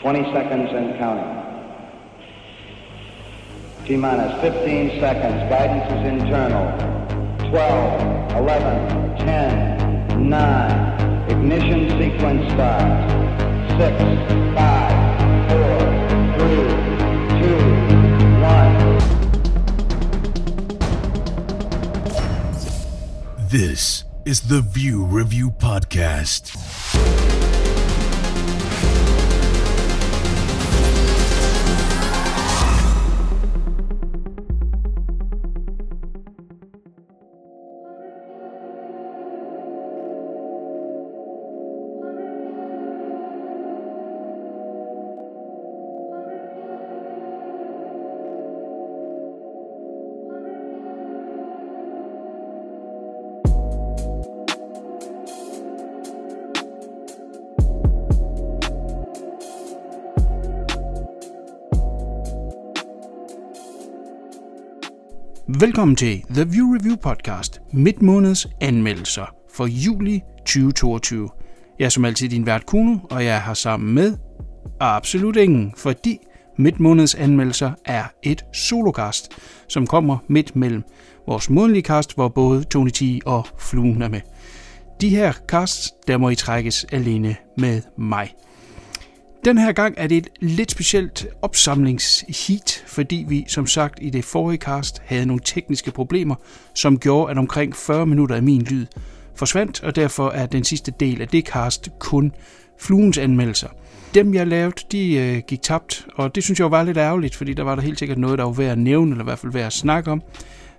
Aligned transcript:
20 0.00 0.32
seconds 0.32 0.70
and 0.72 0.98
counting. 0.98 1.28
T 3.84 3.96
minus 3.98 4.40
15 4.40 4.98
seconds. 4.98 5.50
Guidance 5.50 5.92
is 5.92 6.06
internal. 6.22 6.72
12, 7.50 8.32
11, 8.36 9.16
10, 9.18 10.30
9. 10.30 11.30
Ignition 11.30 11.90
sequence 12.00 12.50
starts. 12.52 13.12
6, 13.76 14.00
5, 14.54 15.50
4, 15.50 15.78
3, 16.38 16.64
2, 17.42 17.60
1. 23.36 23.48
This 23.48 24.04
is 24.24 24.48
the 24.48 24.62
View 24.62 25.04
Review 25.04 25.50
Podcast. 25.50 26.56
Velkommen 65.60 65.96
til 65.96 66.22
The 66.34 66.44
View 66.44 66.74
Review 66.74 66.96
Podcast, 66.96 67.60
midt 67.72 68.02
måneds 68.02 68.46
anmeldelser 68.60 69.34
for 69.54 69.66
juli 69.66 70.20
2022. 70.38 71.30
Jeg 71.78 71.84
er 71.84 71.88
som 71.88 72.04
altid 72.04 72.28
din 72.28 72.46
vært 72.46 72.66
Kuno, 72.66 72.96
og 73.10 73.24
jeg 73.24 73.36
er 73.36 73.40
her 73.40 73.54
sammen 73.54 73.94
med 73.94 74.16
absolut 74.80 75.36
ingen, 75.36 75.74
fordi 75.76 76.18
midt 76.58 76.80
måneds 76.80 77.14
anmeldelser 77.14 77.72
er 77.84 78.04
et 78.22 78.44
sologast, 78.54 79.28
som 79.68 79.86
kommer 79.86 80.18
midt 80.28 80.56
mellem 80.56 80.82
vores 81.26 81.50
månedlige 81.50 81.84
cast, 81.84 82.14
hvor 82.14 82.28
både 82.28 82.64
Tony 82.64 82.90
T 82.90 83.02
og 83.26 83.46
Fluen 83.58 84.02
er 84.02 84.08
med. 84.08 84.20
De 85.00 85.08
her 85.08 85.32
casts, 85.48 85.92
der 86.06 86.16
må 86.16 86.30
I 86.30 86.34
trækkes 86.34 86.84
alene 86.84 87.36
med 87.58 87.82
mig. 87.98 88.34
Den 89.44 89.58
her 89.58 89.72
gang 89.72 89.94
er 89.96 90.06
det 90.06 90.16
et 90.16 90.28
lidt 90.40 90.70
specielt 90.70 91.26
opsamlingsheat, 91.42 92.84
fordi 92.86 93.24
vi 93.28 93.44
som 93.48 93.66
sagt 93.66 93.98
i 94.02 94.10
det 94.10 94.24
forrige 94.24 94.58
cast 94.58 95.02
havde 95.04 95.26
nogle 95.26 95.42
tekniske 95.44 95.90
problemer, 95.90 96.34
som 96.74 96.98
gjorde, 96.98 97.30
at 97.30 97.38
omkring 97.38 97.76
40 97.76 98.06
minutter 98.06 98.36
af 98.36 98.42
min 98.42 98.62
lyd 98.62 98.86
forsvandt, 99.34 99.82
og 99.82 99.96
derfor 99.96 100.30
er 100.30 100.46
den 100.46 100.64
sidste 100.64 100.92
del 101.00 101.22
af 101.22 101.28
det 101.28 101.44
cast 101.44 101.88
kun 101.98 102.32
fluens 102.80 103.18
anmeldelser. 103.18 103.68
Dem 104.14 104.34
jeg 104.34 104.46
lavede, 104.46 104.76
de 104.92 105.14
øh, 105.14 105.42
gik 105.46 105.62
tabt, 105.62 106.06
og 106.14 106.34
det 106.34 106.44
synes 106.44 106.60
jeg 106.60 106.70
var 106.70 106.82
lidt 106.82 106.96
ærgerligt, 106.96 107.34
fordi 107.34 107.54
der 107.54 107.62
var 107.62 107.74
der 107.74 107.82
helt 107.82 107.98
sikkert 107.98 108.18
noget, 108.18 108.38
der 108.38 108.44
var 108.44 108.52
værd 108.52 108.70
at 108.72 108.78
nævne, 108.78 109.10
eller 109.10 109.24
i 109.24 109.28
hvert 109.28 109.38
fald 109.38 109.52
værd 109.52 109.66
at 109.66 109.72
snakke 109.72 110.10
om. 110.10 110.22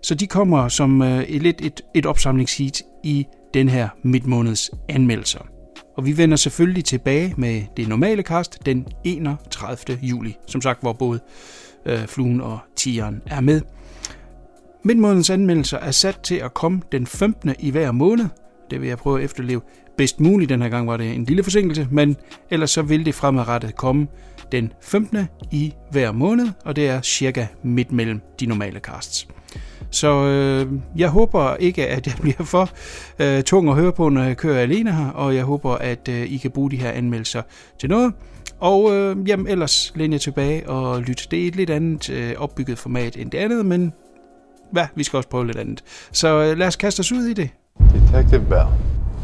Så 0.01 0.15
de 0.15 0.27
kommer 0.27 0.67
som 0.67 1.01
øh, 1.01 1.23
et, 1.23 1.41
lidt 1.41 1.61
et, 1.61 1.81
et 1.93 2.05
opsamlingsheat 2.05 2.81
i 3.03 3.25
den 3.53 3.69
her 3.69 3.89
midtmåneds 4.03 4.71
anmeldelser. 4.89 5.60
Og 5.97 6.05
vi 6.05 6.17
vender 6.17 6.37
selvfølgelig 6.37 6.85
tilbage 6.85 7.33
med 7.37 7.61
det 7.77 7.87
normale 7.87 8.23
kast 8.23 8.65
den 8.65 8.87
31. 9.03 9.99
juli, 10.01 10.37
som 10.47 10.61
sagt, 10.61 10.81
hvor 10.81 10.93
både 10.93 11.19
øh, 11.85 12.07
Fluen 12.07 12.41
og 12.41 12.59
Tigeren 12.75 13.21
er 13.25 13.41
med. 13.41 13.61
Midtmånedens 14.83 15.29
anmeldelser 15.29 15.77
er 15.77 15.91
sat 15.91 16.19
til 16.19 16.35
at 16.35 16.53
komme 16.53 16.81
den 16.91 17.07
15. 17.07 17.55
i 17.59 17.69
hver 17.69 17.91
måned. 17.91 18.25
Det 18.71 18.81
vil 18.81 18.87
jeg 18.87 18.97
prøve 18.97 19.19
at 19.19 19.25
efterleve 19.25 19.61
bedst 19.97 20.19
muligt. 20.19 20.49
Den 20.49 20.61
her 20.61 20.69
gang 20.69 20.87
var 20.87 20.97
det 20.97 21.13
en 21.13 21.25
lille 21.25 21.43
forsinkelse, 21.43 21.87
men 21.91 22.15
ellers 22.49 22.71
så 22.71 22.81
vil 22.81 23.05
det 23.05 23.15
fremadrettet 23.15 23.75
komme 23.75 24.07
den 24.51 24.73
15. 24.81 25.17
i 25.51 25.73
hver 25.91 26.11
måned, 26.11 26.47
og 26.65 26.75
det 26.75 26.89
er 26.89 27.01
cirka 27.01 27.47
midt 27.63 27.91
mellem 27.91 28.21
de 28.39 28.45
normale 28.45 28.79
casts. 28.79 29.27
Så 29.91 30.25
øh, 30.25 30.67
jeg 30.97 31.09
håber 31.09 31.55
ikke, 31.55 31.87
at 31.87 32.07
jeg 32.07 32.15
bliver 32.21 32.43
for 32.43 32.69
øh, 33.19 33.43
tung 33.43 33.69
at 33.69 33.75
høre 33.75 33.91
på, 33.91 34.09
når 34.09 34.23
jeg 34.23 34.37
kører 34.37 34.59
alene 34.59 34.91
her, 34.93 35.07
og 35.09 35.35
jeg 35.35 35.43
håber, 35.43 35.71
at 35.71 36.07
øh, 36.09 36.31
I 36.31 36.37
kan 36.37 36.51
bruge 36.51 36.71
de 36.71 36.77
her 36.77 36.91
anmeldelser 36.91 37.41
til 37.79 37.89
noget. 37.89 38.13
Og 38.59 38.91
øh, 38.91 39.29
jamen, 39.29 39.47
ellers 39.47 39.91
læner 39.95 40.13
jeg 40.13 40.21
tilbage 40.21 40.69
og 40.69 41.01
lytte. 41.01 41.23
Det 41.31 41.43
er 41.43 41.47
et 41.47 41.55
lidt 41.55 41.69
andet 41.69 42.09
øh, 42.09 42.33
opbygget 42.37 42.77
format 42.79 43.17
end 43.17 43.31
det 43.31 43.37
andet, 43.37 43.65
men 43.65 43.93
hvad, 44.71 44.85
vi 44.95 45.03
skal 45.03 45.17
også 45.17 45.29
prøve 45.29 45.45
lidt 45.47 45.57
andet. 45.57 45.83
Så 46.11 46.43
øh, 46.43 46.57
lad 46.57 46.67
os 46.67 46.75
kaste 46.75 46.99
os 46.99 47.11
ud 47.11 47.25
i 47.25 47.33
det. 47.33 47.49
Detective 47.93 48.45
Bell. 48.49 48.67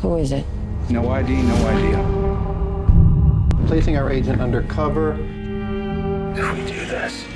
Who 0.03 0.17
is 0.17 0.31
it? 0.31 0.45
No 0.89 1.17
ID, 1.17 1.29
no 1.29 1.69
idea. 1.77 1.99
Placing 3.67 3.97
our 3.97 4.09
agent 4.09 4.41
undercover. 4.41 5.13
If 6.35 6.53
we 6.53 6.61
do 6.61 6.85
this, 6.85 7.27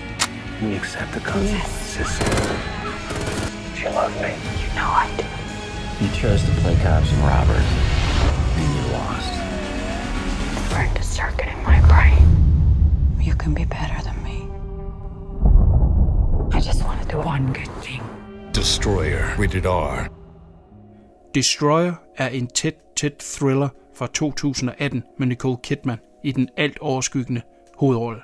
we 0.62 0.76
accept 0.76 1.12
the 1.12 1.20
consequences. 1.20 2.81
She 3.78 3.86
loved 3.90 4.16
me. 4.22 4.32
You 4.62 4.70
know 4.78 4.90
I 5.04 5.08
do. 5.18 5.26
You 6.02 6.10
chose 6.22 6.42
to 6.48 6.52
play 6.62 6.76
cops 6.86 7.12
and 7.14 7.22
robbers, 7.34 7.68
and 8.60 8.68
you 8.76 8.84
lost. 8.98 9.34
Burned 10.72 10.98
a 10.98 11.04
circuit 11.04 11.48
in 11.56 11.64
my 11.64 11.80
brain. 11.92 12.24
You 13.28 13.36
can 13.36 13.54
be 13.54 13.66
better 13.66 14.00
than 14.08 14.18
me. 14.24 14.38
I 16.58 16.60
just 16.60 16.84
want 16.84 17.02
to 17.02 17.08
do 17.08 17.18
one 17.18 17.46
good 17.54 17.74
thing. 17.84 18.02
Destroyer, 18.54 19.36
rated 19.40 19.66
R. 19.66 20.10
Destroyer 21.36 21.94
er 22.18 22.28
en 22.28 22.48
tæt, 22.48 22.76
tæt 22.98 23.14
thriller 23.20 23.70
fra 23.96 24.08
2018 24.08 25.04
med 25.18 25.28
Nicole 25.28 25.58
Kidman 25.64 26.00
i 26.24 26.32
den 26.32 26.50
alt 26.58 26.80
overskyggende 26.80 27.42
hovedrolle. 27.78 28.22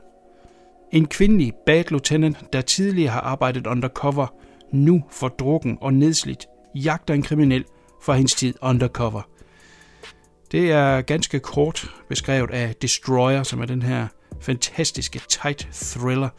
En 0.91 1.05
kvindelig 1.07 1.53
bad 1.65 1.83
lieutenant, 1.89 2.53
der 2.53 2.61
tidligere 2.61 3.11
har 3.11 3.21
arbejdet 3.21 3.67
undercover, 3.67 4.27
nu 4.71 5.03
for 5.11 5.27
drukken 5.27 5.77
og 5.81 5.93
nedslidt, 5.93 6.47
jagter 6.75 7.13
en 7.13 7.23
kriminel 7.23 7.65
fra 8.01 8.13
hendes 8.13 8.35
tid 8.35 8.53
undercover. 8.61 9.21
Det 10.51 10.71
er 10.71 11.01
ganske 11.01 11.39
kort 11.39 11.91
beskrevet 12.09 12.51
af 12.51 12.75
Destroyer, 12.75 13.43
som 13.43 13.61
er 13.61 13.65
den 13.65 13.81
her 13.81 14.07
fantastiske 14.41 15.21
tight 15.29 15.67
thriller, 15.73 16.29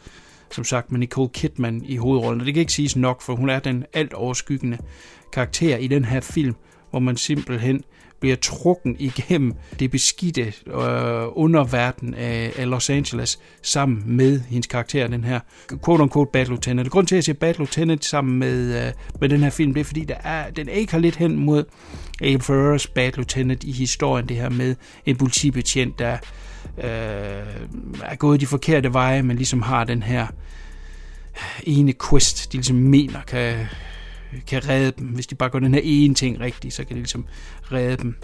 som 0.51 0.63
sagt 0.63 0.91
med 0.91 0.99
Nicole 0.99 1.29
Kidman 1.29 1.83
i 1.85 1.95
hovedrollen. 1.97 2.41
Og 2.41 2.45
det 2.45 2.53
kan 2.53 2.61
ikke 2.61 2.73
siges 2.73 2.95
nok, 2.95 3.21
for 3.21 3.35
hun 3.35 3.49
er 3.49 3.59
den 3.59 3.85
alt 3.93 4.13
overskyggende 4.13 4.77
karakter 5.33 5.77
i 5.77 5.87
den 5.87 6.05
her 6.05 6.19
film, 6.19 6.55
hvor 6.89 6.99
man 6.99 7.17
simpelthen 7.17 7.83
bliver 8.19 8.35
trukken 8.35 8.95
igennem 8.99 9.53
det 9.79 9.91
beskidte 9.91 10.41
øh, 10.67 11.27
underverden 11.33 12.13
af, 12.13 12.51
af 12.57 12.69
Los 12.69 12.89
Angeles 12.89 13.39
sammen 13.61 14.03
med 14.05 14.39
hendes 14.39 14.67
karakter, 14.67 15.07
den 15.07 15.23
her 15.23 15.39
quote-unquote 15.85 16.31
Bad 16.33 16.45
Lieutenant. 16.45 16.89
Grund 16.89 17.07
til, 17.07 17.15
at 17.15 17.17
jeg 17.17 17.23
siger 17.23 17.37
Bad 17.39 17.53
Lieutenant 17.53 18.05
sammen 18.05 18.39
med, 18.39 18.87
øh, 18.87 18.93
med 19.21 19.29
den 19.29 19.39
her 19.39 19.49
film, 19.49 19.73
det 19.73 19.79
er, 19.79 19.85
fordi 19.85 20.03
der 20.03 20.17
er, 20.23 20.49
den 20.49 20.69
ikke 20.69 20.91
har 20.91 20.99
lidt 20.99 21.15
hen 21.15 21.35
mod 21.35 21.63
Abe 22.21 22.43
Ferrers 22.43 22.87
Bad 22.87 23.11
Lieutenant 23.11 23.63
i 23.63 23.71
historien, 23.71 24.29
det 24.29 24.37
her 24.37 24.49
med 24.49 24.75
en 25.05 25.15
politibetjent, 25.15 25.99
der 25.99 26.13
øh, 26.77 26.87
er 28.03 28.15
gået 28.15 28.41
de 28.41 28.47
forkerte 28.47 28.93
veje, 28.93 29.21
men 29.21 29.37
ligesom 29.37 29.61
har 29.61 29.83
den 29.83 30.03
her 30.03 30.23
øh, 30.23 30.29
ene 31.63 31.93
quest, 32.09 32.51
de 32.51 32.57
ligesom 32.57 32.75
mener 32.75 33.21
kan, 33.27 33.65
kan 34.47 34.69
redde 34.69 34.91
dem. 34.91 35.07
Hvis 35.07 35.27
de 35.27 35.35
bare 35.35 35.49
gør 35.49 35.59
den 35.59 35.73
her 35.73 35.81
ene 35.83 36.13
ting 36.13 36.39
rigtigt, 36.39 36.73
så 36.73 36.83
kan 36.83 36.95
de 36.95 37.01
ligesom 37.01 37.25
redde 37.71 37.97
dem. 37.97 38.15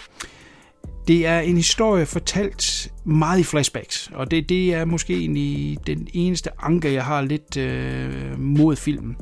Det 1.08 1.26
er 1.26 1.40
en 1.40 1.56
historie 1.56 2.06
fortalt 2.06 2.94
meget 3.06 3.40
i 3.40 3.44
flashbacks, 3.44 4.10
og 4.14 4.32
det, 4.32 4.50
det 4.50 4.74
er 4.74 4.86
måske 4.86 5.14
egentlig 5.18 5.78
den 5.88 6.08
eneste 6.14 6.50
anke, 6.60 6.94
jeg 6.94 7.06
har 7.06 7.22
lidt 7.22 7.58
øh, 7.58 8.40
mod 8.40 8.76
filmen. 8.76 9.18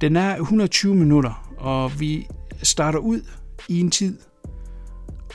Den 0.00 0.16
er 0.16 0.36
120 0.36 0.94
minutter, 0.94 1.54
og 1.58 2.00
vi 2.00 2.26
starter 2.62 2.98
ud 2.98 3.20
i 3.68 3.80
en 3.80 3.90
tid, 3.90 4.18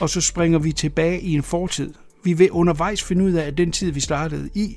og 0.00 0.10
så 0.10 0.20
springer 0.20 0.58
vi 0.58 0.72
tilbage 0.72 1.20
i 1.20 1.34
en 1.34 1.42
fortid. 1.42 1.94
Vi 2.24 2.32
vil 2.32 2.50
undervejs 2.50 3.02
finde 3.02 3.24
ud 3.24 3.32
af, 3.32 3.46
at 3.46 3.58
den 3.58 3.72
tid, 3.72 3.90
vi 3.90 4.00
startede 4.00 4.50
i, 4.54 4.76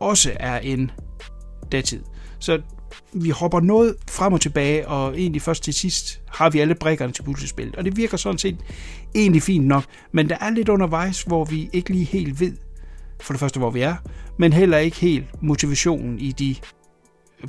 også 0.00 0.32
er 0.40 0.58
en 0.58 0.90
datid. 1.72 2.02
Så 2.38 2.60
vi 3.12 3.30
hopper 3.30 3.60
noget 3.60 3.94
frem 4.08 4.32
og 4.32 4.40
tilbage, 4.40 4.88
og 4.88 5.18
egentlig 5.18 5.42
først 5.42 5.62
til 5.62 5.74
sidst 5.74 6.20
har 6.28 6.50
vi 6.50 6.60
alle 6.60 6.74
brækkerne 6.74 7.12
til 7.12 7.22
puslespillet. 7.22 7.76
Og 7.76 7.84
det 7.84 7.96
virker 7.96 8.16
sådan 8.16 8.38
set 8.38 8.56
egentlig 9.14 9.42
fint 9.42 9.66
nok, 9.66 9.84
men 10.12 10.28
der 10.28 10.36
er 10.40 10.50
lidt 10.50 10.68
undervejs, 10.68 11.22
hvor 11.22 11.44
vi 11.44 11.70
ikke 11.72 11.90
lige 11.90 12.04
helt 12.04 12.40
ved, 12.40 12.52
for 13.20 13.32
det 13.32 13.40
første, 13.40 13.58
hvor 13.58 13.70
vi 13.70 13.80
er, 13.80 13.96
men 14.38 14.52
heller 14.52 14.78
ikke 14.78 14.96
helt 14.96 15.42
motivationen 15.42 16.18
i 16.18 16.32
de 16.32 16.54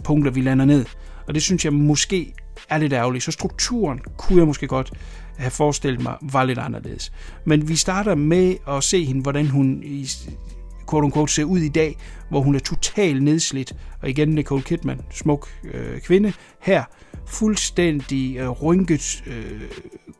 punkter, 0.03 0.31
vi 0.31 0.41
lander 0.41 0.65
ned. 0.65 0.85
Og 1.27 1.33
det 1.33 1.43
synes 1.43 1.65
jeg 1.65 1.73
måske 1.73 2.33
er 2.69 2.77
lidt 2.77 2.93
ærgerligt. 2.93 3.23
Så 3.23 3.31
strukturen 3.31 3.99
kunne 4.17 4.39
jeg 4.39 4.47
måske 4.47 4.67
godt 4.67 4.91
have 5.37 5.51
forestillet 5.51 6.03
mig 6.03 6.15
var 6.21 6.43
lidt 6.43 6.59
anderledes. 6.59 7.11
Men 7.45 7.69
vi 7.69 7.75
starter 7.75 8.15
med 8.15 8.55
at 8.67 8.83
se 8.83 9.05
hende, 9.05 9.21
hvordan 9.21 9.47
hun 9.47 9.83
i 9.83 10.09
quote 10.89 11.05
unquote, 11.05 11.33
ser 11.33 11.43
ud 11.43 11.59
i 11.59 11.69
dag, 11.69 11.97
hvor 12.29 12.41
hun 12.41 12.55
er 12.55 12.59
totalt 12.59 13.23
nedslidt. 13.23 13.73
Og 14.01 14.09
igen 14.09 14.29
Nicole 14.29 14.61
Kidman, 14.61 15.01
smuk 15.11 15.47
øh, 15.73 16.01
kvinde. 16.01 16.33
Her 16.59 16.83
fuldstændig 17.25 18.37
øh, 18.37 18.49
rynket, 18.49 19.23
øh, 19.27 19.61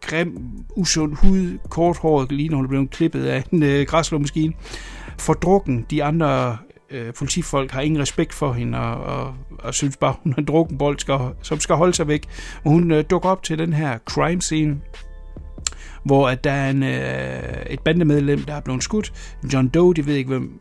grim, 0.01 0.38
usund 0.75 1.16
hud, 1.16 1.57
korthåret, 1.69 2.31
lige 2.31 2.50
når 2.50 2.57
hun 2.57 2.66
er 2.66 2.69
blevet 2.69 2.89
klippet 2.89 3.25
af 3.25 3.44
en 3.51 3.63
øh, 3.63 3.86
græslåmaskine. 3.86 4.54
Fordrukken, 5.19 5.86
de 5.89 6.04
andre 6.04 6.57
øh, 6.89 7.13
politifolk 7.13 7.72
har 7.72 7.81
ingen 7.81 8.01
respekt 8.01 8.33
for 8.33 8.54
hende, 8.54 8.77
og, 8.80 9.04
og, 9.04 9.33
og 9.60 9.74
synes 9.74 9.98
bare, 9.98 10.15
hun 10.24 10.31
er 10.31 10.36
en 10.38 10.45
drukken 10.45 10.77
bold, 10.77 11.00
skal, 11.00 11.19
som 11.42 11.60
skal 11.60 11.75
holde 11.75 11.94
sig 11.94 12.07
væk. 12.07 12.24
Og 12.63 12.72
hun 12.72 12.92
øh, 12.92 13.04
dukker 13.10 13.30
op 13.30 13.44
til 13.44 13.57
den 13.60 13.74
her 13.74 13.98
crime 13.98 14.42
scene, 14.42 14.81
hvor 16.04 16.30
at 16.30 16.44
der 16.44 16.51
er 16.51 16.69
en, 16.69 16.84
øh, 16.84 17.66
et 17.69 17.80
bandemedlem, 17.80 18.44
der 18.44 18.54
er 18.54 18.60
blevet 18.60 18.84
skudt. 18.84 19.13
John 19.54 19.68
Doe, 19.68 19.94
de 19.94 20.06
ved 20.06 20.16
ikke, 20.16 20.28
hvem 20.28 20.60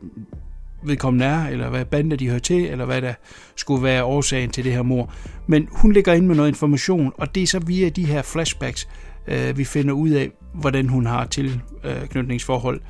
vedkommende 0.83 1.27
er, 1.27 1.47
eller 1.49 1.69
hvad 1.69 1.85
bande 1.85 2.17
de 2.17 2.29
hører 2.29 2.39
til, 2.39 2.65
eller 2.67 2.85
hvad 2.85 3.03
der 3.03 3.15
skulle 3.57 3.83
være 3.83 4.05
årsagen 4.05 4.51
til 4.51 4.65
det 4.65 4.73
her 4.73 4.83
mor. 4.83 5.13
Men 5.47 5.69
hun 5.73 5.93
ligger 5.93 6.13
ind 6.13 6.27
med 6.27 6.37
noget 6.37 6.49
information, 6.49 7.13
og 7.19 7.35
det 7.35 7.43
er 7.43 7.47
så 7.47 7.59
via 7.59 7.89
de 7.89 8.05
her 8.05 8.23
flashbacks, 8.23 8.89
øh, 9.29 9.59
vi 9.59 9.65
finder 9.65 9.95
ud 9.95 10.11
af, 10.11 10.31
hvordan 10.55 10.89
hun 10.89 11.07
har 11.07 11.27
tilknytningsforhold 11.27 12.81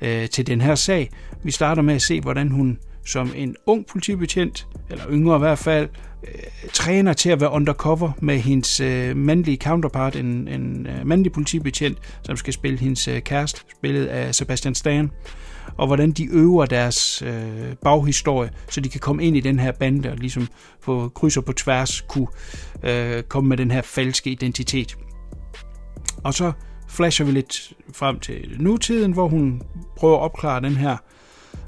øh, 0.00 0.28
til 0.28 0.46
den 0.46 0.60
her 0.60 0.74
sag. 0.74 1.10
Vi 1.44 1.50
starter 1.50 1.82
med 1.82 1.94
at 1.94 2.02
se, 2.02 2.20
hvordan 2.20 2.48
hun 2.48 2.78
som 3.06 3.32
en 3.36 3.56
ung 3.66 3.86
politibetjent, 3.86 4.66
eller 4.90 5.04
yngre 5.10 5.36
i 5.36 5.38
hvert 5.38 5.58
fald, 5.58 5.88
øh, 6.28 6.70
træner 6.72 7.12
til 7.12 7.30
at 7.30 7.40
være 7.40 7.50
undercover 7.50 8.12
med 8.20 8.38
hendes 8.38 8.80
øh, 8.80 9.16
mandlige 9.16 9.56
counterpart, 9.56 10.16
en, 10.16 10.48
en 10.48 10.86
øh, 10.86 11.06
mandlig 11.06 11.32
politibetjent, 11.32 11.98
som 12.22 12.36
skal 12.36 12.52
spille 12.52 12.78
hendes 12.78 13.08
øh, 13.08 13.20
kæreste, 13.20 13.60
spillet 13.78 14.06
af 14.06 14.34
Sebastian 14.34 14.74
Stan, 14.74 15.10
og 15.76 15.86
hvordan 15.86 16.12
de 16.12 16.24
øver 16.24 16.66
deres 16.66 17.22
øh, 17.22 17.74
baghistorie, 17.82 18.50
så 18.70 18.80
de 18.80 18.88
kan 18.88 19.00
komme 19.00 19.24
ind 19.24 19.36
i 19.36 19.40
den 19.40 19.58
her 19.58 19.72
bande 19.72 20.10
og 20.10 20.16
ligesom 20.16 20.48
på 20.82 21.10
kryds 21.14 21.36
og 21.36 21.44
på 21.44 21.52
tværs 21.52 22.00
kunne 22.00 22.28
øh, 22.82 23.22
komme 23.22 23.48
med 23.48 23.56
den 23.56 23.70
her 23.70 23.82
falske 23.82 24.30
identitet. 24.30 24.96
Og 26.24 26.34
så 26.34 26.52
flasher 26.88 27.26
vi 27.26 27.32
lidt 27.32 27.72
frem 27.92 28.20
til 28.20 28.56
nutiden, 28.58 29.12
hvor 29.12 29.28
hun 29.28 29.62
prøver 29.96 30.16
at 30.16 30.22
opklare 30.22 30.60
den 30.60 30.76
her 30.76 30.92
øh, 30.92 30.98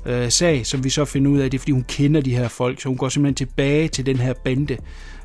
Øh, 0.07 0.31
sag, 0.31 0.67
som 0.67 0.85
vi 0.85 0.91
så 0.91 1.05
finder 1.05 1.31
ud 1.31 1.39
af, 1.39 1.51
det 1.51 1.59
er 1.59 1.61
fordi 1.61 1.73
hun 1.73 1.85
kender 1.89 2.21
de 2.21 2.37
her 2.37 2.49
folk, 2.49 2.81
så 2.81 2.89
hun 2.89 2.99
går 2.99 3.09
simpelthen 3.09 3.35
tilbage 3.35 3.89
til 3.89 4.07
den 4.07 4.17
her 4.17 4.33
bande, 4.33 4.77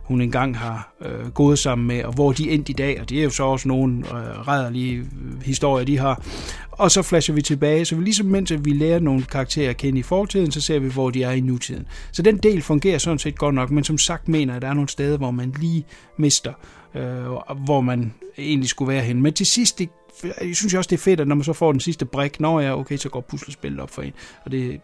hun 0.03 0.21
engang 0.21 0.57
har 0.57 0.93
øh, 1.01 1.29
gået 1.29 1.59
sammen 1.59 1.87
med, 1.87 2.03
og 2.03 2.13
hvor 2.13 2.31
de 2.31 2.51
endte 2.51 2.71
i 2.71 2.73
dag, 2.73 3.01
og 3.01 3.09
det 3.09 3.19
er 3.19 3.23
jo 3.23 3.29
så 3.29 3.43
også 3.43 3.67
nogle 3.67 3.97
øh, 3.97 4.47
rædderlige 4.47 4.95
øh, 4.95 5.43
historier, 5.43 5.85
de 5.85 5.97
har. 5.97 6.23
Og 6.71 6.91
så 6.91 7.01
flasher 7.01 7.35
vi 7.35 7.41
tilbage, 7.41 7.85
så 7.85 7.95
vi 7.95 8.03
ligesom 8.03 8.25
mens 8.25 8.53
vi 8.59 8.73
lærer 8.73 8.99
nogle 8.99 9.23
karakterer 9.23 9.69
at 9.69 9.77
kende 9.77 9.99
i 9.99 10.03
fortiden, 10.03 10.51
så 10.51 10.61
ser 10.61 10.79
vi, 10.79 10.89
hvor 10.89 11.09
de 11.09 11.23
er 11.23 11.31
i 11.31 11.41
nutiden. 11.41 11.87
Så 12.11 12.21
den 12.21 12.37
del 12.37 12.61
fungerer 12.61 12.97
sådan 12.97 13.19
set 13.19 13.37
godt 13.37 13.55
nok, 13.55 13.71
men 13.71 13.83
som 13.83 13.97
sagt 13.97 14.27
mener 14.27 14.53
jeg, 14.53 14.55
at 14.55 14.61
der 14.61 14.67
er 14.67 14.73
nogle 14.73 14.89
steder, 14.89 15.17
hvor 15.17 15.31
man 15.31 15.53
lige 15.59 15.85
mister, 16.17 16.53
øh, 16.95 17.61
hvor 17.65 17.81
man 17.81 18.13
egentlig 18.37 18.69
skulle 18.69 18.93
være 18.93 19.03
hen. 19.03 19.21
Men 19.21 19.33
til 19.33 19.45
sidst, 19.45 19.79
det, 19.79 19.89
jeg 20.23 20.55
synes 20.55 20.73
også, 20.73 20.87
det 20.87 20.95
er 20.95 21.01
fedt, 21.01 21.19
at 21.19 21.27
når 21.27 21.35
man 21.35 21.43
så 21.43 21.53
får 21.53 21.71
den 21.71 21.81
sidste 21.81 22.05
brik, 22.05 22.39
når 22.39 22.59
jeg 22.59 22.73
okay, 22.73 22.97
så 22.97 23.09
går 23.09 23.21
puslespillet 23.21 23.79
op 23.79 23.91
for 23.91 24.01
en. 24.01 24.13
Og 24.45 24.51
det, 24.51 24.81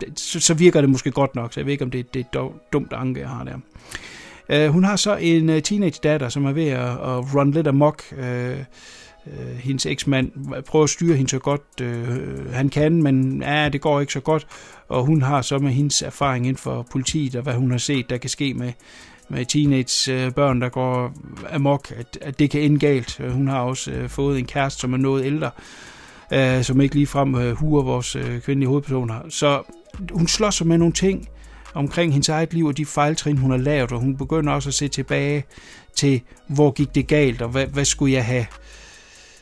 det 0.00 0.20
så, 0.20 0.40
så 0.40 0.54
virker 0.54 0.80
det 0.80 0.90
måske 0.90 1.10
godt 1.10 1.34
nok, 1.34 1.52
så 1.52 1.60
jeg 1.60 1.66
ved 1.66 1.72
ikke, 1.72 1.84
om 1.84 1.90
det, 1.90 2.14
det 2.14 2.26
er 2.32 2.52
dumt 2.72 2.92
anke, 2.92 3.20
jeg 3.20 3.28
har 3.28 3.44
der. 3.44 3.58
Uh, 4.48 4.72
hun 4.72 4.84
har 4.84 4.96
så 4.96 5.16
en 5.16 5.48
uh, 5.48 5.58
teenage 5.58 6.00
datter, 6.02 6.28
som 6.28 6.44
er 6.44 6.52
ved 6.52 6.68
at, 6.68 6.90
at 6.90 7.34
run 7.34 7.50
lidt 7.50 7.66
amok. 7.66 8.02
Uh, 8.12 8.18
uh, 9.26 9.56
hendes 9.56 9.86
eksmand 9.86 10.32
prøver 10.66 10.82
at 10.82 10.90
styre 10.90 11.16
hende 11.16 11.30
så 11.30 11.38
godt 11.38 11.80
uh, 11.82 12.52
han 12.52 12.68
kan, 12.68 13.02
men 13.02 13.42
ja, 13.42 13.68
det 13.68 13.80
går 13.80 14.00
ikke 14.00 14.12
så 14.12 14.20
godt. 14.20 14.46
Og 14.88 15.04
hun 15.04 15.22
har 15.22 15.42
så 15.42 15.58
med 15.58 15.72
hendes 15.72 16.02
erfaring 16.02 16.46
inden 16.46 16.58
for 16.58 16.86
politiet, 16.90 17.36
og 17.36 17.42
hvad 17.42 17.54
hun 17.54 17.70
har 17.70 17.78
set, 17.78 18.10
der 18.10 18.16
kan 18.16 18.30
ske 18.30 18.54
med, 18.54 18.72
med 19.28 19.46
teenage 19.46 20.12
øh, 20.12 20.32
børn, 20.32 20.60
der 20.60 20.68
går 20.68 21.12
amok, 21.52 21.92
at, 21.96 22.18
at 22.20 22.38
det 22.38 22.50
kan 22.50 22.60
ende 22.60 22.78
galt. 22.78 23.20
Øh, 23.20 23.30
hun 23.30 23.48
har 23.48 23.60
også 23.60 23.90
øh, 23.90 24.08
fået 24.08 24.38
en 24.38 24.46
kæreste, 24.46 24.80
som 24.80 24.92
er 24.92 24.96
noget 24.96 25.24
ældre, 25.24 25.50
øh, 26.32 26.64
som 26.64 26.80
ikke 26.80 26.94
lige 26.94 27.06
frem 27.06 27.34
øh, 27.34 27.52
huer 27.52 27.82
vores 27.82 28.16
øh, 28.16 28.40
kvindelige 28.40 28.68
hovedpersoner. 28.68 29.20
Så 29.28 29.62
hun 30.12 30.28
slås 30.28 30.64
med 30.64 30.78
nogle 30.78 30.92
ting, 30.92 31.28
omkring 31.74 32.12
hendes 32.12 32.28
eget 32.28 32.54
liv 32.54 32.66
og 32.66 32.76
de 32.76 32.86
fejltrin, 32.86 33.38
hun 33.38 33.50
har 33.50 33.58
lavet, 33.58 33.92
og 33.92 34.00
hun 34.00 34.16
begynder 34.16 34.52
også 34.52 34.68
at 34.68 34.74
se 34.74 34.88
tilbage 34.88 35.44
til, 35.96 36.20
hvor 36.48 36.70
gik 36.70 36.94
det 36.94 37.06
galt, 37.06 37.42
og 37.42 37.48
hvad, 37.48 37.66
hvad 37.66 37.84
skulle 37.84 38.12
jeg 38.12 38.24
have 38.24 38.46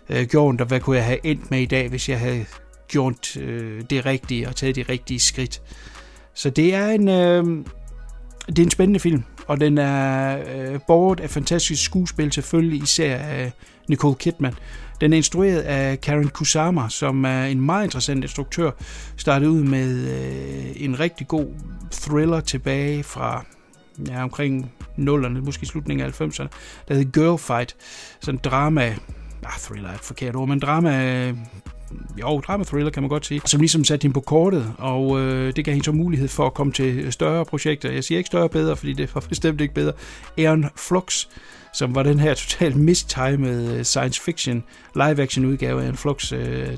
øh, 0.08 0.26
gjort, 0.26 0.60
og 0.60 0.66
hvad 0.66 0.80
kunne 0.80 0.96
jeg 0.96 1.04
have 1.04 1.26
endt 1.26 1.50
med 1.50 1.60
i 1.60 1.66
dag, 1.66 1.88
hvis 1.88 2.08
jeg 2.08 2.20
havde 2.20 2.44
gjort 2.88 3.36
øh, 3.36 3.82
det 3.90 4.06
rigtige 4.06 4.48
og 4.48 4.56
taget 4.56 4.76
de 4.76 4.84
rigtige 4.88 5.20
skridt. 5.20 5.62
Så 6.34 6.50
det 6.50 6.74
er 6.74 6.88
en, 6.88 7.08
øh, 7.08 7.44
det 8.46 8.58
er 8.58 8.62
en 8.62 8.70
spændende 8.70 9.00
film, 9.00 9.24
og 9.46 9.60
den 9.60 9.78
er 9.78 10.38
øh, 10.38 10.80
borget 10.86 11.20
af 11.20 11.30
fantastisk 11.30 11.84
skuespil, 11.84 12.32
selvfølgelig 12.32 12.82
især 12.82 13.16
af 13.16 13.52
Nicole 13.88 14.14
Kidman. 14.14 14.54
Den 15.00 15.12
er 15.12 15.16
instrueret 15.16 15.60
af 15.60 16.00
Karen 16.00 16.28
Kusama, 16.28 16.88
som 16.88 17.24
er 17.24 17.44
en 17.44 17.60
meget 17.60 17.84
interessant 17.84 18.24
instruktør. 18.24 18.70
Startede 19.16 19.50
ud 19.50 19.62
med 19.62 20.08
øh, 20.08 20.84
en 20.84 21.00
rigtig 21.00 21.28
god 21.28 21.46
thriller 21.92 22.40
tilbage 22.40 23.02
fra 23.02 23.44
ja, 24.08 24.22
omkring 24.22 24.72
0'erne, 24.98 25.40
måske 25.40 25.66
slutningen 25.66 26.06
af 26.06 26.20
90'erne, 26.20 26.48
der 26.88 26.94
hed 26.94 27.12
Girl 27.12 27.38
Fight. 27.38 27.76
Sådan 28.20 28.34
en 28.34 28.40
drama, 28.44 28.94
ah, 29.46 29.58
thriller 29.58 29.88
er 29.88 29.94
et 29.94 30.00
forkert 30.00 30.36
ord, 30.36 30.48
men 30.48 30.58
drama, 30.58 31.04
øh, 31.28 31.34
jo, 32.20 32.40
drama-thriller 32.40 32.90
kan 32.90 33.02
man 33.02 33.08
godt 33.10 33.26
sige, 33.26 33.40
som 33.44 33.60
ligesom 33.60 33.84
satte 33.84 34.04
hende 34.04 34.14
på 34.14 34.20
kortet, 34.20 34.72
og 34.78 35.20
øh, 35.20 35.56
det 35.56 35.64
gav 35.64 35.72
hende 35.72 35.84
så 35.84 35.92
mulighed 35.92 36.28
for 36.28 36.46
at 36.46 36.54
komme 36.54 36.72
til 36.72 36.98
øh, 36.98 37.12
større 37.12 37.44
projekter. 37.44 37.90
Jeg 37.90 38.04
siger 38.04 38.18
ikke 38.18 38.26
større 38.26 38.48
bedre, 38.48 38.76
fordi 38.76 38.92
det 38.92 39.14
var 39.14 39.20
bestemt 39.20 39.60
ikke 39.60 39.74
bedre. 39.74 39.92
Aaron 40.38 40.64
Flux, 40.76 41.26
som 41.74 41.94
var 41.94 42.02
den 42.02 42.18
her 42.18 42.34
totalt 42.34 42.76
mistimed 42.76 43.78
øh, 43.78 43.84
science 43.84 44.20
fiction 44.20 44.64
live-action 44.96 45.44
udgave 45.44 45.84
af 45.84 45.88
en 45.88 45.96
Flux 45.96 46.32
øh, 46.32 46.68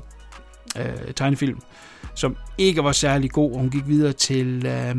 øh, 0.77 1.13
tegnefilm, 1.15 1.59
som 2.15 2.35
ikke 2.57 2.83
var 2.83 2.91
særlig 2.91 3.31
god, 3.31 3.51
og 3.51 3.59
hun 3.59 3.69
gik 3.69 3.87
videre 3.87 4.13
til 4.13 4.65
øh, 4.65 4.95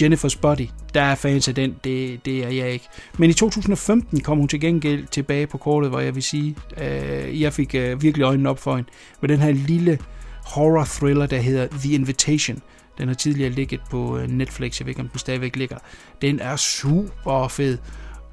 Jennifer's 0.00 0.38
Body. 0.40 0.68
Der 0.94 1.02
er 1.02 1.14
fans 1.14 1.48
af 1.48 1.54
den, 1.54 1.76
det, 1.84 2.24
det 2.24 2.44
er 2.44 2.48
jeg 2.48 2.70
ikke. 2.70 2.88
Men 3.18 3.30
i 3.30 3.32
2015 3.32 4.20
kom 4.20 4.38
hun 4.38 4.48
til 4.48 4.60
gengæld 4.60 5.06
tilbage 5.06 5.46
på 5.46 5.58
kortet, 5.58 5.90
hvor 5.90 6.00
jeg 6.00 6.14
vil 6.14 6.22
sige, 6.22 6.56
øh, 6.76 7.40
jeg 7.40 7.52
fik 7.52 7.74
øh, 7.74 8.02
virkelig 8.02 8.24
øjnene 8.24 8.50
op 8.50 8.58
for 8.58 8.76
hende, 8.76 8.90
med 9.20 9.28
den 9.28 9.38
her 9.38 9.52
lille 9.52 9.98
horror 10.44 10.84
thriller, 10.84 11.26
der 11.26 11.38
hedder 11.38 11.66
The 11.66 11.92
Invitation. 11.92 12.62
Den 12.98 13.08
har 13.08 13.14
tidligere 13.14 13.50
ligget 13.50 13.80
på 13.90 14.18
øh, 14.18 14.28
Netflix, 14.28 14.80
jeg 14.80 14.86
ved 14.86 14.90
ikke, 14.90 15.00
om 15.00 15.08
den 15.08 15.18
stadigvæk 15.18 15.56
ligger. 15.56 15.76
Den 16.22 16.40
er 16.40 16.56
super 16.56 17.48
fed, 17.48 17.78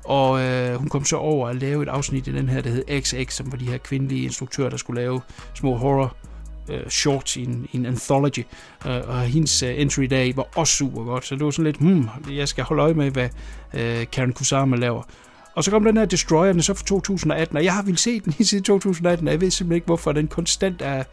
og 0.05 0.41
øh, 0.41 0.75
hun 0.75 0.89
kom 0.89 1.05
så 1.05 1.15
over 1.15 1.49
at 1.49 1.55
lave 1.55 1.83
et 1.83 1.89
afsnit 1.89 2.27
i 2.27 2.31
den 2.31 2.49
her, 2.49 2.61
der 2.61 2.69
hed 2.69 3.01
XX, 3.01 3.33
som 3.33 3.51
var 3.51 3.57
de 3.57 3.65
her 3.65 3.77
kvindelige 3.77 4.23
instruktører, 4.23 4.69
der 4.69 4.77
skulle 4.77 5.01
lave 5.01 5.21
små 5.53 5.75
horror 5.75 6.17
uh, 6.69 6.89
shorts 6.89 7.37
i 7.37 7.43
en, 7.43 7.67
en 7.73 7.85
anthology, 7.85 8.43
uh, 8.85 8.91
og 8.91 9.21
hendes 9.21 9.63
uh, 9.63 9.69
entry 9.69 10.03
dag 10.03 10.37
var 10.37 10.47
også 10.55 10.73
super 10.73 11.03
godt, 11.03 11.25
så 11.25 11.35
det 11.35 11.45
var 11.45 11.51
sådan 11.51 11.65
lidt, 11.65 11.77
hmm, 11.77 12.09
jeg 12.31 12.47
skal 12.47 12.63
holde 12.63 12.83
øje 12.83 12.93
med, 12.93 13.11
hvad 13.11 13.29
uh, 13.73 14.07
Karen 14.11 14.33
Kusama 14.33 14.75
laver. 14.75 15.03
Og 15.57 15.63
så 15.63 15.71
kom 15.71 15.83
den 15.83 15.97
her 15.97 16.05
Destroyer, 16.05 16.51
den 16.51 16.61
så 16.61 16.73
fra 16.73 16.83
2018, 16.85 17.57
og 17.57 17.63
jeg 17.63 17.73
har 17.73 17.81
ville 17.81 17.97
se 17.97 18.19
den 18.19 18.33
i 18.39 18.43
siden 18.43 18.63
2018, 18.63 19.27
og 19.27 19.31
jeg 19.31 19.41
ved 19.41 19.51
simpelthen 19.51 19.75
ikke, 19.75 19.85
hvorfor 19.85 20.11
den 20.11 20.27
konstant 20.27 20.81
er 20.81 21.03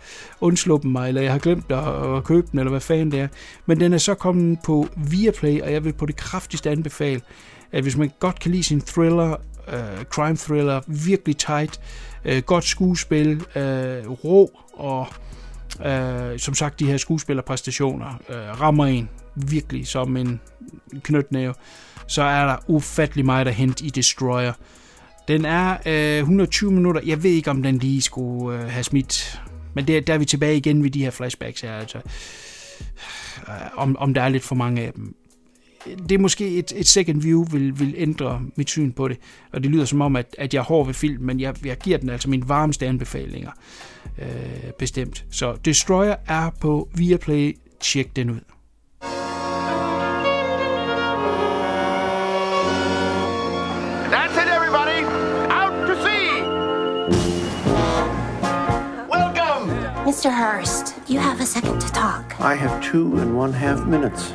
undsluppen 0.40 0.92
mig, 0.92 1.08
eller 1.08 1.22
jeg 1.22 1.32
har 1.32 1.38
glemt 1.38 1.72
at, 1.72 2.16
at 2.16 2.24
købe 2.24 2.46
den, 2.50 2.58
eller 2.58 2.70
hvad 2.70 2.80
fanden 2.80 3.12
det 3.12 3.20
er. 3.20 3.28
Men 3.66 3.80
den 3.80 3.92
er 3.92 3.98
så 3.98 4.14
kommet 4.14 4.58
på 4.64 4.88
Viaplay, 4.96 5.60
og 5.60 5.72
jeg 5.72 5.84
vil 5.84 5.92
på 5.92 6.06
det 6.06 6.16
kraftigste 6.16 6.70
anbefale, 6.70 7.20
at 7.72 7.82
hvis 7.82 7.96
man 7.96 8.10
godt 8.20 8.40
kan 8.40 8.50
lide 8.50 8.62
sin 8.62 8.80
thriller, 8.80 9.36
uh, 9.68 10.04
crime 10.10 10.36
thriller, 10.36 10.80
virkelig 10.86 11.36
tight, 11.36 11.80
uh, 12.24 12.38
godt 12.38 12.64
skuespil, 12.64 13.36
uh, 13.36 14.24
rå 14.24 14.50
og 14.74 15.06
Øh, 15.84 16.38
som 16.38 16.54
sagt 16.54 16.80
de 16.80 16.86
her 16.86 16.96
skuespillerpræstationer 16.96 18.20
øh, 18.28 18.60
rammer 18.60 18.86
en 18.86 19.08
virkelig 19.34 19.86
som 19.86 20.16
en 20.16 20.40
knytnæve, 21.02 21.54
så 22.06 22.22
er 22.22 22.46
der 22.46 22.56
ufattelig 22.66 23.24
meget 23.24 23.48
at 23.48 23.54
hente 23.54 23.84
i 23.84 23.90
Destroyer. 23.90 24.52
Den 25.28 25.44
er 25.44 25.76
øh, 25.86 26.18
120 26.18 26.72
minutter. 26.72 27.00
Jeg 27.04 27.22
ved 27.22 27.30
ikke, 27.30 27.50
om 27.50 27.62
den 27.62 27.78
lige 27.78 28.02
skulle 28.02 28.58
øh, 28.58 28.68
have 28.70 28.84
smidt. 28.84 29.42
Men 29.74 29.86
der, 29.86 30.00
der 30.00 30.14
er 30.14 30.18
vi 30.18 30.24
tilbage 30.24 30.56
igen 30.56 30.82
ved 30.82 30.90
de 30.90 31.04
her 31.04 31.10
flashbacks 31.10 31.60
her. 31.60 31.72
Altså, 31.72 32.00
Øh, 33.48 33.54
om, 33.76 33.96
om 33.98 34.14
der 34.14 34.22
er 34.22 34.28
lidt 34.28 34.44
for 34.44 34.54
mange 34.54 34.82
af 34.82 34.92
dem 34.92 35.16
det 35.84 36.12
er 36.12 36.18
måske 36.18 36.48
et, 36.48 36.72
et 36.76 36.86
second 36.86 37.20
view 37.22 37.44
vil, 37.44 37.80
vil 37.80 37.94
ændre 37.96 38.42
mit 38.56 38.70
syn 38.70 38.92
på 38.92 39.08
det. 39.08 39.18
Og 39.52 39.62
det 39.62 39.70
lyder 39.70 39.84
som 39.84 40.00
om, 40.00 40.16
at, 40.16 40.36
at 40.38 40.54
jeg 40.54 40.60
er 40.60 40.64
hård 40.64 40.86
ved 40.86 40.94
film, 40.94 41.22
men 41.24 41.40
jeg, 41.40 41.66
jeg 41.66 41.78
giver 41.78 41.98
den 41.98 42.08
altså 42.08 42.30
mine 42.30 42.48
varmeste 42.48 42.86
anbefalinger. 42.86 43.50
Øh, 44.18 44.28
bestemt. 44.78 45.24
Så 45.30 45.56
Destroyer 45.64 46.16
er 46.26 46.50
på 46.60 46.88
Viaplay. 46.94 47.56
Tjek 47.80 48.16
den 48.16 48.30
ud. 48.30 48.40
That's 54.10 54.36
it, 54.42 54.48
everybody! 54.48 55.00
Out 55.50 55.86
to 55.88 55.94
sea! 56.04 56.42
Welcome! 59.10 59.70
Mr. 60.06 60.30
Hurst, 60.30 60.94
you 61.08 61.18
have 61.20 61.40
a 61.40 61.46
second 61.46 61.80
to 61.80 61.88
talk. 61.88 62.34
I 62.40 62.54
have 62.54 62.82
two 62.82 63.18
and 63.18 63.36
one 63.36 63.52
half 63.52 63.86
minutes. 63.86 64.32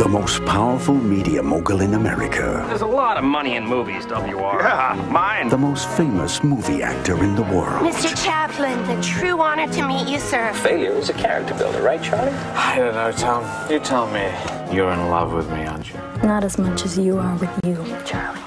The 0.00 0.08
most 0.08 0.42
powerful 0.46 0.94
media 0.94 1.42
mogul 1.42 1.82
in 1.82 1.92
America. 1.92 2.64
There's 2.68 2.80
a 2.80 2.86
lot 2.86 3.18
of 3.18 3.22
money 3.22 3.56
in 3.56 3.66
movies, 3.66 4.06
WR. 4.06 4.62
Yeah, 4.62 5.08
mine. 5.10 5.50
The 5.50 5.58
most 5.58 5.90
famous 5.90 6.42
movie 6.42 6.82
actor 6.82 7.22
in 7.22 7.36
the 7.36 7.42
world. 7.42 7.84
Mr. 7.84 8.08
Chaplin, 8.24 8.78
the 8.86 8.98
true 9.02 9.38
honor 9.42 9.70
to 9.70 9.86
meet 9.86 10.08
you, 10.08 10.18
sir. 10.18 10.54
Failure 10.54 10.92
is 10.92 11.10
a 11.10 11.12
character 11.12 11.52
builder, 11.52 11.82
right, 11.82 12.02
Charlie? 12.02 12.30
I 12.30 12.78
don't 12.78 12.94
know, 12.94 13.12
Tom. 13.12 13.44
You 13.70 13.78
tell 13.78 14.10
me. 14.10 14.32
You're 14.74 14.90
in 14.90 15.10
love 15.10 15.34
with 15.34 15.50
me, 15.50 15.66
aren't 15.66 15.92
you? 15.92 16.00
Not 16.22 16.44
as 16.44 16.56
much 16.56 16.86
as 16.86 16.96
you 16.96 17.18
are 17.18 17.36
with 17.36 17.50
you, 17.66 17.76
Charlie. 18.06 18.40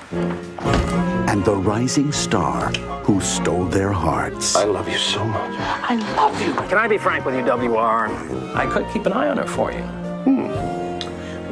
And 1.30 1.46
the 1.46 1.56
rising 1.56 2.12
star 2.12 2.72
who 3.06 3.22
stole 3.22 3.66
their 3.66 3.92
hearts. 3.92 4.56
I 4.56 4.64
love 4.64 4.90
you 4.90 4.98
so 4.98 5.24
much. 5.24 5.56
I 5.60 5.98
love 6.16 6.42
you. 6.42 6.56
Can 6.68 6.80
I 6.80 6.88
be 6.88 6.98
frank 6.98 7.26
with 7.26 7.36
you, 7.36 7.44
WR? 7.44 8.08
I 8.58 8.66
could 8.72 8.92
keep 8.92 9.06
an 9.06 9.14
eye 9.14 9.30
on 9.30 9.38
her 9.38 9.46
for 9.46 9.72
you. 9.72 9.84
Hmm. 10.26 10.83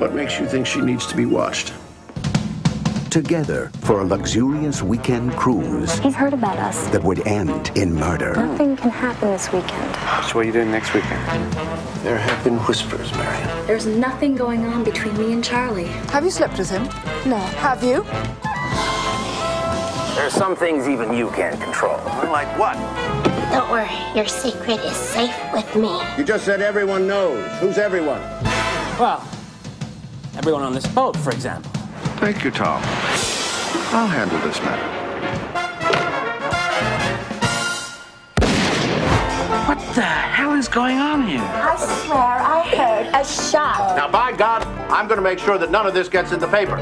What 0.02 0.16
makes 0.16 0.40
you 0.40 0.48
think 0.48 0.66
she 0.66 0.82
needs 0.82 1.06
to 1.06 1.16
be 1.16 1.28
watched? 1.28 1.74
Together 3.12 3.70
for 3.82 4.02
a 4.02 4.04
luxurious 4.04 4.82
weekend 4.82 5.32
cruise 5.34 6.00
He's 6.00 6.16
heard 6.16 6.34
about 6.34 6.58
us. 6.58 6.88
that 6.88 7.04
would 7.04 7.28
end 7.28 7.70
in 7.78 7.94
murder. 7.94 8.34
Nothing 8.34 8.76
can 8.76 8.90
happen 8.90 9.30
this 9.30 9.54
weekend. 9.54 9.96
So 10.26 10.38
what 10.38 10.38
are 10.38 10.44
you 10.46 10.54
doing 10.54 10.72
next 10.72 10.96
weekend? 10.96 11.22
There 12.04 12.18
have 12.18 12.44
been 12.44 12.58
whispers, 12.62 13.12
Marion. 13.12 13.68
There's 13.68 13.86
nothing 13.86 14.36
going 14.36 14.66
on 14.66 14.84
between 14.84 15.16
me 15.20 15.34
and 15.34 15.44
Charlie. 15.44 15.86
Have 16.10 16.24
you 16.24 16.32
slept 16.32 16.58
with 16.58 16.72
him? 16.72 16.86
No. 17.30 17.38
Have 17.62 17.84
you? 17.84 18.02
There 20.16 20.26
are 20.26 20.32
some 20.32 20.56
things 20.56 20.88
even 20.88 21.14
you 21.14 21.30
can't 21.30 21.62
control. 21.62 21.98
Like 22.32 22.48
what? 22.58 22.74
Don't 23.52 23.70
worry, 23.70 23.88
your 24.16 24.26
secret 24.26 24.80
is 24.80 24.96
safe 24.96 25.36
with 25.54 25.76
me. 25.76 26.02
You 26.18 26.24
just 26.24 26.44
said 26.44 26.60
everyone 26.60 27.06
knows. 27.06 27.48
Who's 27.60 27.78
everyone? 27.78 28.22
Well, 29.00 29.24
everyone 30.38 30.64
on 30.64 30.74
this 30.74 30.88
boat, 30.88 31.16
for 31.18 31.32
example. 31.32 31.72
Thank 32.20 32.44
you, 32.44 32.52
Tom. 32.52 32.82
I'll 33.94 34.08
handle 34.08 34.40
this 34.40 34.60
matter. 34.62 35.02
What 39.68 39.96
the 39.96 40.02
hell 40.02 40.54
is 40.54 40.68
going 40.68 40.98
on 40.98 41.28
here? 41.28 41.40
I 41.42 41.76
swear 41.78 42.18
I 42.18 42.62
heard 42.76 43.08
a 43.14 43.26
shot. 43.26 43.96
Now, 43.96 44.10
by 44.10 44.32
God, 44.32 44.64
I'm 44.92 45.08
going 45.08 45.18
to 45.18 45.24
make 45.24 45.40
sure 45.40 45.58
that 45.58 45.72
none 45.72 45.86
of 45.86 45.94
this 45.94 46.10
gets 46.10 46.32
in 46.32 46.40
the 46.40 46.48
paper. 46.48 46.76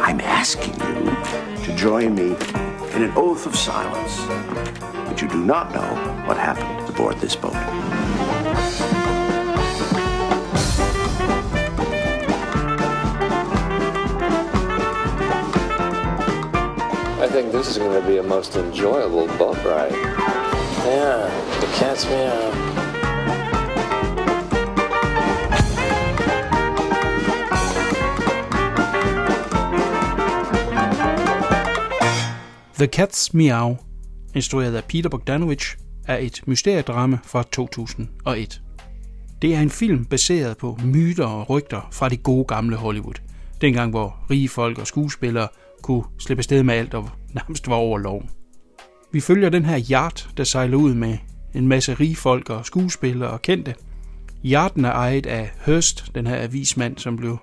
I'm 0.00 0.20
asking 0.20 0.74
you 0.74 1.64
to 1.64 1.76
join 1.76 2.14
me 2.14 2.36
in 2.94 3.02
an 3.02 3.12
oath 3.16 3.46
of 3.46 3.56
silence 3.56 4.16
that 5.06 5.22
you 5.22 5.28
do 5.28 5.42
not 5.44 5.72
know 5.72 5.94
what 6.26 6.36
happened 6.36 6.88
aboard 6.88 7.18
this 7.18 7.36
boat. 7.36 7.54
Think 17.32 17.50
this 17.50 17.70
is 17.70 17.78
going 17.78 18.02
to 18.02 18.06
be 18.06 18.18
a 18.18 18.22
most 18.22 18.56
enjoyable 18.56 19.26
boat 19.38 19.56
ride. 19.64 19.92
Yeah, 20.84 21.30
the 21.60 21.66
cat's 21.78 22.04
meow. 22.10 22.52
The 32.74 32.88
Cat's 32.96 33.30
Meow, 33.32 33.76
instrueret 34.34 34.74
af 34.74 34.84
Peter 34.84 35.08
Bogdanovich, 35.10 35.76
er 36.06 36.16
et 36.16 36.40
mysteriedrama 36.46 37.18
fra 37.24 37.42
2001. 37.42 38.62
Det 39.42 39.54
er 39.54 39.60
en 39.60 39.70
film 39.70 40.04
baseret 40.04 40.56
på 40.56 40.78
myter 40.84 41.26
og 41.26 41.50
rygter 41.50 41.88
fra 41.92 42.08
det 42.08 42.22
gode 42.22 42.44
gamle 42.44 42.76
Hollywood. 42.76 43.14
Dengang 43.60 43.90
hvor 43.90 44.16
rige 44.30 44.48
folk 44.48 44.78
og 44.78 44.86
skuespillere 44.86 45.48
kunne 45.82 46.04
slippe 46.18 46.40
afsted 46.40 46.62
med 46.62 46.74
alt 46.74 46.94
og 46.94 47.10
nærmest 47.34 47.68
var 47.68 47.74
over 47.74 47.98
loven. 47.98 48.30
Vi 49.12 49.20
følger 49.20 49.48
den 49.48 49.64
her 49.64 49.80
yacht, 49.90 50.28
der 50.36 50.44
sejler 50.44 50.76
ud 50.76 50.94
med 50.94 51.18
en 51.54 51.68
masse 51.68 51.94
rige 51.94 52.16
folk 52.16 52.50
og 52.50 52.66
skuespillere 52.66 53.30
og 53.30 53.42
kendte. 53.42 53.74
Yachten 54.44 54.84
er 54.84 54.92
ejet 54.92 55.26
af 55.26 55.50
Hearst, 55.66 56.10
den 56.14 56.26
her 56.26 56.42
avismand, 56.42 56.98
som 56.98 57.16
blev 57.16 57.38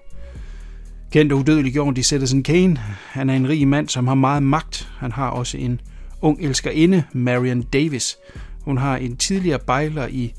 kendt 1.11 1.31
og 1.31 1.39
udødeliggjort 1.39 1.97
i 1.97 2.03
Citizen 2.03 2.43
Kane. 2.43 2.77
Han 3.05 3.29
er 3.29 3.33
en 3.33 3.49
rig 3.49 3.67
mand, 3.67 3.89
som 3.89 4.07
har 4.07 4.15
meget 4.15 4.43
magt. 4.43 4.91
Han 4.97 5.11
har 5.11 5.29
også 5.29 5.57
en 5.57 5.81
ung 6.21 6.41
elskerinde, 6.41 7.03
Marion 7.13 7.61
Davis. 7.61 8.17
Hun 8.61 8.77
har 8.77 8.97
en 8.97 9.17
tidligere 9.17 9.59
bejler 9.59 10.07
i 10.07 10.33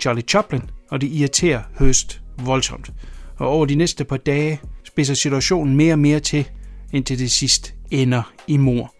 Charlie 0.00 0.24
Chaplin, 0.28 0.62
og 0.90 1.00
det 1.00 1.06
irriterer 1.12 1.62
Hearst 1.78 2.22
voldsomt. 2.38 2.90
Og 3.36 3.48
over 3.48 3.66
de 3.66 3.74
næste 3.74 4.04
par 4.04 4.16
dage 4.16 4.60
spidser 4.84 5.14
situationen 5.14 5.76
mere 5.76 5.92
og 5.92 5.98
mere 5.98 6.20
til, 6.20 6.48
indtil 6.92 7.18
det 7.18 7.30
sidst 7.30 7.74
ender 7.92 8.32
i 8.46 8.56
mor. 8.56 8.94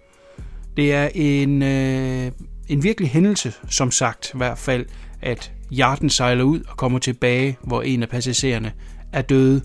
Det 0.76 0.92
er 0.92 1.08
en, 1.14 1.62
øh, 1.62 2.32
en 2.68 2.82
virkelig 2.82 3.10
hændelse, 3.10 3.52
som 3.68 3.90
sagt 3.90 4.30
i 4.34 4.36
hvert 4.36 4.58
fald, 4.58 4.86
at 5.20 5.52
yachten 5.72 6.10
sejler 6.10 6.44
ud 6.44 6.60
og 6.68 6.76
kommer 6.76 6.98
tilbage, 6.98 7.58
hvor 7.62 7.82
en 7.82 8.02
af 8.02 8.08
passagererne 8.08 8.72
er 9.12 9.22
døde. 9.22 9.62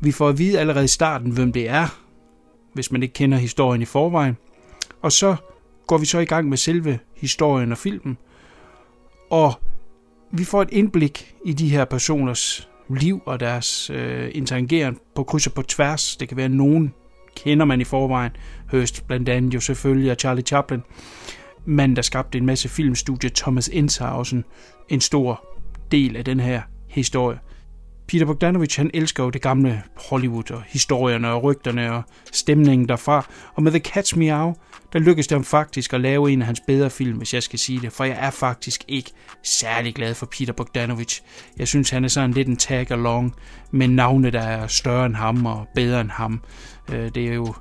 Vi 0.00 0.12
får 0.12 0.28
at 0.28 0.38
vide 0.38 0.60
allerede 0.60 0.84
i 0.84 0.88
starten, 0.88 1.30
hvem 1.30 1.52
det 1.52 1.68
er, 1.68 2.00
hvis 2.74 2.92
man 2.92 3.02
ikke 3.02 3.12
kender 3.12 3.38
historien 3.38 3.82
i 3.82 3.84
forvejen. 3.84 4.36
Og 5.02 5.12
så 5.12 5.36
går 5.86 5.98
vi 5.98 6.06
så 6.06 6.18
i 6.18 6.24
gang 6.24 6.48
med 6.48 6.56
selve 6.56 6.98
historien 7.16 7.72
og 7.72 7.78
filmen. 7.78 8.18
Og 9.30 9.52
vi 10.32 10.44
får 10.44 10.62
et 10.62 10.68
indblik 10.72 11.34
i 11.46 11.52
de 11.52 11.68
her 11.68 11.84
personers 11.84 12.68
liv 12.90 13.22
og 13.26 13.40
deres 13.40 13.90
øh, 13.90 14.30
interageren 14.34 14.98
på 15.14 15.24
kryds 15.24 15.46
og 15.46 15.52
på 15.52 15.62
tværs. 15.62 16.16
Det 16.16 16.28
kan 16.28 16.36
være, 16.36 16.44
at 16.44 16.50
nogen 16.50 16.94
kender 17.36 17.64
man 17.64 17.80
i 17.80 17.84
forvejen. 17.84 18.30
Hurst 18.70 19.06
blandt 19.06 19.28
andet 19.28 19.54
jo 19.54 19.60
selvfølgelig 19.60 20.10
og 20.10 20.16
Charlie 20.16 20.44
Chaplin. 20.44 20.82
Manden, 21.64 21.96
der 21.96 22.02
skabte 22.02 22.38
en 22.38 22.46
masse 22.46 22.68
filmstudie, 22.68 23.30
Thomas 23.34 23.68
Ince, 23.68 24.04
også 24.04 24.36
en, 24.36 24.44
en 24.88 25.00
stor 25.00 25.46
del 25.90 26.16
af 26.16 26.24
den 26.24 26.40
her 26.40 26.62
historie. 26.88 27.38
Peter 28.08 28.26
Bogdanovich, 28.26 28.80
han 28.80 28.90
elsker 28.94 29.24
jo 29.24 29.30
det 29.30 29.42
gamle 29.42 29.82
Hollywood 30.10 30.50
og 30.50 30.62
historierne 30.66 31.28
og 31.30 31.42
rygterne 31.42 31.92
og 31.92 32.02
stemningen 32.32 32.88
derfra. 32.88 33.26
Og 33.54 33.62
med 33.62 33.72
The 33.72 33.82
Cat's 33.88 34.18
Meow, 34.18 34.54
der 34.92 34.98
lykkedes 34.98 35.26
det 35.26 35.36
ham 35.36 35.44
faktisk 35.44 35.92
at 35.92 36.00
lave 36.00 36.32
en 36.32 36.40
af 36.40 36.46
hans 36.46 36.60
bedre 36.66 36.90
film, 36.90 37.18
hvis 37.18 37.34
jeg 37.34 37.42
skal 37.42 37.58
sige 37.58 37.80
det. 37.80 37.92
For 37.92 38.04
jeg 38.04 38.16
er 38.20 38.30
faktisk 38.30 38.84
ikke 38.88 39.10
særlig 39.42 39.94
glad 39.94 40.14
for 40.14 40.26
Peter 40.26 40.52
Bogdanovich. 40.52 41.22
Jeg 41.58 41.68
synes, 41.68 41.90
han 41.90 42.04
er 42.04 42.08
sådan 42.08 42.30
lidt 42.30 42.48
en 42.48 42.56
tag-along 42.56 43.34
med 43.70 43.88
navne, 43.88 44.30
der 44.30 44.40
er 44.40 44.66
større 44.66 45.06
end 45.06 45.14
ham 45.14 45.46
og 45.46 45.68
bedre 45.74 46.00
end 46.00 46.10
ham. 46.10 46.40
Øh, 46.92 47.10
det 47.14 47.28
er 47.28 47.34
jo 47.34 47.54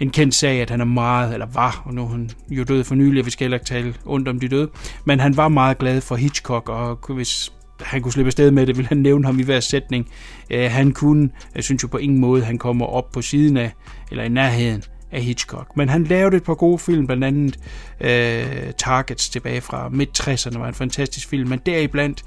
en 0.00 0.10
kendt 0.10 0.34
sag, 0.34 0.60
at 0.60 0.70
han 0.70 0.80
er 0.80 0.84
meget, 0.84 1.32
eller 1.32 1.46
var, 1.46 1.82
og 1.84 1.94
nu 1.94 2.04
er 2.04 2.08
han 2.08 2.30
jo 2.50 2.64
død 2.64 2.84
for 2.84 2.94
nylig, 2.94 3.26
vi 3.26 3.30
skal 3.30 3.44
heller 3.44 3.56
ikke 3.56 3.66
tale 3.66 3.94
ondt 4.04 4.28
om 4.28 4.40
de 4.40 4.48
døde, 4.48 4.70
men 5.04 5.20
han 5.20 5.36
var 5.36 5.48
meget 5.48 5.78
glad 5.78 6.00
for 6.00 6.16
Hitchcock, 6.16 6.68
og 6.68 7.14
hvis 7.14 7.52
han 7.80 8.02
kunne 8.02 8.12
slippe 8.12 8.28
afsted 8.28 8.50
med 8.50 8.66
det, 8.66 8.76
ville 8.76 8.88
han 8.88 8.98
nævne 8.98 9.26
ham 9.26 9.38
i 9.38 9.42
hver 9.42 9.60
sætning. 9.60 10.08
Øh, 10.50 10.70
han 10.70 10.92
kunne, 10.92 11.30
jeg 11.54 11.64
synes 11.64 11.82
jo 11.82 11.88
på 11.88 11.98
ingen 11.98 12.18
måde, 12.18 12.44
han 12.44 12.58
kommer 12.58 12.86
op 12.86 13.12
på 13.12 13.22
siden 13.22 13.56
af, 13.56 13.72
eller 14.10 14.24
i 14.24 14.28
nærheden 14.28 14.82
af 15.12 15.22
Hitchcock. 15.22 15.76
Men 15.76 15.88
han 15.88 16.04
lavede 16.04 16.36
et 16.36 16.42
par 16.42 16.54
gode 16.54 16.78
film, 16.78 17.06
blandt 17.06 17.24
andet 17.24 17.58
øh, 18.00 18.72
Targets 18.78 19.28
tilbage 19.28 19.60
fra 19.60 19.88
midt-60'erne, 19.88 20.58
var 20.58 20.68
en 20.68 20.74
fantastisk 20.74 21.28
film, 21.28 21.48
men 21.48 21.60
deriblandt 21.66 22.22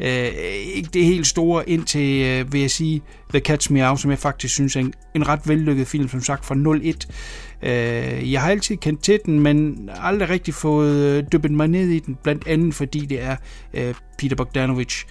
øh, 0.00 0.28
ikke 0.74 0.88
det 0.92 1.04
helt 1.04 1.26
store 1.26 1.68
indtil, 1.68 2.26
øh, 2.26 2.52
vil 2.52 2.60
jeg 2.60 2.70
sige, 2.70 3.02
The 3.30 3.40
Catch 3.40 3.72
Me 3.72 3.88
Out, 3.88 4.00
som 4.00 4.10
jeg 4.10 4.18
faktisk 4.18 4.54
synes 4.54 4.76
er 4.76 4.80
en, 4.80 4.94
en 5.14 5.28
ret 5.28 5.40
vellykket 5.48 5.86
film, 5.86 6.08
som 6.08 6.20
sagt 6.20 6.44
fra 6.44 6.76
01. 6.84 7.08
Øh, 7.62 8.32
jeg 8.32 8.40
har 8.42 8.50
altid 8.50 8.76
kendt 8.76 9.02
til 9.02 9.20
den, 9.26 9.40
men 9.40 9.88
aldrig 10.02 10.28
rigtig 10.28 10.54
fået 10.54 10.96
øh, 10.96 11.24
dyppet 11.32 11.50
mig 11.50 11.68
ned 11.68 11.88
i 11.88 11.98
den, 11.98 12.16
blandt 12.22 12.46
andet 12.46 12.74
fordi 12.74 13.06
det 13.06 13.22
er 13.22 13.36
øh, 13.74 13.94
Peter 14.18 14.36
Bogdanovich, 14.36 15.06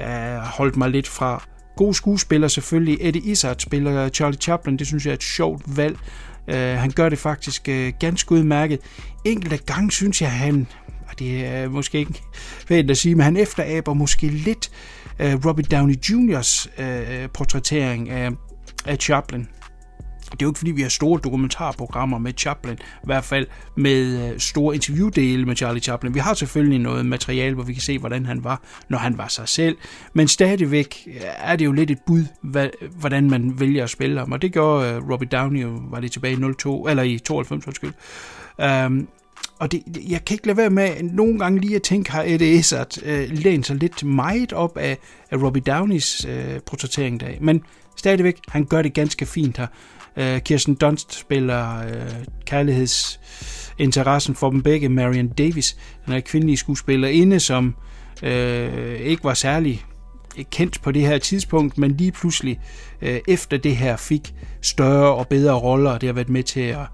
øh, 0.00 0.36
holdt 0.36 0.76
mig 0.76 0.90
lidt 0.90 1.08
fra 1.08 1.42
gode 1.76 1.94
skuespillere 1.94 2.50
selvfølgelig. 2.50 2.98
Eddie 3.00 3.22
Izzard 3.22 3.58
spiller 3.58 4.08
Charlie 4.08 4.38
Chaplin, 4.38 4.76
det 4.76 4.86
synes 4.86 5.04
jeg 5.04 5.10
er 5.10 5.14
et 5.14 5.22
sjovt 5.22 5.76
valg. 5.76 5.98
Øh, 6.50 6.78
han 6.78 6.90
gør 6.90 7.08
det 7.08 7.18
faktisk 7.18 7.68
øh, 7.68 7.92
ganske 8.00 8.32
udmærket. 8.32 8.80
Enkelte 9.24 9.56
gange 9.56 9.90
synes 9.90 10.22
jeg, 10.22 10.32
han, 10.32 10.66
og 11.08 11.18
det 11.18 11.46
er 11.46 11.68
måske 11.68 11.98
ikke 11.98 12.22
pænt 12.68 12.90
at 12.90 12.96
sige, 12.96 13.14
men 13.14 13.24
han 13.24 13.36
efteraber 13.36 13.94
måske 13.94 14.26
lidt 14.26 14.70
øh, 15.18 15.46
Robert 15.46 15.70
Downey 15.70 15.94
Jr.'s 15.94 16.68
øh, 16.78 17.28
portrættering 17.34 18.10
af, 18.10 18.30
af 18.86 18.96
Chaplin. 18.96 19.48
Det 20.32 20.42
er 20.42 20.46
jo 20.46 20.50
ikke 20.50 20.58
fordi, 20.58 20.70
vi 20.70 20.82
har 20.82 20.88
store 20.88 21.20
dokumentarprogrammer 21.24 22.18
med 22.18 22.32
Chaplin, 22.36 22.74
i 22.74 23.04
hvert 23.04 23.24
fald 23.24 23.46
med 23.76 24.32
øh, 24.32 24.38
store 24.38 24.74
interviewdele 24.74 25.46
med 25.46 25.56
Charlie 25.56 25.82
Chaplin. 25.82 26.14
Vi 26.14 26.18
har 26.18 26.34
selvfølgelig 26.34 26.78
noget 26.78 27.06
materiale, 27.06 27.54
hvor 27.54 27.64
vi 27.64 27.72
kan 27.72 27.82
se, 27.82 27.98
hvordan 27.98 28.26
han 28.26 28.44
var, 28.44 28.62
når 28.88 28.98
han 28.98 29.18
var 29.18 29.28
sig 29.28 29.48
selv. 29.48 29.76
Men 30.12 30.28
stadigvæk 30.28 31.02
øh, 31.06 31.20
er 31.38 31.56
det 31.56 31.64
jo 31.64 31.72
lidt 31.72 31.90
et 31.90 31.98
bud, 32.06 32.24
hvordan 33.00 33.30
man 33.30 33.60
vælger 33.60 33.84
at 33.84 33.90
spille 33.90 34.18
ham. 34.18 34.32
Og 34.32 34.42
det 34.42 34.52
gjorde 34.52 34.90
øh, 34.90 35.10
Robert 35.10 35.32
Downey, 35.32 35.62
jo, 35.62 35.80
var 35.90 36.00
det 36.00 36.12
tilbage 36.12 36.50
i 36.50 36.54
02, 36.54 36.88
eller 36.88 37.02
i 37.02 37.18
92, 37.18 37.66
undskyld. 37.66 37.92
Um, 38.86 39.08
og 39.60 39.72
det, 39.72 39.82
jeg 40.08 40.24
kan 40.24 40.34
ikke 40.34 40.46
lade 40.46 40.56
være 40.56 40.70
med 40.70 41.02
nogle 41.02 41.38
gange 41.38 41.60
lige 41.60 41.76
at 41.76 41.82
tænke, 41.82 42.10
har 42.10 42.22
Eddie 42.26 42.52
Izzard 42.52 43.02
øh, 43.02 43.28
lænt 43.30 43.66
sig 43.66 43.76
lidt 43.76 44.04
meget 44.04 44.52
op 44.52 44.76
af, 44.76 44.98
af 45.30 45.36
Robbie 45.42 45.62
Downeys 45.62 46.24
øh, 46.24 46.60
portrættering 46.66 47.20
der. 47.20 47.28
Men 47.40 47.62
stadigvæk, 47.96 48.38
han 48.48 48.64
gør 48.64 48.82
det 48.82 48.94
ganske 48.94 49.26
fint 49.26 49.58
her. 49.58 49.66
Øh, 50.16 50.40
Kirsten 50.40 50.74
Dunst 50.74 51.14
spiller 51.14 51.78
øh, 51.78 52.24
kærlighedsinteressen 52.46 54.34
for 54.34 54.50
dem 54.50 54.62
begge, 54.62 54.88
Marion 54.88 55.28
Davis, 55.28 55.76
den 56.06 56.12
er 56.12 56.20
kvindelige 56.20 56.56
skuespillerinde, 56.56 57.40
som 57.40 57.74
øh, 58.22 59.00
ikke 59.00 59.24
var 59.24 59.34
særlig 59.34 59.84
kendt 60.50 60.82
på 60.82 60.92
det 60.92 61.02
her 61.02 61.18
tidspunkt, 61.18 61.78
men 61.78 61.96
lige 61.96 62.12
pludselig 62.12 62.60
øh, 63.02 63.20
efter 63.28 63.56
det 63.56 63.76
her 63.76 63.96
fik 63.96 64.34
større 64.62 65.14
og 65.14 65.28
bedre 65.28 65.54
roller, 65.54 65.90
og 65.90 66.00
det 66.00 66.06
har 66.06 66.14
været 66.14 66.28
med 66.28 66.42
til 66.42 66.60
at 66.60 66.86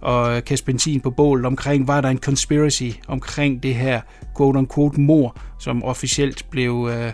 og 0.00 0.44
kaste 0.44 0.66
benzin 0.66 1.00
på 1.00 1.10
bålet 1.10 1.46
omkring, 1.46 1.88
var 1.88 2.00
der 2.00 2.08
en 2.08 2.18
conspiracy 2.18 2.90
omkring 3.08 3.62
det 3.62 3.74
her 3.74 4.00
quote-unquote 4.36 5.00
mor, 5.00 5.40
som 5.58 5.84
officielt 5.84 6.46
blev 6.50 6.90
øh, 6.92 7.12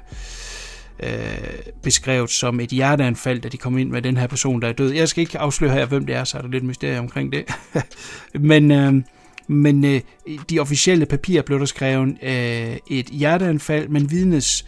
øh, 1.03 1.13
beskrevet 1.83 2.31
som 2.31 2.61
et 2.61 2.71
hjerteanfald, 2.71 3.41
da 3.41 3.49
de 3.49 3.57
kom 3.57 3.79
ind 3.79 3.91
med 3.91 4.03
den 4.03 4.17
her 4.17 4.27
person, 4.27 4.63
der 4.63 4.69
er 4.69 4.73
død. 4.73 4.93
Jeg 4.93 5.09
skal 5.09 5.21
ikke 5.21 5.39
afsløre 5.39 5.73
her, 5.73 5.87
hvem 5.87 6.07
det 6.07 6.15
er, 6.15 6.25
så 6.25 6.39
er 6.39 6.43
der 6.43 6.49
lidt 6.49 6.65
mysterie 6.65 6.99
omkring 6.99 7.33
det. 7.33 7.45
men 8.51 8.71
øh, 8.71 9.03
men 9.47 9.85
øh, 9.85 10.01
de 10.51 10.61
officielle 10.61 11.07
papirer 11.07 11.43
blev 11.43 11.59
der 11.59 11.65
skrevet 11.65 12.09
øh, 12.23 12.77
et 12.87 13.07
hjerteanfald, 13.07 13.89
men 13.89 14.11
vidnes 14.11 14.67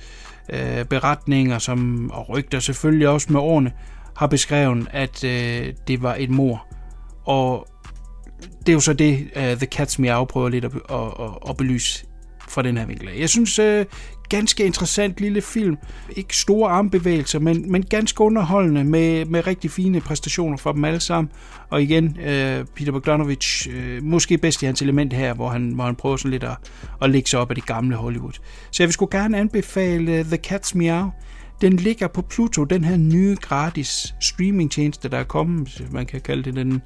øh, 0.52 0.84
beretninger 0.84 1.58
som, 1.58 2.10
og 2.10 2.28
rygter 2.28 2.60
selvfølgelig 2.60 3.08
også 3.08 3.32
med 3.32 3.40
årene, 3.40 3.72
har 4.16 4.26
beskrevet, 4.26 4.88
at 4.90 5.24
øh, 5.24 5.74
det 5.88 6.02
var 6.02 6.14
et 6.18 6.30
mor. 6.30 6.66
Og 7.24 7.66
det 8.60 8.68
er 8.68 8.72
jo 8.72 8.80
så 8.80 8.92
det, 8.92 9.28
uh, 9.36 9.42
The 9.42 9.68
Cat's 9.74 9.96
Meow 9.98 10.24
prøver 10.24 10.48
lidt 10.48 10.64
at, 10.64 10.72
at, 10.90 10.96
at, 11.00 11.30
at 11.48 11.56
belyse 11.56 12.06
fra 12.48 12.62
den 12.62 12.78
her 12.78 12.86
vinkel. 12.86 13.08
Jeg 13.18 13.28
synes, 13.28 13.58
uh, 13.58 13.84
ganske 14.28 14.64
interessant 14.64 15.20
lille 15.20 15.42
film. 15.42 15.76
Ikke 16.16 16.36
store 16.36 16.70
armbevægelser, 16.70 17.38
men, 17.38 17.72
men 17.72 17.82
ganske 17.82 18.20
underholdende 18.20 18.84
med, 18.84 19.24
med 19.24 19.46
rigtig 19.46 19.70
fine 19.70 20.00
præstationer 20.00 20.56
fra 20.56 20.72
dem 20.72 20.84
alle 20.84 21.00
sammen. 21.00 21.32
Og 21.70 21.82
igen, 21.82 22.18
øh, 22.20 22.64
Peter 22.76 22.92
Bogdanovich, 22.92 23.68
øh, 23.70 24.02
måske 24.02 24.38
bedst 24.38 24.62
i 24.62 24.66
hans 24.66 24.82
element 24.82 25.12
her, 25.12 25.34
hvor 25.34 25.48
han, 25.48 25.70
hvor 25.70 25.84
han 25.84 25.94
prøver 25.94 26.16
sådan 26.16 26.30
lidt 26.30 26.44
at, 26.44 26.56
at 27.02 27.10
lægge 27.10 27.28
sig 27.28 27.40
op 27.40 27.50
af 27.50 27.54
det 27.54 27.66
gamle 27.66 27.96
Hollywood. 27.96 28.32
Så 28.70 28.82
jeg 28.82 28.86
vil 28.88 28.92
sgu 28.92 29.08
gerne 29.10 29.38
anbefale 29.38 30.12
øh, 30.12 30.24
The 30.24 30.38
Cat's 30.46 30.70
Meow. 30.74 31.10
Den 31.60 31.76
ligger 31.76 32.08
på 32.08 32.22
Pluto, 32.22 32.64
den 32.64 32.84
her 32.84 32.96
nye 32.96 33.36
gratis 33.40 34.14
streamingtjeneste, 34.20 35.08
der 35.08 35.18
er 35.18 35.24
kommet. 35.24 35.86
Man 35.90 36.06
kan 36.06 36.20
kalde 36.20 36.42
det 36.42 36.56
den 36.56 36.82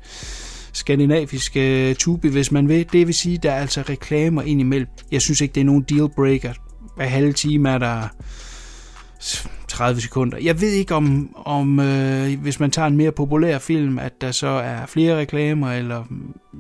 skandinaviske 0.72 1.90
øh, 1.90 1.94
tube, 1.94 2.28
hvis 2.28 2.52
man 2.52 2.68
vil. 2.68 2.86
Det 2.92 3.06
vil 3.06 3.14
sige, 3.14 3.38
der 3.38 3.50
er 3.52 3.60
altså 3.60 3.82
reklamer 3.88 4.42
ind 4.42 4.60
imellem. 4.60 4.88
Jeg 5.12 5.22
synes 5.22 5.40
ikke, 5.40 5.52
det 5.52 5.60
er 5.60 5.64
nogen 5.64 5.82
dealbreaker. 5.82 6.52
Hver 7.00 7.08
halve 7.08 7.32
time 7.32 7.68
er 7.68 7.78
der 7.78 8.08
30 9.68 10.00
sekunder. 10.00 10.38
Jeg 10.38 10.60
ved 10.60 10.72
ikke 10.72 10.94
om, 10.94 11.36
om 11.36 11.80
øh, 11.80 12.40
hvis 12.40 12.60
man 12.60 12.70
tager 12.70 12.88
en 12.88 12.96
mere 12.96 13.12
populær 13.12 13.58
film, 13.58 13.98
at 13.98 14.20
der 14.20 14.30
så 14.30 14.46
er 14.46 14.86
flere 14.86 15.18
reklamer, 15.18 15.72
eller 15.72 16.04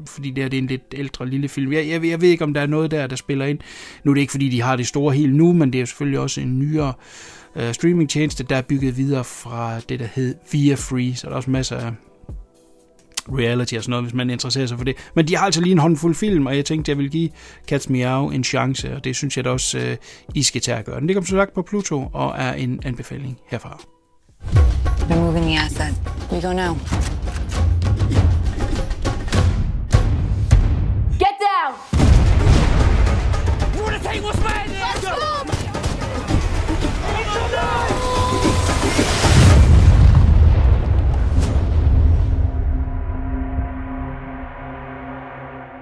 fordi 0.06 0.30
det, 0.30 0.44
er, 0.44 0.48
det 0.48 0.56
er 0.56 0.62
en 0.62 0.68
lidt 0.68 0.94
ældre 0.96 1.28
lille 1.28 1.48
film. 1.48 1.72
Jeg, 1.72 1.88
jeg, 1.88 2.04
jeg 2.04 2.20
ved 2.20 2.28
ikke, 2.28 2.44
om 2.44 2.54
der 2.54 2.60
er 2.60 2.66
noget 2.66 2.90
der, 2.90 3.06
der 3.06 3.16
spiller 3.16 3.46
ind. 3.46 3.58
Nu 4.04 4.10
er 4.10 4.14
det 4.14 4.20
ikke, 4.20 4.30
fordi 4.30 4.48
de 4.48 4.62
har 4.62 4.76
det 4.76 4.86
store 4.86 5.14
helt 5.14 5.34
nu, 5.34 5.52
men 5.52 5.72
det 5.72 5.80
er 5.80 5.84
selvfølgelig 5.84 6.20
også 6.20 6.40
en 6.40 6.58
nyere 6.58 6.92
øh, 7.56 7.74
streamingtjeneste, 7.74 8.44
der 8.44 8.56
er 8.56 8.62
bygget 8.62 8.96
videre 8.96 9.24
fra 9.24 9.80
det, 9.80 10.00
der 10.00 10.08
hed 10.14 10.34
Via 10.52 10.74
Free, 10.74 11.14
så 11.16 11.26
der 11.26 11.32
er 11.32 11.36
også 11.36 11.50
masser 11.50 11.76
af 11.76 11.92
reality 13.38 13.74
og 13.74 13.82
sådan 13.82 13.90
noget, 13.90 14.04
hvis 14.04 14.14
man 14.14 14.30
interesserer 14.30 14.66
sig 14.66 14.78
for 14.78 14.84
det. 14.84 14.96
Men 15.14 15.28
de 15.28 15.36
har 15.36 15.44
altså 15.44 15.60
lige 15.60 15.72
en 15.72 15.78
håndfuld 15.78 16.14
film, 16.14 16.46
og 16.46 16.56
jeg 16.56 16.64
tænkte, 16.64 16.90
jeg 16.90 16.98
vil 16.98 17.10
give 17.10 17.30
Cats 17.66 17.88
Meow 17.88 18.28
en 18.28 18.44
chance, 18.44 18.96
og 18.96 19.04
det 19.04 19.16
synes 19.16 19.36
jeg 19.36 19.44
da 19.44 19.50
også, 19.50 19.78
uh, 19.78 20.36
I 20.36 20.42
skal 20.42 20.60
tage 20.60 20.78
at 20.78 20.84
gøre. 20.84 21.00
Den 21.00 21.06
ligger 21.06 21.22
som 21.22 21.38
sagt 21.38 21.54
på 21.54 21.62
Pluto, 21.62 22.10
og 22.12 22.34
er 22.38 22.52
en 22.52 22.80
anbefaling 22.84 23.38
herfra. 23.46 23.80
They're 25.08 25.16
moving 25.16 25.44
the 25.44 25.58
asset. 25.58 25.94
We 26.32 26.40
go 26.40 26.52
now. 26.52 26.76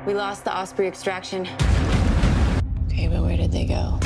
We 0.08 0.14
lost 0.14 0.42
the 0.42 0.58
Osprey 0.58 0.86
extraction. 0.86 1.46
Okay, 2.86 3.08
but 3.08 3.20
where 3.20 3.36
did 3.36 3.52
they 3.52 3.66
go? 3.66 4.00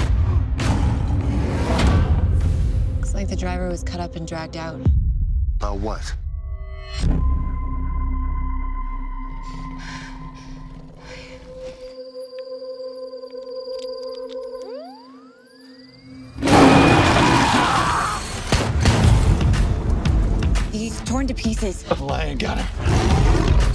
Looks 2.97 3.15
like 3.15 3.29
the 3.29 3.37
driver 3.37 3.69
was 3.69 3.85
cut 3.85 4.01
up 4.01 4.17
and 4.17 4.27
dragged 4.27 4.57
out. 4.57 4.81
About 5.61 5.79
what? 5.79 6.13
He's 20.73 21.01
torn 21.03 21.29
to 21.29 21.35
pieces. 21.35 21.85
The 21.85 21.95
lion 21.95 22.39
got 22.39 22.59
him. 22.59 23.22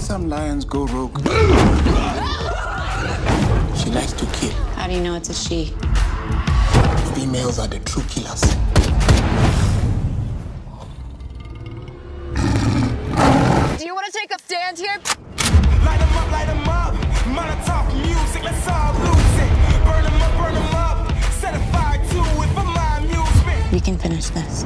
Some 0.08 0.30
lions 0.30 0.64
go 0.64 0.86
rogue. 0.86 1.20
she 3.76 3.90
likes 3.92 4.14
to 4.14 4.26
kill. 4.32 4.54
How 4.78 4.88
do 4.88 4.94
you 4.94 5.02
know 5.02 5.16
it's 5.16 5.28
a 5.30 5.34
she? 5.34 5.74
Females 7.14 7.60
are 7.60 7.68
the 7.68 7.80
true 7.80 8.04
killers. 8.04 8.40
Do 13.78 13.86
you 13.86 13.94
want 13.94 14.06
to 14.06 14.14
take 14.14 14.32
a 14.32 14.40
stand 14.40 14.78
here? 14.78 14.98
Light 15.84 16.00
'em 16.00 16.16
up, 16.16 16.32
light 16.32 16.48
'em 16.48 16.70
up. 16.70 16.94
Molotov 17.36 17.94
music, 17.96 18.44
let's 18.46 18.66
all 18.66 18.94
lose 19.04 19.38
it. 19.44 19.52
Burn 19.84 20.06
'em 20.06 20.22
up, 20.22 20.32
burn 20.40 20.56
'em 20.56 20.74
up. 20.74 21.12
Set 21.34 21.54
a 21.54 21.60
fire 21.74 22.00
to 22.12 22.20
it 22.44 22.50
for 22.56 22.64
my 22.64 23.00
amusement. 23.00 23.72
We 23.74 23.82
can 23.82 23.98
finish 23.98 24.30
this. 24.30 24.64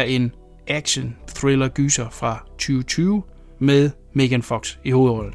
Er 0.00 0.04
en 0.04 0.32
action-thriller-gyser 0.68 2.10
fra 2.10 2.44
2020 2.48 3.22
med 3.58 3.90
Megan 4.14 4.42
Fox 4.42 4.76
i 4.84 4.90
hovedrollen. 4.90 5.34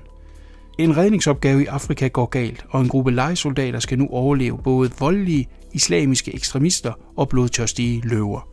En 0.79 0.97
redningsopgave 0.97 1.63
i 1.63 1.65
Afrika 1.65 2.07
går 2.07 2.25
galt, 2.25 2.65
og 2.69 2.81
en 2.81 2.87
gruppe 2.87 3.11
legesoldater 3.11 3.79
skal 3.79 3.97
nu 3.97 4.07
overleve 4.07 4.59
både 4.63 4.91
voldelige 4.99 5.47
islamiske 5.73 6.35
ekstremister 6.35 6.93
og 7.17 7.29
blodtørstige 7.29 8.01
løver. 8.03 8.49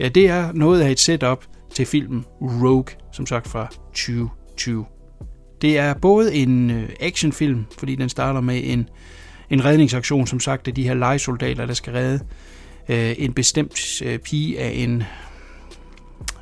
Ja, 0.00 0.08
det 0.08 0.28
er 0.28 0.52
noget 0.52 0.80
af 0.80 0.90
et 0.90 1.00
setup 1.00 1.44
til 1.74 1.86
filmen 1.86 2.24
Rogue, 2.40 2.96
som 3.12 3.26
sagt 3.26 3.48
fra 3.48 3.66
2020. 3.66 4.84
Det 5.62 5.78
er 5.78 5.94
både 5.94 6.34
en 6.34 6.70
øh, 6.70 6.88
actionfilm, 7.00 7.64
fordi 7.78 7.94
den 7.94 8.08
starter 8.08 8.40
med 8.40 8.60
en, 8.64 8.88
en 9.50 9.64
redningsaktion, 9.64 10.26
som 10.26 10.40
sagt, 10.40 10.68
af 10.68 10.74
de 10.74 10.82
her 10.82 10.94
legesoldater, 10.94 11.66
der 11.66 11.74
skal 11.74 11.92
redde 11.92 12.20
øh, 12.88 13.14
en 13.18 13.32
bestemt 13.32 14.02
øh, 14.04 14.18
pige 14.18 14.60
af 14.60 14.72
en 14.74 15.02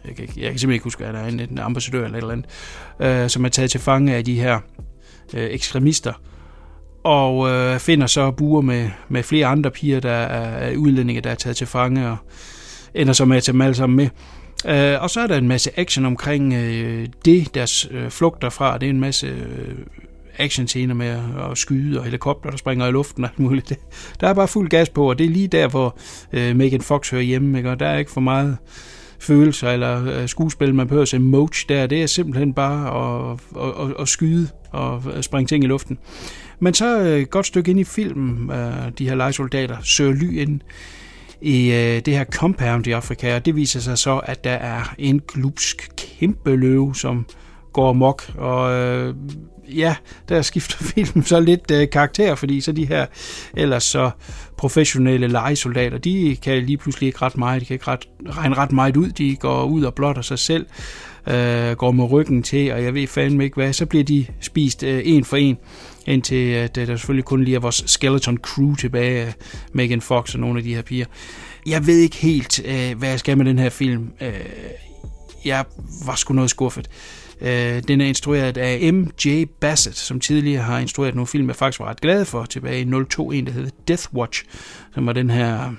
jeg 0.05 0.17
kan, 0.17 0.25
jeg 0.25 0.27
kan 0.27 0.59
simpelthen 0.59 0.73
ikke 0.73 0.85
huske, 0.85 1.07
at 1.07 1.15
der 1.15 1.21
er 1.21 1.29
en, 1.29 1.41
en 1.41 1.59
ambassadør 1.59 2.05
eller 2.05 2.19
et 2.19 2.23
eller 2.23 2.33
andet, 2.33 3.25
øh, 3.25 3.31
som 3.31 3.45
er 3.45 3.49
taget 3.49 3.71
til 3.71 3.81
fange 3.81 4.15
af 4.15 4.25
de 4.25 4.41
her 4.41 4.59
øh, 5.35 5.51
ekstremister, 5.51 6.13
og 7.05 7.51
øh, 7.51 7.79
finder 7.79 8.07
så 8.07 8.31
buer 8.31 8.61
med, 8.61 8.91
med 9.09 9.23
flere 9.23 9.47
andre 9.47 9.71
piger, 9.71 10.01
der 10.01 10.13
er 10.13 10.77
udlændinge, 10.77 11.21
der 11.21 11.31
er 11.31 11.35
taget 11.35 11.57
til 11.57 11.67
fange, 11.67 12.09
og 12.09 12.17
ender 12.95 13.13
så 13.13 13.25
med 13.25 13.37
at 13.37 13.43
tage 13.43 13.53
dem 13.53 13.61
alle 13.61 13.75
sammen 13.75 13.97
med. 13.97 14.09
Øh, 14.67 15.03
og 15.03 15.11
så 15.11 15.21
er 15.21 15.27
der 15.27 15.37
en 15.37 15.49
masse 15.49 15.71
action 15.77 16.07
omkring 16.07 16.55
øh, 16.55 17.09
det, 17.25 17.55
deres 17.55 17.89
øh, 17.91 18.11
flugter 18.11 18.51
fra. 18.51 18.79
Det 18.79 18.87
er 18.87 18.91
en 18.91 19.01
masse 19.01 19.27
øh, 19.27 19.75
actionscener 20.39 20.95
med 20.95 21.19
at 21.51 21.59
skyde 21.59 21.99
og 21.99 22.05
helikopter, 22.05 22.51
der 22.51 22.57
springer 22.57 22.87
i 22.87 22.91
luften 22.91 23.25
og 23.25 23.31
alt 23.31 23.39
muligt. 23.39 23.69
Det, 23.69 23.79
der 24.21 24.29
er 24.29 24.35
bare 24.35 24.49
fuld 24.49 24.69
gas 24.69 24.89
på, 24.89 25.11
og 25.11 25.19
det 25.19 25.27
er 25.27 25.31
lige 25.31 25.49
der, 25.49 25.69
hvor 25.69 25.99
øh, 26.33 26.57
Megan 26.57 26.81
Fox 26.81 27.11
hører 27.11 27.23
hjemme, 27.23 27.59
ikke? 27.59 27.71
og 27.71 27.81
der 27.81 27.87
er 27.87 27.99
ikke 27.99 28.11
for 28.11 28.21
meget 28.21 28.59
følelser 29.21 29.71
eller 29.71 30.21
øh, 30.21 30.29
skuespil, 30.29 30.75
man 30.75 30.87
behøver 30.87 31.03
at 31.03 31.09
se 31.09 31.19
moach 31.19 31.69
der. 31.69 31.87
Det 31.87 32.03
er 32.03 32.07
simpelthen 32.07 32.55
bare 32.55 32.87
at, 33.31 33.39
at, 33.57 33.87
at, 33.87 33.95
at 34.01 34.09
skyde 34.09 34.49
og 34.71 35.03
øh, 35.15 35.23
springe 35.23 35.47
ting 35.47 35.65
i 35.65 35.67
luften. 35.67 35.99
Men 36.59 36.75
så 36.75 37.01
øh, 37.01 37.21
et 37.21 37.31
godt 37.31 37.47
stykke 37.47 37.71
ind 37.71 37.81
i 37.81 37.85
filmen, 37.85 38.51
de 38.99 39.09
her 39.09 39.15
legesoldater 39.15 39.77
søger 39.83 40.13
ly 40.13 40.39
ind 40.39 40.61
i 41.41 41.73
øh, 41.73 42.01
det 42.07 42.17
her 42.17 42.25
compound 42.25 42.87
i 42.87 42.91
Afrika, 42.93 43.37
og 43.37 43.47
det 43.47 43.57
viser 43.57 43.81
sig 43.81 43.99
så, 43.99 44.19
at 44.19 44.45
der 44.45 44.51
er 44.51 44.95
en 44.99 45.21
glupsk 45.29 45.91
kæmpe 45.97 46.57
løve, 46.57 46.95
som 46.95 47.27
går 47.73 47.93
mok, 47.93 48.33
og 48.39 48.73
øh, 48.73 49.15
ja, 49.77 49.97
der 50.29 50.43
skifter 50.43 50.85
filmen 50.95 51.25
så 51.25 51.41
lidt 51.41 51.71
øh, 51.71 51.91
karakter, 51.91 52.35
fordi 52.35 52.61
så 52.61 52.73
de 52.73 52.87
her 52.87 53.07
ellers 53.57 53.85
så 53.85 54.11
professionelle 54.57 55.29
legesoldater, 55.29 55.99
de 55.99 56.37
kan 56.43 56.63
lige 56.63 56.77
pludselig 56.77 57.07
ikke 57.07 57.23
ret 57.23 57.37
meget, 57.37 57.61
de 57.61 57.67
kan 57.67 57.75
ikke 57.75 57.89
ret, 57.89 58.09
regne 58.29 58.55
ret 58.55 58.73
meget 58.73 58.97
ud, 58.97 59.09
de 59.09 59.37
går 59.37 59.65
ud 59.65 59.83
og 59.83 59.95
blotter 59.95 60.23
sig 60.23 60.39
selv, 60.39 60.67
øh, 61.27 61.73
går 61.73 61.91
med 61.91 62.11
ryggen 62.11 62.43
til, 62.43 62.73
og 62.73 62.85
jeg 62.85 62.95
ved 62.95 63.07
fandme 63.07 63.45
ikke 63.45 63.55
hvad, 63.55 63.73
så 63.73 63.87
bliver 63.87 64.05
de 64.05 64.27
spist 64.41 64.83
øh, 64.83 65.03
en 65.05 65.25
for 65.25 65.37
en, 65.37 65.59
indtil 66.07 66.53
at 66.53 66.77
øh, 66.77 66.87
der 66.87 66.97
selvfølgelig 66.97 67.25
kun 67.25 67.45
lige 67.45 67.55
er 67.55 67.61
vores 67.61 67.85
skeleton 67.87 68.37
crew 68.37 68.75
tilbage, 68.75 69.27
øh, 69.27 69.33
Megan 69.73 70.01
Fox 70.01 70.35
og 70.35 70.41
nogle 70.41 70.59
af 70.59 70.65
de 70.65 70.75
her 70.75 70.83
piger. 70.83 71.07
Jeg 71.67 71.87
ved 71.87 71.99
ikke 71.99 72.17
helt, 72.17 72.61
øh, 72.65 72.99
hvad 72.99 73.09
jeg 73.09 73.19
skal 73.19 73.39
med 73.39 73.45
den 73.45 73.59
her 73.59 73.71
film. 73.71 74.11
Øh, 74.21 74.33
jeg 75.45 75.65
var 76.07 76.15
sgu 76.15 76.35
noget 76.35 76.51
skuffet. 76.51 76.89
Øh, 76.89 77.20
Øh, 77.43 77.83
den 77.89 78.01
er 78.01 78.07
instrueret 78.07 78.57
af 78.57 78.93
M.J. 78.93 79.45
Bassett, 79.61 79.97
som 79.97 80.21
tidligere 80.21 80.63
har 80.63 80.79
instrueret 80.79 81.15
nogle 81.15 81.27
film, 81.27 81.49
jeg 81.49 81.57
faktisk 81.57 81.81
var 81.81 81.87
ret 81.87 82.01
glad 82.01 82.25
for, 82.25 82.45
tilbage 82.45 82.81
i 82.81 83.05
02, 83.05 83.31
en 83.31 83.47
der 83.47 83.53
hedder 83.53 83.71
Death 83.89 84.15
Watch, 84.15 84.45
som 84.95 85.07
var 85.07 85.13
den 85.13 85.31
her 85.31 85.73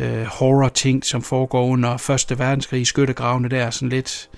øh, 0.00 0.24
horror-ting, 0.24 1.04
som 1.04 1.22
foregår 1.22 1.66
under 1.66 1.96
Første 1.96 2.38
Verdenskrig 2.38 2.80
i 2.80 2.84
skyttegravene 2.84 3.48
der, 3.48 3.70
sådan 3.70 3.88
lidt 3.88 4.30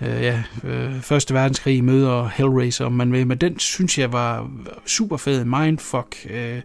øh, 0.00 0.22
ja, 0.22 0.42
øh, 0.64 1.00
Første 1.00 1.34
Verdenskrig 1.34 1.84
møder 1.84 2.28
Hellraiser, 2.28 2.84
om 2.84 2.92
man 2.92 3.12
vil, 3.12 3.26
men 3.26 3.38
den 3.38 3.58
synes 3.58 3.98
jeg 3.98 4.12
var 4.12 4.50
super 4.86 5.16
fed, 5.16 5.44
mindfuck, 5.44 6.16
øh, 6.30 6.60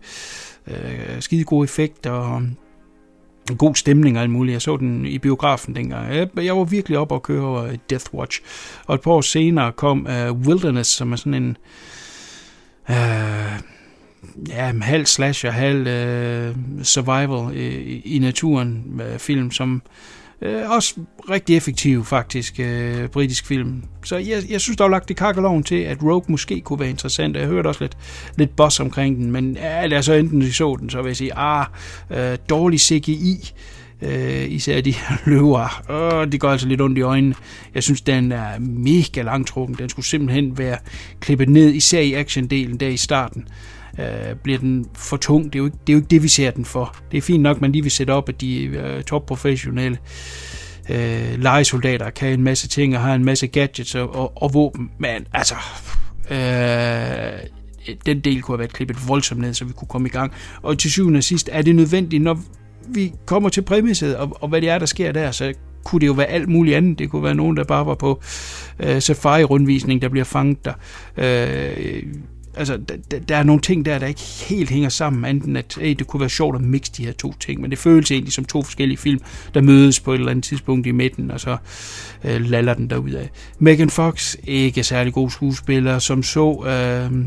øh, 0.68 1.20
skide 1.20 1.44
gode 1.44 1.64
effekter, 1.64 2.12
og 2.12 2.42
god 3.58 3.76
stemning 3.76 4.18
og 4.18 4.22
alt 4.22 4.32
muligt. 4.32 4.54
Jeg 4.54 4.62
så 4.62 4.78
den 4.78 5.06
i 5.06 5.18
biografen 5.18 5.76
dengang. 5.76 6.16
Jeg, 6.16 6.28
jeg 6.36 6.58
var 6.58 6.64
virkelig 6.64 6.98
op 6.98 7.12
og 7.12 7.24
køre 7.24 7.46
over 7.46 7.76
Death 7.90 8.14
Watch. 8.14 8.42
Og 8.86 8.96
et 8.96 9.02
par 9.02 9.12
år 9.12 9.22
senere 9.22 9.72
kom 9.72 10.08
uh, 10.10 10.38
Wilderness, 10.48 10.90
som 10.90 11.12
er 11.12 11.16
sådan 11.16 11.34
en 11.34 11.58
uh, 12.90 12.96
ja, 14.50 14.74
halv 14.82 15.06
slasher, 15.06 15.52
halv 15.52 15.80
uh, 15.80 16.56
survival 16.84 17.58
i, 17.58 18.00
i 18.16 18.20
naturen 18.20 18.84
uh, 18.94 19.20
film, 19.20 19.52
som 19.52 19.82
Øh, 20.42 20.72
også 20.72 20.96
rigtig 21.30 21.58
effektiv 21.58 22.06
faktisk, 22.06 22.60
øh, 22.60 23.08
britisk 23.08 23.46
film. 23.46 23.84
Så 24.04 24.18
jeg, 24.18 24.44
jeg 24.50 24.62
synes, 24.62 24.78
der 24.78 24.86
er 24.86 24.90
lagt 24.90 25.10
det 25.10 25.18
kakkeloven 25.18 25.64
til, 25.64 25.76
at 25.76 26.04
Rogue 26.04 26.26
måske 26.28 26.62
kunne 26.62 26.80
være 26.80 26.90
interessant. 26.90 27.38
Jeg 27.38 27.48
hørte 27.48 27.68
også 27.68 27.84
lidt, 27.84 27.98
lidt 28.38 28.56
boss 28.56 28.80
omkring 28.80 29.18
den, 29.18 29.32
men 29.32 29.56
ja, 29.56 29.86
lad 29.86 30.04
så 30.04 30.14
enten 30.14 30.42
de 30.42 30.54
så 30.54 30.78
den, 30.80 30.90
så 30.90 31.02
vil 31.02 31.10
jeg 31.10 31.18
sige, 31.18 31.34
ah, 31.36 31.66
øh, 32.10 32.38
dårlig 32.50 32.80
CGI, 32.80 33.54
øh, 34.02 34.52
især 34.52 34.82
de 34.82 34.92
her 34.92 35.18
løver. 35.30 35.84
Øh, 35.92 36.32
de 36.32 36.38
går 36.38 36.50
altså 36.50 36.68
lidt 36.68 36.82
ondt 36.82 36.98
i 36.98 37.02
øjnene. 37.02 37.36
Jeg 37.76 37.84
synes, 37.84 38.02
den 38.02 38.32
er 38.32 38.60
mega 38.60 39.22
langtrukken. 39.22 39.78
Den 39.78 39.90
skulle 39.90 40.06
simpelthen 40.06 40.58
være 40.58 40.78
klippet 41.20 41.50
ned, 41.50 41.74
især 41.74 42.00
i 42.00 42.14
actiondelen 42.14 42.78
der 42.80 42.88
i 42.88 42.98
starten. 42.98 43.48
Øh, 44.00 44.36
bliver 44.44 44.60
den 44.60 44.86
for 44.96 45.18
tung. 45.18 45.46
Det 45.46 45.56
er, 45.56 45.60
jo 45.60 45.66
ikke, 45.66 45.78
det 45.88 45.94
er 45.94 45.96
jo 45.96 46.00
ikke 46.00 46.10
det, 46.10 46.24
vi 46.24 46.28
ser 46.28 46.52
den 46.52 46.66
for. 46.66 46.96
Det 47.12 47.18
er 47.18 47.22
fint 47.22 47.44
nok, 47.44 47.62
man 47.62 47.72
lige 47.72 47.82
vil 47.82 47.92
sætte 47.92 48.12
op, 48.12 48.30
at 48.30 48.42
de 48.42 48.64
øh, 48.64 49.04
topprofessionelle 49.04 49.98
øh, 50.90 51.40
legesoldater 51.40 52.10
kan 52.10 52.34
en 52.34 52.44
masse 52.44 52.68
ting 52.68 52.96
og 52.96 53.02
har 53.02 53.16
en 53.16 53.26
masse 53.26 53.48
gadgets 53.48 53.96
og, 53.96 54.16
og, 54.16 54.44
og 54.44 54.54
våben. 54.54 54.92
Men 55.00 55.28
altså... 55.34 55.56
Øh, 56.32 57.48
den 58.06 58.20
del 58.20 58.42
kunne 58.42 58.54
have 58.54 58.60
været 58.60 58.74
klippet 58.74 59.08
voldsomt 59.08 59.42
ned, 59.42 59.54
så 59.54 59.66
vi 59.66 59.74
kunne 59.74 59.88
komme 59.88 60.08
i 60.08 60.12
gang. 60.12 60.34
Og 60.62 60.78
til 60.78 60.92
syvende 60.92 61.18
og 61.18 61.24
sidst 61.24 61.50
er 61.52 61.62
det 61.62 61.76
nødvendigt, 61.76 62.24
når 62.24 62.40
vi 62.88 63.14
kommer 63.26 63.50
til 63.50 63.62
præmisset, 63.62 64.18
og, 64.18 64.38
og 64.42 64.50
hvad 64.50 64.62
det 64.62 64.70
er, 64.70 64.80
der 64.80 64.86
sker 64.86 65.12
der, 65.12 65.32
så 65.32 65.54
kunne 65.84 66.00
det 66.00 66.08
jo 66.08 66.12
være 66.12 66.28
alt 66.28 66.50
muligt 66.50 66.78
andet. 66.78 67.00
Det 67.00 67.10
kunne 67.10 67.24
være 67.24 67.36
nogen, 67.36 67.58
der 67.58 67.64
bare 67.64 67.86
var 67.86 67.96
på 67.96 68.22
øh, 68.80 69.02
safari-rundvisning, 69.02 70.02
der 70.02 70.10
bliver 70.10 70.24
fanget 70.24 70.66
der. 70.66 70.74
Øh, 71.18 72.04
altså, 72.56 72.78
der, 73.12 73.20
der 73.20 73.36
er 73.36 73.44
nogle 73.44 73.62
ting 73.62 73.86
der, 73.86 74.00
der 74.00 74.08
ikke 74.08 74.22
helt 74.22 74.70
hænger 74.70 74.90
sammen, 74.90 75.36
enten 75.36 75.56
at 75.56 75.78
hey, 75.82 75.96
det 76.00 76.08
kunne 76.08 76.20
være 76.20 76.30
sjovt 76.30 76.56
at 76.56 76.62
mixe 76.62 76.92
de 76.98 77.06
her 77.06 77.12
to 77.12 77.34
ting, 77.40 77.62
men 77.62 77.72
det 77.72 77.80
føles 77.80 78.12
egentlig 78.12 78.34
som 78.34 78.46
to 78.46 78.64
forskellige 78.64 78.98
film, 78.98 79.20
der 79.54 79.62
mødes 79.62 80.00
på 80.00 80.14
et 80.14 80.18
eller 80.18 80.32
andet 80.32 80.46
tidspunkt 80.46 80.88
i 80.88 80.92
midten, 80.92 81.32
og 81.32 81.40
så 81.40 81.58
øh, 82.24 82.42
laller 82.42 82.74
den 82.74 82.90
derudad. 82.90 83.28
Megan 83.60 83.90
Fox, 83.90 84.36
ikke 84.44 84.84
særlig 84.84 85.14
god 85.14 85.30
skuespiller, 85.30 86.00
som 86.00 86.24
så... 86.24 86.64
Øh, 86.66 87.26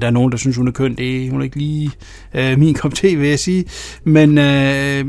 der 0.00 0.06
er 0.06 0.10
nogen, 0.10 0.32
der 0.32 0.38
synes, 0.38 0.56
hun 0.56 0.68
er 0.68 0.72
køn. 0.72 0.94
Det 0.94 1.26
er, 1.26 1.30
hun 1.30 1.40
er 1.40 1.44
ikke 1.44 1.56
lige 1.56 1.90
øh, 2.34 2.58
min 2.58 2.74
kop 2.74 2.94
te, 2.94 3.16
vil 3.16 3.28
jeg 3.28 3.38
sige. 3.38 3.64
Men 4.04 4.38
øh, 4.38 5.04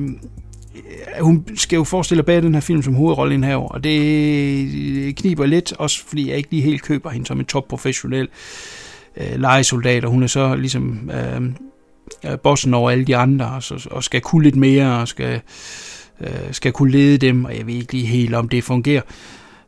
hun 1.22 1.46
skal 1.56 1.78
jo 1.78 1.84
forestille 1.84 2.24
bag 2.24 2.44
den 2.44 2.54
her 2.54 2.62
film 2.62 2.82
som 2.82 2.94
hovedrollen 2.94 3.44
her, 3.44 3.56
og 3.56 3.84
det 3.84 5.16
kniber 5.16 5.46
lidt, 5.46 5.74
også 5.74 6.06
fordi 6.08 6.30
jeg 6.30 6.38
ikke 6.38 6.52
lige 6.52 6.62
helt 6.62 6.82
køber 6.82 7.10
hende 7.10 7.26
som 7.26 7.40
en 7.40 7.46
topprofessionel 7.46 8.24
øh, 8.24 8.85
Øh, 9.18 9.40
legesoldat, 9.40 10.06
og 10.06 10.12
hun 10.12 10.24
er 10.24 10.28
så 10.28 10.56
ligesom 10.56 11.12
øh, 11.14 11.42
øh 12.32 12.40
bossen 12.40 12.74
over 12.74 12.92
alle 12.92 13.06
de 13.06 13.16
andre, 13.16 13.46
og, 13.46 13.64
så, 13.64 13.88
og 13.92 14.04
skal 14.04 14.22
kunne 14.22 14.44
lidt 14.44 14.56
mere, 14.56 15.00
og 15.00 15.08
skal, 15.08 15.42
øh, 16.22 16.30
skal 16.52 16.72
kunne 16.72 16.92
lede 16.92 17.18
dem, 17.18 17.46
og 17.46 17.58
jeg 17.58 17.68
ved 17.68 17.74
ikke 17.74 17.94
lige 17.94 18.06
helt, 18.06 18.36
om 18.36 18.50
det 18.50 18.64
fungerer. 18.64 19.02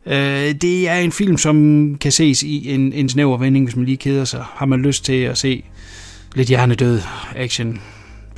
Øh, 0.05 0.55
det 0.61 0.89
er 0.89 0.95
en 0.95 1.11
film, 1.11 1.37
som 1.37 1.97
kan 2.01 2.11
ses 2.11 2.43
i 2.43 2.73
en, 2.73 2.93
en 2.93 3.09
snæver 3.09 3.37
vending, 3.37 3.65
hvis 3.65 3.75
man 3.75 3.85
lige 3.85 3.97
keder 3.97 4.25
sig. 4.25 4.43
Har 4.53 4.65
man 4.65 4.81
lyst 4.81 5.05
til 5.05 5.21
at 5.21 5.37
se 5.37 5.63
lidt 6.35 6.47
hjernedød 6.47 7.01
action, 7.35 7.81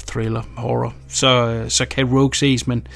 thriller, 0.08 0.41
horror, 0.56 0.93
så, 1.08 1.48
øh, 1.48 1.69
så 1.69 1.86
kan 1.86 2.06
Rogue 2.06 2.36
ses, 2.36 2.67
men, 2.67 2.88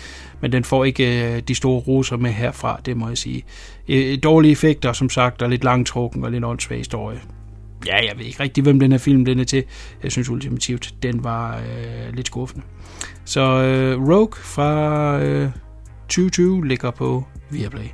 men 0.41 0.51
den 0.51 0.63
får 0.63 0.85
ikke 0.85 1.35
øh, 1.35 1.41
de 1.47 1.55
store 1.55 1.79
roser 1.79 2.17
med 2.17 2.31
herfra, 2.31 2.79
det 2.85 2.97
må 2.97 3.07
jeg 3.07 3.17
sige. 3.17 3.43
Øh, 3.87 4.17
dårlige 4.23 4.51
effekter, 4.51 4.93
som 4.93 5.09
sagt, 5.09 5.41
og 5.41 5.49
lidt 5.49 5.63
langtrukken 5.63 6.23
og 6.23 6.31
lidt 6.31 6.43
åndssvag 6.43 6.77
historie. 6.77 7.19
Ja, 7.85 7.95
jeg 8.07 8.17
ved 8.17 8.25
ikke 8.25 8.43
rigtig, 8.43 8.63
hvem 8.63 8.79
den 8.79 8.91
her 8.91 8.99
film 8.99 9.25
den 9.25 9.39
er 9.39 9.43
til. 9.43 9.63
Jeg 10.03 10.11
synes 10.11 10.29
ultimativt, 10.29 10.93
den 11.03 11.23
var 11.23 11.57
øh, 11.57 12.13
lidt 12.15 12.27
skuffende. 12.27 12.65
Så 13.25 13.41
øh, 13.41 14.01
Rogue 14.09 14.35
fra 14.43 15.19
øh, 15.21 15.49
2020 16.09 16.67
ligger 16.67 16.91
på 16.91 17.23
Viaplay. 17.49 17.87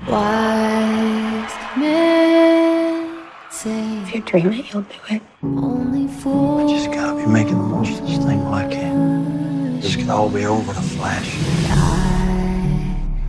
Wise 0.00 1.56
men 1.76 3.06
say 3.52 4.02
If 4.02 4.14
you 4.14 4.20
dream 4.32 4.52
it, 4.52 4.64
you'll 4.64 4.84
do 4.96 5.14
it. 5.14 5.22
only 5.42 6.08
fools 6.22 6.72
Just 6.72 6.86
gotta 6.86 7.14
be 7.14 7.26
making 7.26 7.56
the 7.62 7.68
most 7.76 7.92
of 8.00 8.06
this 8.06 8.18
thing 8.18 8.40
while 8.44 8.66
I 8.66 8.74
can. 8.74 9.80
This 9.80 9.96
can 9.96 10.10
all 10.10 10.30
be 10.30 10.46
over 10.46 10.72
in 10.72 10.78
a 10.78 10.88
flash. 10.96 11.28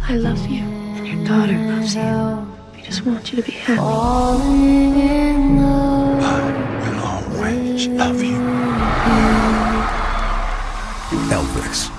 I 0.09 0.15
love 0.15 0.45
you, 0.47 0.63
and 0.97 1.07
your 1.07 1.27
daughter 1.27 1.57
loves 1.71 1.95
you. 1.95 2.46
Just 2.87 3.05
want 3.05 3.33
you 3.33 3.41
to 3.41 3.45
be 3.45 3.51
happy. 3.51 3.81
in. 3.81 5.59
I 5.59 6.39
will 6.83 6.99
always 7.13 7.87
love 7.87 8.23
you. 8.23 8.37
Elvis. 11.31 11.91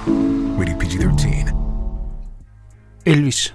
Rated 0.58 0.78
PG-13. 0.78 1.54
Elvis. 3.06 3.54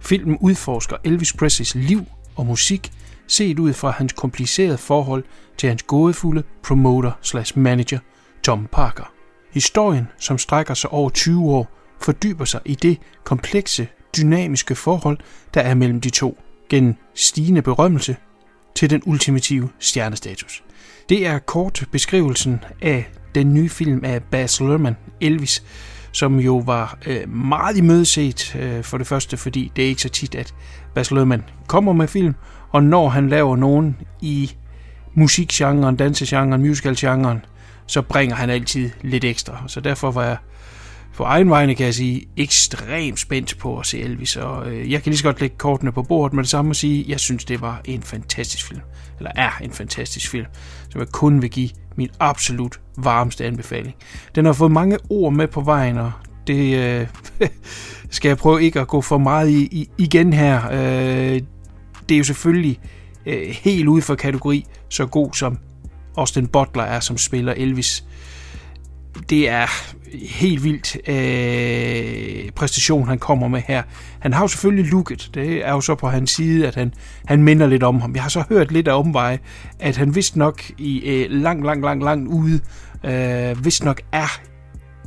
Filmen 0.00 0.38
udforsker 0.40 0.96
Elvis 1.04 1.32
Presleys 1.32 1.74
liv 1.74 2.04
og 2.36 2.46
musik, 2.46 2.92
set 3.26 3.58
ud 3.58 3.72
fra 3.72 3.90
hans 3.90 4.12
komplicerede 4.12 4.78
forhold 4.78 5.24
til 5.58 5.68
hans 5.68 5.82
gådefulde 5.82 6.42
promoter 6.62 7.12
slash 7.20 7.58
manager, 7.58 7.98
Tom 8.42 8.68
Parker. 8.72 9.12
Historien, 9.52 10.08
som 10.18 10.38
strækker 10.38 10.74
sig 10.74 10.90
over 10.90 11.10
20 11.10 11.50
år, 11.50 11.70
fordyber 12.00 12.44
sig 12.44 12.60
i 12.64 12.74
det 12.74 12.98
komplekse, 13.24 13.88
dynamiske 14.16 14.74
forhold, 14.74 15.18
der 15.54 15.60
er 15.60 15.74
mellem 15.74 16.00
de 16.00 16.10
to, 16.10 16.38
gennem 16.72 16.94
stigende 17.14 17.62
berømmelse 17.62 18.16
til 18.74 18.90
den 18.90 19.02
ultimative 19.06 19.68
stjernestatus. 19.78 20.62
Det 21.08 21.26
er 21.26 21.38
kort 21.38 21.84
beskrivelsen 21.92 22.64
af 22.82 23.10
den 23.34 23.54
nye 23.54 23.68
film 23.68 24.00
af 24.04 24.22
Baz 24.22 24.60
Luhrmann, 24.60 24.96
Elvis, 25.20 25.62
som 26.12 26.40
jo 26.40 26.56
var 26.56 26.98
øh, 27.06 27.28
meget 27.34 27.76
imødeset 27.76 28.56
øh, 28.56 28.84
for 28.84 28.98
det 28.98 29.06
første, 29.06 29.36
fordi 29.36 29.72
det 29.76 29.84
er 29.84 29.88
ikke 29.88 30.02
så 30.02 30.08
tit, 30.08 30.34
at 30.34 30.54
Baz 30.94 31.10
Luhrmann 31.10 31.44
kommer 31.66 31.92
med 31.92 32.08
film, 32.08 32.34
og 32.70 32.82
når 32.82 33.08
han 33.08 33.28
laver 33.28 33.56
nogen 33.56 33.96
i 34.20 34.52
musikgenren, 35.14 35.96
dansegenren, 35.96 36.60
musicalgenren, 36.60 37.44
så 37.86 38.02
bringer 38.02 38.36
han 38.36 38.50
altid 38.50 38.90
lidt 39.02 39.24
ekstra. 39.24 39.64
Så 39.66 39.80
derfor 39.80 40.10
var 40.10 40.24
jeg 40.24 40.36
på 41.22 41.26
egen 41.26 41.50
vegne, 41.50 41.74
kan 41.74 41.86
jeg 41.86 41.94
sige, 41.94 42.28
ekstremt 42.36 43.20
spændt 43.20 43.58
på 43.58 43.78
at 43.78 43.86
se 43.86 44.00
Elvis, 44.00 44.36
og 44.36 44.70
øh, 44.70 44.92
jeg 44.92 45.02
kan 45.02 45.10
lige 45.10 45.18
så 45.18 45.24
godt 45.24 45.40
lægge 45.40 45.56
kortene 45.58 45.92
på 45.92 46.02
bordet 46.02 46.32
med 46.34 46.42
det 46.42 46.50
samme 46.50 46.70
og 46.70 46.76
sige, 46.76 47.04
jeg 47.08 47.20
synes, 47.20 47.44
det 47.44 47.60
var 47.60 47.80
en 47.84 48.02
fantastisk 48.02 48.68
film, 48.68 48.80
eller 49.18 49.30
er 49.34 49.50
en 49.60 49.70
fantastisk 49.70 50.30
film, 50.30 50.46
som 50.88 51.00
jeg 51.00 51.08
kun 51.08 51.42
vil 51.42 51.50
give 51.50 51.68
min 51.96 52.08
absolut 52.20 52.80
varmeste 52.96 53.44
anbefaling. 53.44 53.94
Den 54.34 54.44
har 54.44 54.52
fået 54.52 54.72
mange 54.72 54.98
ord 55.10 55.32
med 55.32 55.48
på 55.48 55.60
vejen, 55.60 55.98
og 55.98 56.12
det 56.46 56.78
øh, 56.78 57.06
skal 58.10 58.28
jeg 58.28 58.36
prøve 58.36 58.62
ikke 58.62 58.80
at 58.80 58.88
gå 58.88 59.00
for 59.00 59.18
meget 59.18 59.50
i, 59.50 59.62
i 59.72 59.88
igen 59.98 60.32
her. 60.32 60.70
Øh, 60.72 61.40
det 62.08 62.14
er 62.14 62.18
jo 62.18 62.24
selvfølgelig 62.24 62.80
øh, 63.26 63.48
helt 63.48 63.88
ude 63.88 64.02
for 64.02 64.14
kategori, 64.14 64.66
så 64.88 65.06
god 65.06 65.32
som 65.34 65.58
Austin 66.16 66.46
Butler 66.46 66.84
er, 66.84 67.00
som 67.00 67.18
spiller 67.18 67.52
Elvis. 67.56 68.04
Det 69.30 69.48
er 69.48 69.66
helt 70.26 70.64
vildt 70.64 70.96
øh, 71.08 72.50
præstation, 72.50 73.08
han 73.08 73.18
kommer 73.18 73.48
med 73.48 73.62
her. 73.66 73.82
Han 74.18 74.32
har 74.32 74.40
jo 74.42 74.48
selvfølgelig 74.48 74.90
looket. 74.90 75.30
Det 75.34 75.66
er 75.66 75.72
jo 75.72 75.80
så 75.80 75.94
på 75.94 76.08
hans 76.08 76.30
side, 76.30 76.68
at 76.68 76.74
han, 76.74 76.94
han 77.24 77.42
minder 77.42 77.66
lidt 77.66 77.82
om 77.82 78.00
ham. 78.00 78.14
Jeg 78.14 78.22
har 78.22 78.30
så 78.30 78.44
hørt 78.48 78.72
lidt 78.72 78.88
af 78.88 78.98
omveje, 78.98 79.38
at 79.78 79.96
han 79.96 80.14
vist 80.14 80.36
nok 80.36 80.62
i 80.78 81.00
øh, 81.00 81.30
lang, 81.30 81.64
lang, 81.64 81.82
lang, 81.82 82.02
lang 82.02 82.28
ude, 82.28 82.60
øh, 83.04 83.64
vist 83.64 83.84
nok 83.84 84.00
er 84.12 84.40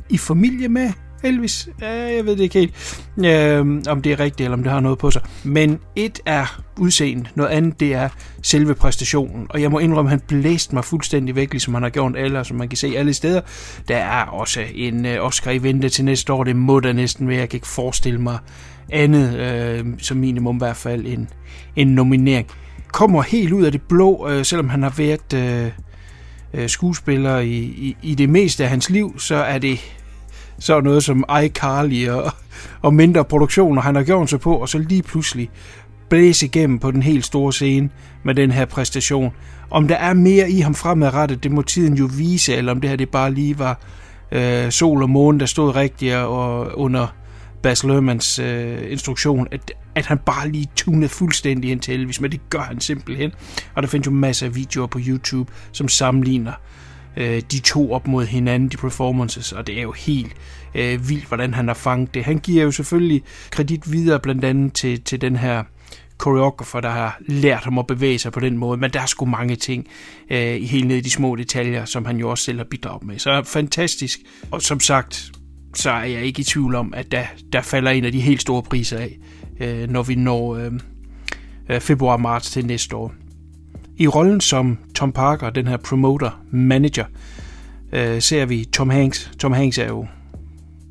i 0.08 0.18
familie 0.18 0.68
med 0.68 0.92
Elvis. 1.22 1.68
Øh, 1.82 1.88
jeg 1.88 2.26
ved 2.26 2.36
det 2.36 2.42
ikke 2.42 2.58
helt, 2.58 3.04
øh, 3.18 3.60
om 3.88 4.02
det 4.02 4.12
er 4.12 4.20
rigtigt, 4.20 4.44
eller 4.44 4.56
om 4.56 4.62
det 4.62 4.72
har 4.72 4.80
noget 4.80 4.98
på 4.98 5.10
sig. 5.10 5.22
Men 5.44 5.78
et 5.96 6.20
er 6.26 6.60
udseende, 6.78 7.28
noget 7.34 7.50
andet 7.50 7.80
det 7.80 7.94
er 7.94 8.08
selve 8.42 8.74
præstationen. 8.74 9.46
Og 9.50 9.62
jeg 9.62 9.70
må 9.70 9.78
indrømme, 9.78 10.08
at 10.08 10.10
han 10.10 10.20
blæste 10.20 10.74
mig 10.74 10.84
fuldstændig 10.84 11.36
væk, 11.36 11.52
ligesom 11.52 11.74
han 11.74 11.82
har 11.82 11.90
gjort 11.90 12.16
alle, 12.16 12.44
som 12.44 12.56
man 12.56 12.68
kan 12.68 12.76
se 12.76 12.94
alle 12.96 13.14
steder. 13.14 13.40
Der 13.88 13.96
er 13.96 14.24
også 14.24 14.60
en 14.74 15.06
øh, 15.06 15.24
Oscar 15.24 15.50
i 15.50 15.62
vente 15.62 15.88
til 15.88 16.04
næste 16.04 16.32
år, 16.32 16.44
det 16.44 16.56
må 16.56 16.80
der 16.80 16.92
næsten 16.92 17.28
være. 17.28 17.38
Jeg 17.38 17.48
kan 17.48 17.56
ikke 17.56 17.66
forestille 17.66 18.20
mig 18.20 18.38
andet, 18.92 19.38
øh, 19.38 19.84
som 19.98 20.16
minimum 20.16 20.56
i 20.56 20.58
hvert 20.58 20.76
fald 20.76 21.06
en, 21.06 21.28
en 21.76 21.88
nominering. 21.88 22.46
Kommer 22.92 23.22
helt 23.22 23.52
ud 23.52 23.64
af 23.64 23.72
det 23.72 23.82
blå, 23.82 24.28
øh, 24.30 24.44
selvom 24.44 24.68
han 24.68 24.82
har 24.82 24.94
været 24.96 25.32
øh, 25.34 25.70
øh 26.54 26.68
skuespiller 26.68 27.38
i, 27.38 27.56
i, 27.58 27.96
i 28.02 28.14
det 28.14 28.28
meste 28.28 28.64
af 28.64 28.70
hans 28.70 28.90
liv, 28.90 29.18
så 29.18 29.34
er 29.34 29.58
det 29.58 29.95
så 30.58 30.80
noget 30.80 31.04
som 31.04 31.24
iCarly 31.44 32.08
og, 32.08 32.32
og 32.82 32.94
mindre 32.94 33.24
produktioner, 33.24 33.82
han 33.82 33.94
har 33.94 34.02
gjort 34.02 34.30
sig 34.30 34.40
på, 34.40 34.54
og 34.54 34.68
så 34.68 34.78
lige 34.78 35.02
pludselig 35.02 35.50
blæse 36.08 36.46
igennem 36.46 36.78
på 36.78 36.90
den 36.90 37.02
helt 37.02 37.24
store 37.24 37.52
scene 37.52 37.90
med 38.22 38.34
den 38.34 38.50
her 38.50 38.64
præstation. 38.64 39.32
Om 39.70 39.88
der 39.88 39.96
er 39.96 40.14
mere 40.14 40.50
i 40.50 40.60
ham 40.60 40.74
fremadrettet, 40.74 41.42
det 41.42 41.52
må 41.52 41.62
tiden 41.62 41.94
jo 41.94 42.08
vise, 42.16 42.54
eller 42.54 42.72
om 42.72 42.80
det 42.80 42.90
her 42.90 42.96
det 42.96 43.08
bare 43.08 43.34
lige 43.34 43.58
var 43.58 43.80
øh, 44.32 44.70
sol 44.70 45.02
og 45.02 45.10
måne, 45.10 45.40
der 45.40 45.46
stod 45.46 45.76
rigtigt 45.76 46.14
og 46.14 46.78
under 46.78 47.06
Bas 47.62 47.84
Lermans 47.84 48.38
øh, 48.38 48.92
instruktion, 48.92 49.48
at, 49.50 49.72
at 49.94 50.06
han 50.06 50.18
bare 50.18 50.48
lige 50.48 50.68
tunede 50.76 51.08
fuldstændig 51.08 51.70
ind 51.70 51.80
til 51.80 51.94
Elvis, 51.94 52.20
men 52.20 52.32
det 52.32 52.40
gør 52.50 52.60
han 52.60 52.80
simpelthen. 52.80 53.32
Og 53.74 53.82
der 53.82 53.88
findes 53.88 54.06
jo 54.06 54.12
masser 54.12 54.46
af 54.46 54.54
videoer 54.54 54.86
på 54.86 55.00
YouTube, 55.06 55.52
som 55.72 55.88
sammenligner 55.88 56.52
øh, 56.52 56.85
Øh, 57.16 57.42
de 57.52 57.58
to 57.60 57.92
op 57.92 58.06
mod 58.06 58.26
hinanden, 58.26 58.68
de 58.68 58.76
performances, 58.76 59.52
og 59.52 59.66
det 59.66 59.78
er 59.78 59.82
jo 59.82 59.92
helt 59.92 60.36
øh, 60.74 61.08
vildt, 61.08 61.24
hvordan 61.24 61.54
han 61.54 61.68
har 61.68 61.74
fanget 61.74 62.14
det. 62.14 62.24
Han 62.24 62.38
giver 62.38 62.64
jo 62.64 62.70
selvfølgelig 62.70 63.22
kredit 63.50 63.92
videre 63.92 64.20
blandt 64.20 64.44
andet 64.44 64.72
til, 64.72 65.02
til 65.02 65.20
den 65.20 65.36
her 65.36 65.64
koreografer, 66.18 66.80
der 66.80 66.90
har 66.90 67.18
lært 67.20 67.64
ham 67.64 67.78
at 67.78 67.86
bevæge 67.86 68.18
sig 68.18 68.32
på 68.32 68.40
den 68.40 68.58
måde, 68.58 68.78
men 68.78 68.90
der 68.90 69.00
er 69.00 69.06
sgu 69.06 69.24
mange 69.24 69.56
ting 69.56 69.86
øh, 70.30 70.62
helt 70.62 70.86
ned 70.86 70.96
i 70.96 71.00
de 71.00 71.10
små 71.10 71.36
detaljer, 71.36 71.84
som 71.84 72.04
han 72.04 72.16
jo 72.16 72.30
også 72.30 72.44
selv 72.44 72.58
har 72.58 72.64
bidraget 72.64 73.04
med. 73.04 73.18
Så 73.18 73.42
fantastisk, 73.44 74.18
og 74.50 74.62
som 74.62 74.80
sagt, 74.80 75.32
så 75.74 75.90
er 75.90 76.04
jeg 76.04 76.22
ikke 76.22 76.40
i 76.40 76.44
tvivl 76.44 76.74
om, 76.74 76.94
at 76.96 77.12
der, 77.12 77.24
der 77.52 77.62
falder 77.62 77.90
en 77.90 78.04
af 78.04 78.12
de 78.12 78.20
helt 78.20 78.40
store 78.40 78.62
priser 78.62 78.98
af, 78.98 79.18
øh, 79.60 79.90
når 79.90 80.02
vi 80.02 80.14
når 80.14 80.56
øh, 80.56 80.72
øh 81.68 81.80
februar-marts 81.80 82.50
til 82.50 82.66
næste 82.66 82.96
år. 82.96 83.14
I 83.98 84.06
rollen 84.06 84.40
som 84.40 84.78
Tom 84.94 85.12
Parker, 85.12 85.50
den 85.50 85.66
her 85.66 85.76
promoter-manager, 85.76 87.04
øh, 87.92 88.22
ser 88.22 88.46
vi 88.46 88.64
Tom 88.64 88.90
Hanks. 88.90 89.30
Tom 89.38 89.52
Hanks 89.52 89.78
er 89.78 89.88
jo 89.88 90.06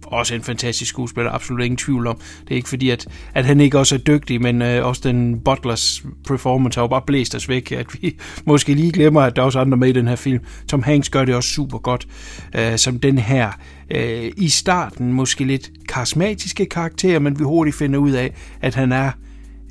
også 0.06 0.36
en 0.36 0.44
fantastisk 0.44 0.90
skuespiller, 0.90 1.32
absolut 1.32 1.64
ingen 1.64 1.78
tvivl 1.78 2.08
om. 2.08 2.20
Det 2.42 2.52
er 2.52 2.56
ikke 2.56 2.70
fordi, 2.70 2.90
at, 2.90 3.08
at 3.34 3.46
han 3.46 3.60
ikke 3.60 3.80
også 3.80 3.96
er 3.96 4.00
dygtig, 4.00 4.42
men 4.42 4.62
øh, 4.62 4.86
også 4.86 5.02
den 5.04 5.40
Butlers 5.40 6.04
performance 6.28 6.78
har 6.78 6.84
jo 6.84 6.88
bare 6.88 7.02
blæst 7.08 7.36
os 7.36 7.50
væk, 7.50 7.72
at 7.72 7.88
vi 7.94 8.18
måske 8.46 8.74
lige 8.74 8.92
glemmer, 8.92 9.22
at 9.22 9.36
der 9.36 9.42
er 9.42 9.46
også 9.46 9.60
andre 9.60 9.78
med 9.78 9.88
i 9.88 9.92
den 9.92 10.08
her 10.08 10.16
film. 10.16 10.40
Tom 10.70 10.84
Hanks 10.84 11.10
gør 11.10 11.26
det 11.26 11.36
også 11.36 11.50
super 11.50 11.78
godt, 11.78 12.08
øh, 12.56 12.78
som 12.78 13.00
den 13.00 13.18
her 13.18 13.52
øh, 13.92 14.32
i 14.38 14.50
starten 14.50 15.14
måske 15.14 15.44
lidt 15.44 15.72
karismatiske 15.90 16.66
karakter, 16.66 17.20
men 17.20 17.40
vi 17.40 17.44
hurtigt 17.44 17.76
finder 17.76 18.00
ud 18.00 18.12
af, 18.12 18.34
at 18.62 18.76
han 18.76 18.92
er 18.92 19.12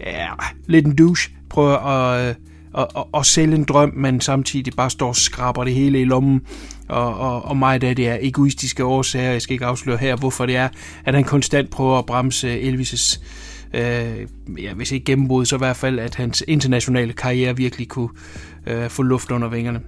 ja, 0.00 0.28
lidt 0.66 0.86
en 0.86 0.96
douche, 0.96 1.32
prøver 1.50 1.76
at... 1.76 2.28
Øh, 2.28 2.34
og, 2.74 2.88
og, 2.94 3.08
og 3.12 3.26
sælge 3.26 3.54
en 3.54 3.64
drøm, 3.64 3.92
men 3.96 4.20
samtidig 4.20 4.72
bare 4.76 4.90
står 4.90 5.08
og 5.08 5.16
skraber 5.16 5.64
det 5.64 5.74
hele 5.74 6.00
i 6.00 6.04
lommen. 6.04 6.40
Og, 6.88 7.18
og, 7.18 7.44
og 7.44 7.56
meget 7.56 7.84
af 7.84 7.96
det 7.96 8.08
er 8.08 8.18
egoistiske 8.20 8.84
årsager. 8.84 9.30
Jeg 9.30 9.42
skal 9.42 9.52
ikke 9.52 9.66
afsløre 9.66 9.96
her, 9.96 10.16
hvorfor 10.16 10.46
det 10.46 10.56
er, 10.56 10.68
at 11.04 11.14
han 11.14 11.24
konstant 11.24 11.70
prøver 11.70 11.98
at 11.98 12.06
bremse 12.06 12.60
Elvis' 12.60 13.20
øh, 13.74 14.26
ja, 14.62 14.74
hvis 14.74 14.92
ikke 14.92 15.04
gennembrud, 15.04 15.44
så 15.44 15.56
i 15.56 15.58
hvert 15.58 15.76
fald, 15.76 15.98
at 15.98 16.14
hans 16.14 16.44
internationale 16.48 17.12
karriere 17.12 17.56
virkelig 17.56 17.88
kunne 17.88 18.08
øh, 18.66 18.90
få 18.90 19.02
luft 19.02 19.30
under 19.30 19.48
vingerne. 19.48 19.80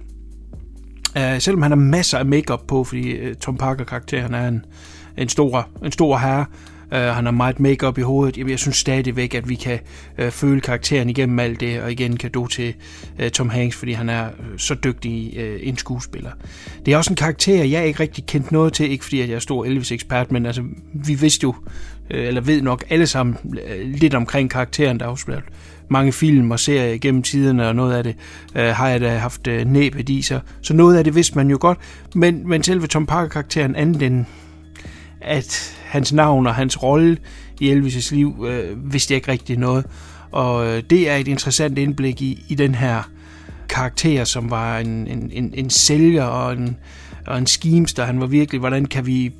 Uh, 1.15 1.39
selvom 1.39 1.61
han 1.61 1.71
har 1.71 1.75
masser 1.75 2.17
af 2.17 2.25
makeup 2.25 2.61
på, 2.67 2.83
fordi 2.83 3.29
uh, 3.29 3.35
Tom 3.35 3.57
Parker-karakteren 3.57 4.33
er 4.33 4.47
en, 4.47 4.65
en, 5.17 5.29
stor, 5.29 5.69
en 5.85 5.91
stor 5.91 6.17
herre, 6.17 6.45
øh, 6.93 6.99
han 6.99 7.25
har 7.25 7.31
meget 7.31 7.59
makeup 7.59 7.97
i 7.97 8.01
hovedet. 8.01 8.37
Jamen, 8.37 8.51
jeg 8.51 8.59
synes 8.59 8.77
stadigvæk, 8.77 9.35
at 9.35 9.49
vi 9.49 9.55
kan 9.55 9.79
øh, 10.17 10.31
føle 10.31 10.61
karakteren 10.61 11.09
igennem 11.09 11.39
alt 11.39 11.59
det, 11.59 11.81
og 11.81 11.91
igen 11.91 12.17
kan 12.17 12.31
du 12.31 12.47
til 12.47 12.73
øh, 13.19 13.29
Tom 13.29 13.49
Hanks, 13.49 13.75
fordi 13.75 13.91
han 13.91 14.09
er 14.09 14.25
øh, 14.25 14.57
så 14.57 14.75
dygtig 14.83 15.33
øh, 15.37 15.59
en 15.63 15.77
skuespiller. 15.77 16.31
Det 16.85 16.93
er 16.93 16.97
også 16.97 17.11
en 17.11 17.15
karakter, 17.15 17.63
jeg 17.63 17.87
ikke 17.87 17.99
rigtig 17.99 18.25
kendt 18.25 18.51
noget 18.51 18.73
til, 18.73 18.91
ikke 18.91 19.03
fordi 19.03 19.21
at 19.21 19.29
jeg 19.29 19.35
er 19.35 19.39
stor 19.39 19.65
Elvis-ekspert, 19.65 20.31
men 20.31 20.45
altså, 20.45 20.63
vi 20.93 21.13
vidste 21.13 21.43
jo, 21.43 21.55
øh, 22.11 22.27
eller 22.27 22.41
ved 22.41 22.61
nok 22.61 22.83
alle 22.89 23.07
sammen 23.07 23.37
øh, 23.67 23.93
lidt 23.93 24.15
omkring 24.15 24.49
karakteren, 24.49 24.99
der 24.99 25.05
afspiller 25.05 25.41
mange 25.89 26.11
film 26.11 26.51
og 26.51 26.59
serier 26.59 26.97
gennem 26.97 27.21
tiderne, 27.21 27.67
og 27.67 27.75
noget 27.75 27.93
af 27.93 28.03
det 28.03 28.15
øh, 28.55 28.65
har 28.65 28.89
jeg 28.89 29.01
da 29.01 29.17
haft 29.17 29.47
øh, 29.47 29.65
næbet 29.65 30.09
i 30.09 30.21
sig. 30.21 30.41
Så 30.61 30.73
noget 30.73 30.97
af 30.97 31.03
det 31.03 31.15
vidste 31.15 31.35
man 31.35 31.49
jo 31.49 31.57
godt, 31.61 31.77
men, 32.15 32.49
men 32.49 32.63
selve 32.63 32.87
Tom 32.87 33.05
Parker-karakteren, 33.05 33.75
anden 33.75 34.01
end 34.01 34.25
at 35.27 35.77
hans 35.85 36.13
navn 36.13 36.47
og 36.47 36.55
hans 36.55 36.83
rolle 36.83 37.17
i 37.59 37.73
Elvis' 37.73 38.15
liv 38.15 38.45
øh, 38.47 38.93
vidste 38.93 39.11
jeg 39.11 39.15
ikke 39.15 39.31
rigtig 39.31 39.57
noget. 39.57 39.85
Og 40.31 40.67
øh, 40.67 40.83
det 40.89 41.09
er 41.09 41.15
et 41.15 41.27
interessant 41.27 41.77
indblik 41.77 42.21
i, 42.21 42.45
i 42.47 42.55
den 42.55 42.75
her 42.75 43.09
karakter, 43.69 44.23
som 44.23 44.49
var 44.49 44.79
en, 44.79 45.07
en, 45.07 45.29
en, 45.33 45.53
en 45.53 45.69
sælger 45.69 46.23
og 46.23 46.53
en, 46.53 46.77
og 47.27 47.37
en 47.37 47.47
schemester. 47.47 48.05
Han 48.05 48.19
var 48.19 48.25
virkelig, 48.27 48.59
hvordan 48.59 48.85
kan 48.85 49.05
vi 49.05 49.31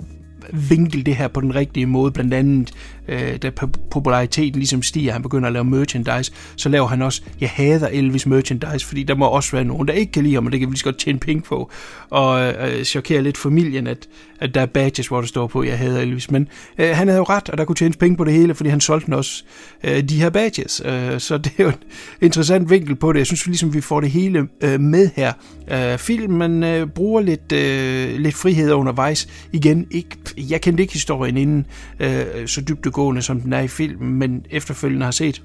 vinkle 0.54 1.04
det 1.04 1.16
her 1.16 1.28
på 1.28 1.42
den 1.42 1.56
rigtige 1.56 1.86
måde, 1.86 2.12
blandt 2.12 2.34
andet 2.34 2.72
øh, 3.08 3.38
da 3.38 3.52
populariteten 3.92 4.60
ligesom 4.60 4.84
stiger, 4.84 5.14
han 5.14 5.22
begynder 5.22 5.48
at 5.48 5.54
lave 5.54 5.66
merchandise, 5.66 6.32
så 6.56 6.70
laver 6.70 6.88
han 6.88 7.02
også, 7.02 7.22
jeg 7.42 7.50
hader 7.50 7.88
Elvis 7.88 8.26
merchandise, 8.26 8.86
fordi 8.86 9.04
der 9.04 9.16
må 9.16 9.26
også 9.26 9.52
være 9.52 9.66
nogen, 9.66 9.88
der 9.88 9.94
ikke 9.94 10.12
kan 10.12 10.24
lide 10.24 10.34
ham, 10.34 10.46
og 10.46 10.52
det 10.52 10.60
kan 10.60 10.70
vi 10.70 10.72
lige 10.72 10.80
så 10.80 10.86
godt 10.86 10.98
tjene 10.98 11.20
penge 11.20 11.42
på, 11.42 11.72
og 12.10 12.54
øh, 12.54 12.84
chokere 12.84 13.22
lidt 13.22 13.38
familien, 13.38 13.88
at, 13.88 14.08
at 14.40 14.56
der 14.56 14.62
er 14.62 14.66
badges, 14.66 15.08
hvor 15.08 15.22
der 15.22 15.28
står 15.28 15.48
på, 15.48 15.64
jeg 15.64 15.78
hader 15.78 16.02
Elvis, 16.02 16.32
men 16.32 16.48
øh, 16.78 16.90
han 16.90 17.08
havde 17.08 17.18
jo 17.18 17.24
ret, 17.24 17.50
og 17.50 17.58
der 17.58 17.66
kunne 17.66 17.76
tjenes 17.76 17.98
penge 17.98 18.18
på 18.18 18.24
det 18.24 18.34
hele, 18.34 18.56
fordi 18.56 18.70
han 18.70 18.82
solgte 18.82 19.16
også 19.16 19.44
øh, 19.84 20.04
de 20.04 20.22
her 20.22 20.30
badges, 20.30 20.82
øh, 20.86 21.20
så 21.20 21.38
det 21.38 21.52
er 21.58 21.64
jo 21.64 21.70
en 21.70 21.76
interessant 22.22 22.70
vinkel 22.70 22.96
på 22.96 23.14
det, 23.14 23.20
jeg 23.20 23.28
synes 23.28 23.48
ligesom, 23.48 23.74
vi 23.74 23.82
får 23.82 24.02
det 24.02 24.12
hele 24.12 24.48
øh, 24.62 24.80
med 24.80 25.10
her. 25.16 25.34
Øh, 25.72 25.98
filmen 25.98 26.64
øh, 26.64 26.88
bruger 26.88 27.22
lidt, 27.22 27.52
øh, 27.52 28.20
lidt 28.20 28.36
frihed 28.36 28.72
undervejs, 28.72 29.28
igen, 29.52 29.88
ikke, 29.92 30.10
jeg 30.38 30.62
kendte 30.62 30.84
ikke 30.84 30.94
historien 30.94 31.38
inden, 31.38 31.66
øh, 32.00 32.48
så 32.48 32.62
dybt 32.62 32.86
dybdegående, 32.98 33.22
som 33.22 33.42
den 33.42 33.54
er 33.54 33.60
i 33.60 33.68
filmen, 33.68 34.14
men 34.14 34.46
efterfølgende 34.50 35.04
har 35.04 35.12
set 35.12 35.44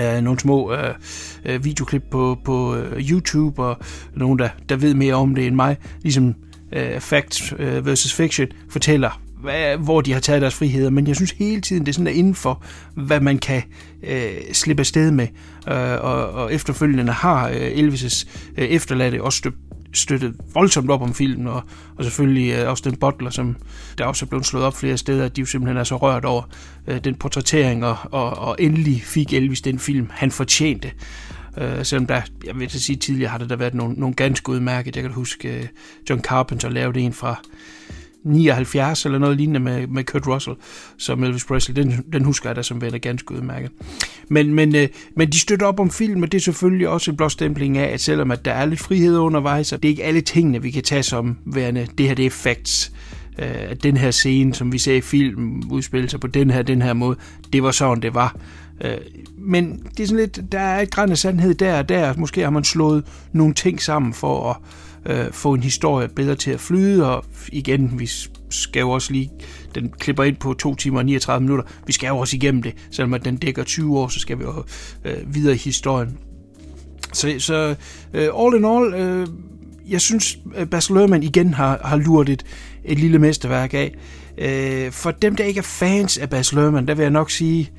øh, 0.00 0.20
nogle 0.20 0.40
små 0.40 0.72
øh, 0.72 0.94
øh 1.44 1.64
videoklip 1.64 2.02
på, 2.10 2.38
på 2.44 2.76
øh, 2.76 3.10
YouTube, 3.10 3.62
og 3.62 3.76
nogen, 4.14 4.38
der, 4.38 4.48
der 4.68 4.76
ved 4.76 4.94
mere 4.94 5.14
om 5.14 5.34
det 5.34 5.46
end 5.46 5.54
mig, 5.54 5.76
ligesom 6.02 6.34
øh, 6.72 7.00
Facts 7.00 7.54
øh, 7.58 7.86
versus 7.86 8.12
Fiction, 8.12 8.46
fortæller, 8.70 9.20
hvad, 9.42 9.76
hvor 9.76 10.00
de 10.00 10.12
har 10.12 10.20
taget 10.20 10.42
deres 10.42 10.54
friheder, 10.54 10.90
men 10.90 11.06
jeg 11.06 11.16
synes 11.16 11.30
hele 11.30 11.60
tiden, 11.60 11.86
det 11.86 11.88
er 11.88 11.92
sådan 11.92 12.06
der 12.06 12.12
inden 12.12 12.34
for, 12.34 12.62
hvad 12.94 13.20
man 13.20 13.38
kan 13.38 13.62
øh, 14.02 14.30
slippe 14.52 14.80
afsted 14.80 15.10
med, 15.10 15.26
øh, 15.68 16.04
og, 16.04 16.30
og 16.30 16.54
efterfølgende 16.54 17.12
har 17.12 17.48
øh, 17.48 17.70
Elvis' 17.70 18.28
øh, 18.58 18.64
efterladte 18.64 19.22
også 19.22 19.38
støbt 19.38 19.56
støttet 19.92 20.36
voldsomt 20.54 20.90
op 20.90 21.02
om 21.02 21.14
filmen, 21.14 21.46
og, 21.46 21.62
og 21.96 22.04
selvfølgelig 22.04 22.52
øh, 22.52 22.70
også 22.70 22.90
den 22.90 22.96
Butler, 22.96 23.30
som 23.30 23.56
der 23.98 24.04
også 24.04 24.24
er 24.24 24.28
blevet 24.28 24.46
slået 24.46 24.64
op 24.64 24.76
flere 24.76 24.96
steder, 24.96 25.24
at 25.24 25.36
de 25.36 25.40
jo 25.40 25.46
simpelthen 25.46 25.76
er 25.76 25.84
så 25.84 25.96
rørt 25.96 26.24
over 26.24 26.42
øh, 26.86 27.04
den 27.04 27.14
portrættering, 27.14 27.84
og, 27.84 27.96
og, 28.10 28.30
og 28.38 28.56
endelig 28.58 29.02
fik 29.02 29.32
Elvis 29.32 29.60
den 29.60 29.78
film, 29.78 30.06
han 30.10 30.30
fortjente. 30.30 30.90
Øh, 31.58 31.84
selvom 31.84 32.06
der, 32.06 32.22
jeg 32.44 32.58
vil 32.58 32.70
sige 32.70 32.96
tidligere, 32.96 33.30
har 33.30 33.38
der, 33.38 33.46
da 33.46 33.54
været 33.54 33.74
nogle, 33.74 33.94
nogle 33.94 34.14
ganske 34.14 34.48
udmærket. 34.50 34.96
Jeg 34.96 35.02
kan 35.02 35.12
huske, 35.12 35.58
øh, 35.58 35.66
John 36.10 36.22
Carpenter 36.22 36.68
lavede 36.68 37.00
en 37.00 37.12
fra 37.12 37.42
79 38.28 39.04
eller 39.04 39.18
noget 39.18 39.36
lignende 39.36 39.60
med, 39.60 39.86
med 39.86 40.04
Kurt 40.04 40.26
Russell, 40.26 40.56
som 40.98 41.24
Elvis 41.24 41.44
Presley, 41.44 41.76
den, 41.76 42.04
den 42.12 42.24
husker 42.24 42.48
jeg 42.48 42.56
da 42.56 42.62
som 42.62 42.80
værende 42.80 42.98
ganske 42.98 43.34
udmærket. 43.34 43.70
Men, 44.28 44.54
men, 44.54 44.76
øh, 44.76 44.88
men 45.16 45.32
de 45.32 45.40
støtter 45.40 45.66
op 45.66 45.80
om 45.80 45.90
film, 45.90 46.22
og 46.22 46.32
det 46.32 46.38
er 46.38 46.42
selvfølgelig 46.42 46.88
også 46.88 47.10
en 47.10 47.16
blåstempling 47.16 47.78
af, 47.78 47.92
at 47.92 48.00
selvom 48.00 48.30
at 48.30 48.44
der 48.44 48.52
er 48.52 48.66
lidt 48.66 48.80
frihed 48.80 49.18
undervejs, 49.18 49.66
så 49.66 49.76
det 49.76 49.88
er 49.88 49.90
ikke 49.90 50.04
alle 50.04 50.20
tingene, 50.20 50.62
vi 50.62 50.70
kan 50.70 50.82
tage 50.82 51.02
som 51.02 51.36
værende, 51.44 51.86
det 51.98 52.08
her 52.08 52.14
det 52.14 52.26
er 52.26 52.30
facts 52.30 52.92
øh, 53.38 53.70
at 53.70 53.82
den 53.82 53.96
her 53.96 54.10
scene, 54.10 54.54
som 54.54 54.72
vi 54.72 54.78
ser 54.78 54.94
i 54.94 55.00
film, 55.00 55.62
udspiller 55.70 56.08
sig 56.08 56.20
på 56.20 56.26
den 56.26 56.50
her, 56.50 56.62
den 56.62 56.82
her 56.82 56.92
måde, 56.92 57.16
det 57.52 57.62
var 57.62 57.70
sådan, 57.70 58.02
det 58.02 58.14
var. 58.14 58.36
Øh, 58.80 58.98
men 59.38 59.82
det 59.96 60.02
er 60.02 60.06
sådan 60.06 60.20
lidt, 60.20 60.52
der 60.52 60.60
er 60.60 60.80
et 60.80 60.90
græn 60.90 61.10
af 61.10 61.18
sandhed 61.18 61.54
der 61.54 61.78
og 61.78 61.88
der. 61.88 62.14
Måske 62.16 62.42
har 62.42 62.50
man 62.50 62.64
slået 62.64 63.04
nogle 63.32 63.54
ting 63.54 63.82
sammen 63.82 64.14
for 64.14 64.50
at 64.50 64.56
øh, 65.06 65.32
få 65.32 65.54
en 65.54 65.62
historie 65.62 66.08
bedre 66.08 66.34
til 66.34 66.50
at 66.50 66.60
flyde, 66.60 67.16
og 67.16 67.24
igen, 67.52 67.98
vi 67.98 68.08
skal 68.50 68.80
jo 68.80 68.90
også 68.90 69.12
lige, 69.12 69.30
den 69.74 69.92
klipper 69.98 70.24
ind 70.24 70.36
på 70.36 70.54
2 70.54 70.74
timer 70.74 70.98
og 70.98 71.04
39 71.04 71.40
minutter, 71.40 71.64
vi 71.86 71.92
skal 71.92 72.08
jo 72.08 72.18
også 72.18 72.36
igennem 72.36 72.62
det, 72.62 72.74
selvom 72.90 73.14
at 73.14 73.24
den 73.24 73.36
dækker 73.36 73.64
20 73.64 73.98
år, 73.98 74.08
så 74.08 74.20
skal 74.20 74.38
vi 74.38 74.44
jo 74.44 74.64
øh, 75.04 75.34
videre 75.34 75.54
i 75.54 75.58
historien. 75.58 76.18
Så, 77.12 77.34
så 77.38 77.74
øh, 78.14 78.28
all 78.38 78.56
in 78.56 78.64
all, 78.64 78.94
øh, 78.94 79.26
jeg 79.88 80.00
synes, 80.00 80.38
øh, 80.56 80.66
Bas 80.66 80.90
Lerman 80.90 81.22
igen 81.22 81.54
har, 81.54 81.80
har 81.84 81.96
lurt 81.96 82.28
et, 82.28 82.44
et 82.84 82.98
lille 82.98 83.18
mesterværk 83.18 83.74
af. 83.74 83.94
Øh, 84.38 84.92
for 84.92 85.10
dem, 85.10 85.36
der 85.36 85.44
ikke 85.44 85.58
er 85.58 85.62
fans 85.62 86.18
af 86.18 86.30
Bas 86.30 86.52
Lerman, 86.52 86.88
der 86.88 86.94
vil 86.94 87.02
jeg 87.02 87.10
nok 87.10 87.30
sige, 87.30 87.70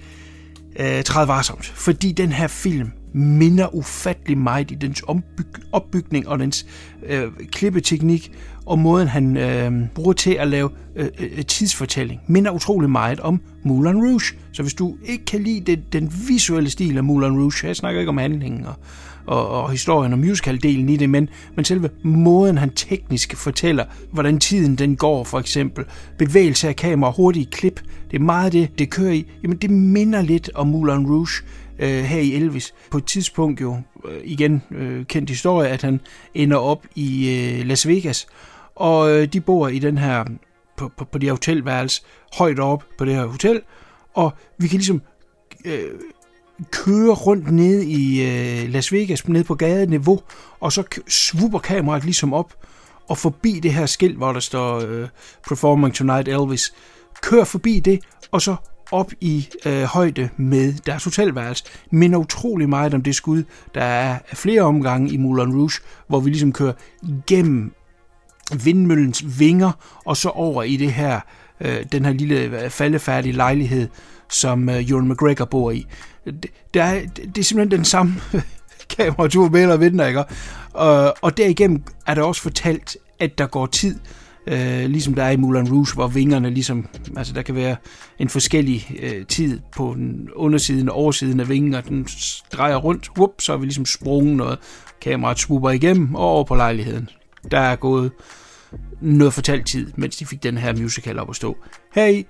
øh, 0.79 1.03
træd 1.03 1.25
varsomt. 1.25 1.65
Fordi 1.65 2.12
den 2.12 2.32
her 2.32 2.47
film 2.47 2.91
minder 3.13 3.75
ufattelig 3.75 4.37
meget 4.37 4.71
i 4.71 4.75
dens 4.75 5.03
ombyg- 5.07 5.69
opbygning 5.71 6.27
og 6.27 6.39
dens 6.39 6.65
øh, 7.05 7.27
klippeteknik 7.51 8.31
og 8.65 8.79
måden, 8.79 9.07
han 9.07 9.37
øh, 9.37 9.87
bruger 9.95 10.13
til 10.13 10.31
at 10.33 10.47
lave 10.47 10.69
øh, 10.95 11.07
øh, 11.19 11.45
tidsfortælling, 11.45 12.21
minder 12.27 12.51
utrolig 12.51 12.89
meget 12.89 13.19
om 13.19 13.41
Moulin 13.63 13.95
Rouge. 13.95 14.35
Så 14.51 14.61
hvis 14.61 14.73
du 14.73 14.95
ikke 15.05 15.25
kan 15.25 15.43
lide 15.43 15.59
det, 15.59 15.93
den 15.93 16.13
visuelle 16.27 16.69
stil 16.69 16.97
af 16.97 17.03
Moulin 17.03 17.31
Rouge, 17.31 17.67
jeg 17.67 17.75
snakker 17.75 17.99
ikke 17.99 18.09
om 18.09 18.17
handlingen 18.17 18.65
og, 18.65 18.73
og, 19.25 19.49
og 19.49 19.71
historien 19.71 20.13
og 20.13 20.19
musicaldelen 20.19 20.89
i 20.89 20.97
det, 20.97 21.09
men, 21.09 21.29
men 21.55 21.65
selve 21.65 21.89
måden, 22.03 22.57
han 22.57 22.69
teknisk 22.69 23.35
fortæller, 23.35 23.85
hvordan 24.11 24.39
tiden 24.39 24.75
den 24.75 24.95
går, 24.95 25.23
for 25.23 25.39
eksempel, 25.39 25.85
bevægelse 26.17 26.67
af 26.67 26.75
kamera, 26.75 27.11
hurtige 27.11 27.45
klip, 27.45 27.81
det 28.11 28.19
er 28.19 28.23
meget 28.23 28.53
det, 28.53 28.79
det 28.79 28.89
kører 28.89 29.11
i, 29.11 29.25
jamen 29.43 29.57
det 29.57 29.69
minder 29.69 30.21
lidt 30.21 30.49
om 30.55 30.67
Moulin 30.67 31.07
Rouge, 31.07 31.43
øh, 31.79 32.03
her 32.03 32.19
i 32.19 32.33
Elvis. 32.33 32.73
På 32.91 32.97
et 32.97 33.05
tidspunkt 33.05 33.61
jo, 33.61 33.77
øh, 34.05 34.21
igen 34.23 34.63
øh, 34.71 35.05
kendt 35.05 35.29
historie, 35.29 35.69
at 35.69 35.81
han 35.81 36.01
ender 36.33 36.57
op 36.57 36.85
i 36.95 37.29
øh, 37.29 37.65
Las 37.65 37.87
Vegas, 37.87 38.27
og 38.75 39.11
øh, 39.11 39.27
de 39.33 39.41
bor 39.41 39.67
i 39.67 39.79
den 39.79 39.97
her, 39.97 40.25
på, 40.77 40.91
på, 40.97 41.05
på 41.05 41.17
de 41.17 41.25
her 41.25 41.33
hotelværelse, 41.33 42.01
højt 42.37 42.59
op 42.59 42.83
på 42.97 43.05
det 43.05 43.15
her 43.15 43.25
hotel, 43.25 43.61
og 44.13 44.33
vi 44.57 44.67
kan 44.67 44.77
ligesom 44.77 45.01
øh, 45.65 45.89
køre 46.71 47.13
rundt 47.13 47.51
ned 47.51 47.81
i 47.81 48.21
øh, 48.21 48.69
Las 48.69 48.93
Vegas, 48.93 49.27
ned 49.27 49.43
på 49.43 49.55
gadeniveau, 49.55 50.19
og 50.59 50.71
så 50.71 50.83
svupper 51.07 51.59
kameraet 51.59 52.03
ligesom 52.03 52.33
op 52.33 52.53
og 53.09 53.17
forbi 53.17 53.59
det 53.63 53.73
her 53.73 53.85
skilt, 53.85 54.17
hvor 54.17 54.33
der 54.33 54.39
står 54.39 54.79
øh, 54.87 55.07
Performing 55.47 55.93
Tonight 55.93 56.27
Elvis. 56.27 56.73
Kør 57.21 57.43
forbi 57.43 57.79
det, 57.79 57.99
og 58.31 58.41
så 58.41 58.55
op 58.91 59.12
i 59.21 59.47
øh, 59.65 59.84
højde 59.84 60.30
med 60.38 60.73
deres 60.73 61.04
hotelværelse. 61.04 61.63
Men 61.91 62.15
utrolig 62.15 62.69
meget 62.69 62.93
om 62.93 63.04
det 63.04 63.15
skud, 63.15 63.43
der 63.75 63.84
er 63.84 64.17
flere 64.34 64.62
omgange 64.62 65.12
i 65.12 65.17
Moulin 65.17 65.54
Rouge, 65.54 65.82
hvor 66.08 66.19
vi 66.19 66.30
ligesom 66.30 66.54
kører 66.54 66.73
gennem 67.28 67.73
vindmøllens 68.63 69.39
vinger, 69.39 69.71
og 70.06 70.17
så 70.17 70.30
over 70.30 70.63
i 70.63 70.75
det 70.75 70.93
her, 70.93 71.19
øh, 71.62 71.86
den 71.91 72.06
her 72.06 72.13
lille 72.13 72.36
øh, 72.36 72.69
faldefærdige 72.69 73.34
lejlighed, 73.34 73.88
som 74.30 74.69
øh, 74.69 74.89
Ewan 74.89 75.10
McGregor 75.10 75.45
bor 75.45 75.71
i. 75.71 75.86
Det, 76.25 76.45
det, 76.73 76.82
er, 76.82 77.02
det 77.15 77.38
er 77.38 77.43
simpelthen 77.43 77.78
den 77.78 77.86
samme 77.86 78.15
kameratur 78.97 79.49
med 79.49 79.62
eller 79.62 79.78
vinder, 79.78 80.08
ikke? 80.08 80.23
Og, 80.73 81.15
og 81.21 81.38
derigennem 81.38 81.84
er 82.08 82.15
der 82.15 82.23
også 82.23 82.41
fortalt, 82.41 82.97
at 83.19 83.38
der 83.38 83.47
går 83.47 83.65
tid, 83.65 83.99
øh, 84.47 84.89
ligesom 84.89 85.13
der 85.13 85.23
er 85.23 85.32
i 85.32 85.38
Moulin 85.38 85.71
Rouge, 85.71 85.93
hvor 85.93 86.08
vingerne 86.08 86.49
ligesom, 86.49 86.88
altså 87.17 87.34
der 87.34 87.41
kan 87.41 87.56
være 87.56 87.75
en 88.19 88.30
forskellig 88.30 88.97
øh, 89.04 89.25
tid 89.25 89.60
på 89.75 89.93
den 89.97 90.30
undersiden 90.36 90.89
og 90.89 90.95
oversiden 90.95 91.39
af 91.39 91.49
vingen, 91.49 91.73
og 91.73 91.88
den 91.88 92.08
drejer 92.54 92.75
rundt, 92.75 93.10
whoop, 93.17 93.34
så 93.39 93.54
er 93.54 93.58
vi 93.58 93.65
ligesom 93.65 93.86
sprunget 93.86 94.38
noget, 94.38 94.60
kameraet 95.02 95.39
swooper 95.39 95.69
igennem 95.69 96.15
og 96.15 96.25
over 96.25 96.43
på 96.43 96.56
lejligheden. 96.56 97.10
Der 97.52 97.60
er 97.60 97.75
gået 97.75 98.12
noget 99.02 99.34
fortalt 99.34 99.67
tid, 99.67 99.91
mens 99.95 100.17
de 100.17 100.25
fik 100.25 100.43
den 100.43 100.58
her 100.58 100.73
musical 100.73 101.19
op 101.19 101.30
at 101.30 101.36
stå. 101.36 101.58
Hey, 101.93 102.23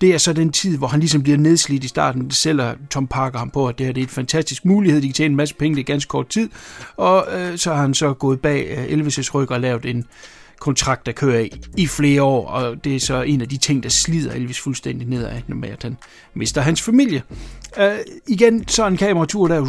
det 0.00 0.14
er 0.14 0.18
så 0.18 0.32
den 0.32 0.52
tid, 0.52 0.78
hvor 0.78 0.86
han 0.86 1.00
ligesom 1.00 1.22
bliver 1.22 1.38
nedslidt 1.38 1.84
i 1.84 1.88
starten. 1.88 2.24
Det 2.24 2.34
sælger 2.34 2.74
Tom 2.90 3.06
Parker 3.06 3.38
ham 3.38 3.50
på, 3.50 3.66
at 3.68 3.78
det 3.78 3.86
her 3.86 3.92
det 3.92 4.00
er 4.00 4.04
en 4.04 4.10
fantastisk 4.10 4.64
mulighed. 4.64 5.02
De 5.02 5.06
kan 5.08 5.14
tjene 5.14 5.32
en 5.32 5.36
masse 5.36 5.54
penge, 5.54 5.76
det 5.76 5.80
er 5.80 5.92
ganske 5.92 6.08
kort 6.08 6.28
tid. 6.28 6.48
Og 6.96 7.26
øh, 7.32 7.58
så 7.58 7.74
har 7.74 7.80
han 7.80 7.94
så 7.94 8.12
gået 8.14 8.40
bag 8.40 8.66
øh, 8.70 8.84
Elvis' 8.84 9.34
ryg 9.34 9.50
og 9.50 9.60
lavet 9.60 9.84
en 9.84 10.04
kontrakt, 10.60 11.06
der 11.06 11.12
kører 11.12 11.48
i, 11.76 11.86
flere 11.86 12.22
år, 12.22 12.48
og 12.48 12.84
det 12.84 12.96
er 12.96 13.00
så 13.00 13.22
en 13.22 13.40
af 13.40 13.48
de 13.48 13.56
ting, 13.56 13.82
der 13.82 13.88
slider 13.88 14.32
Elvis 14.32 14.60
fuldstændig 14.60 15.08
nedad, 15.08 15.40
med 15.48 15.68
at 15.68 15.82
han 15.82 15.96
mister 16.34 16.60
hans 16.60 16.82
familie. 16.82 17.22
Uh, 17.78 17.84
igen, 18.28 18.68
så 18.68 18.86
en 18.86 18.96
kameratur 18.96 19.48
der, 19.48 19.66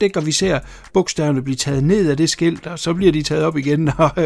det 0.00 0.12
kan 0.12 0.26
vi 0.26 0.32
ser 0.32 0.58
bogstaverne 0.92 1.42
blive 1.42 1.56
taget 1.56 1.84
ned 1.84 2.10
af 2.10 2.16
det 2.16 2.30
skilt, 2.30 2.66
og 2.66 2.78
så 2.78 2.94
bliver 2.94 3.12
de 3.12 3.22
taget 3.22 3.44
op 3.44 3.56
igen, 3.56 3.90
og 3.98 4.10
uh, 4.16 4.22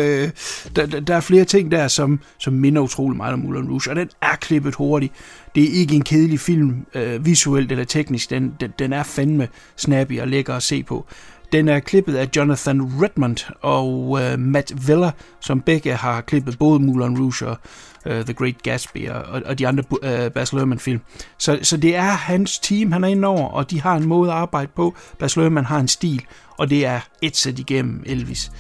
der, 0.77 0.87
der 1.07 1.17
er 1.17 1.21
flere 1.21 1.45
ting 1.45 1.71
der, 1.71 1.89
som, 1.89 2.21
som 2.39 2.53
minder 2.53 2.83
utrolig 2.83 3.17
meget 3.17 3.33
om 3.33 3.39
Moulin 3.39 3.69
Rouge, 3.69 3.91
og 3.91 3.97
den 3.97 4.09
er 4.23 4.37
klippet 4.37 4.75
hurtigt. 4.75 5.13
Det 5.55 5.63
er 5.63 5.81
ikke 5.81 5.95
en 5.95 6.05
kedelig 6.05 6.41
film, 6.41 6.87
uh, 6.95 7.27
visuelt 7.27 7.73
eller 7.73 7.85
teknisk, 7.85 8.31
den, 8.31 8.53
den, 8.61 8.73
den 8.79 8.93
er 8.93 9.03
fandme 9.03 9.49
snappy 9.77 10.21
og 10.21 10.29
lækker 10.29 10.55
at 10.55 10.63
se 10.63 10.83
på. 10.83 11.07
Den 11.53 11.69
er 11.69 11.81
klippet 11.81 12.17
af 12.17 12.29
Jonathan 12.37 12.83
Redmond 12.83 13.53
og 13.63 14.19
øh, 14.23 14.39
Matt 14.39 14.89
Villa, 14.89 15.11
som 15.41 15.61
begge 15.61 15.95
har 15.95 16.21
klippet 16.21 16.59
både 16.59 16.81
Moulin 16.81 17.19
Rouge 17.19 17.47
og 17.47 17.59
øh, 18.07 18.25
The 18.25 18.35
Great 18.35 18.63
Gatsby 18.63 19.09
og, 19.09 19.43
og 19.45 19.59
de 19.59 19.69
andre 19.69 19.85
øh, 20.03 20.31
Baz 20.31 20.53
Luhrmann-film. 20.53 21.01
Så, 21.39 21.59
så 21.63 21.77
det 21.77 21.97
er 21.97 22.11
hans 22.11 22.59
team, 22.59 22.93
han 22.93 23.05
er 23.05 23.09
inde 23.09 23.29
over, 23.29 23.49
og 23.49 23.71
de 23.71 23.81
har 23.81 23.97
en 23.97 24.07
måde 24.07 24.31
at 24.31 24.37
arbejde 24.37 24.71
på. 24.77 24.95
Baz 25.19 25.37
Luhrmann 25.37 25.67
har 25.67 25.79
en 25.81 25.89
stil, 25.89 26.25
og 26.59 26.71
det 26.71 26.87
er 26.87 27.01
et 27.23 27.37
sæt 27.37 27.59
igennem 27.59 28.03
Elvis. 28.07 28.53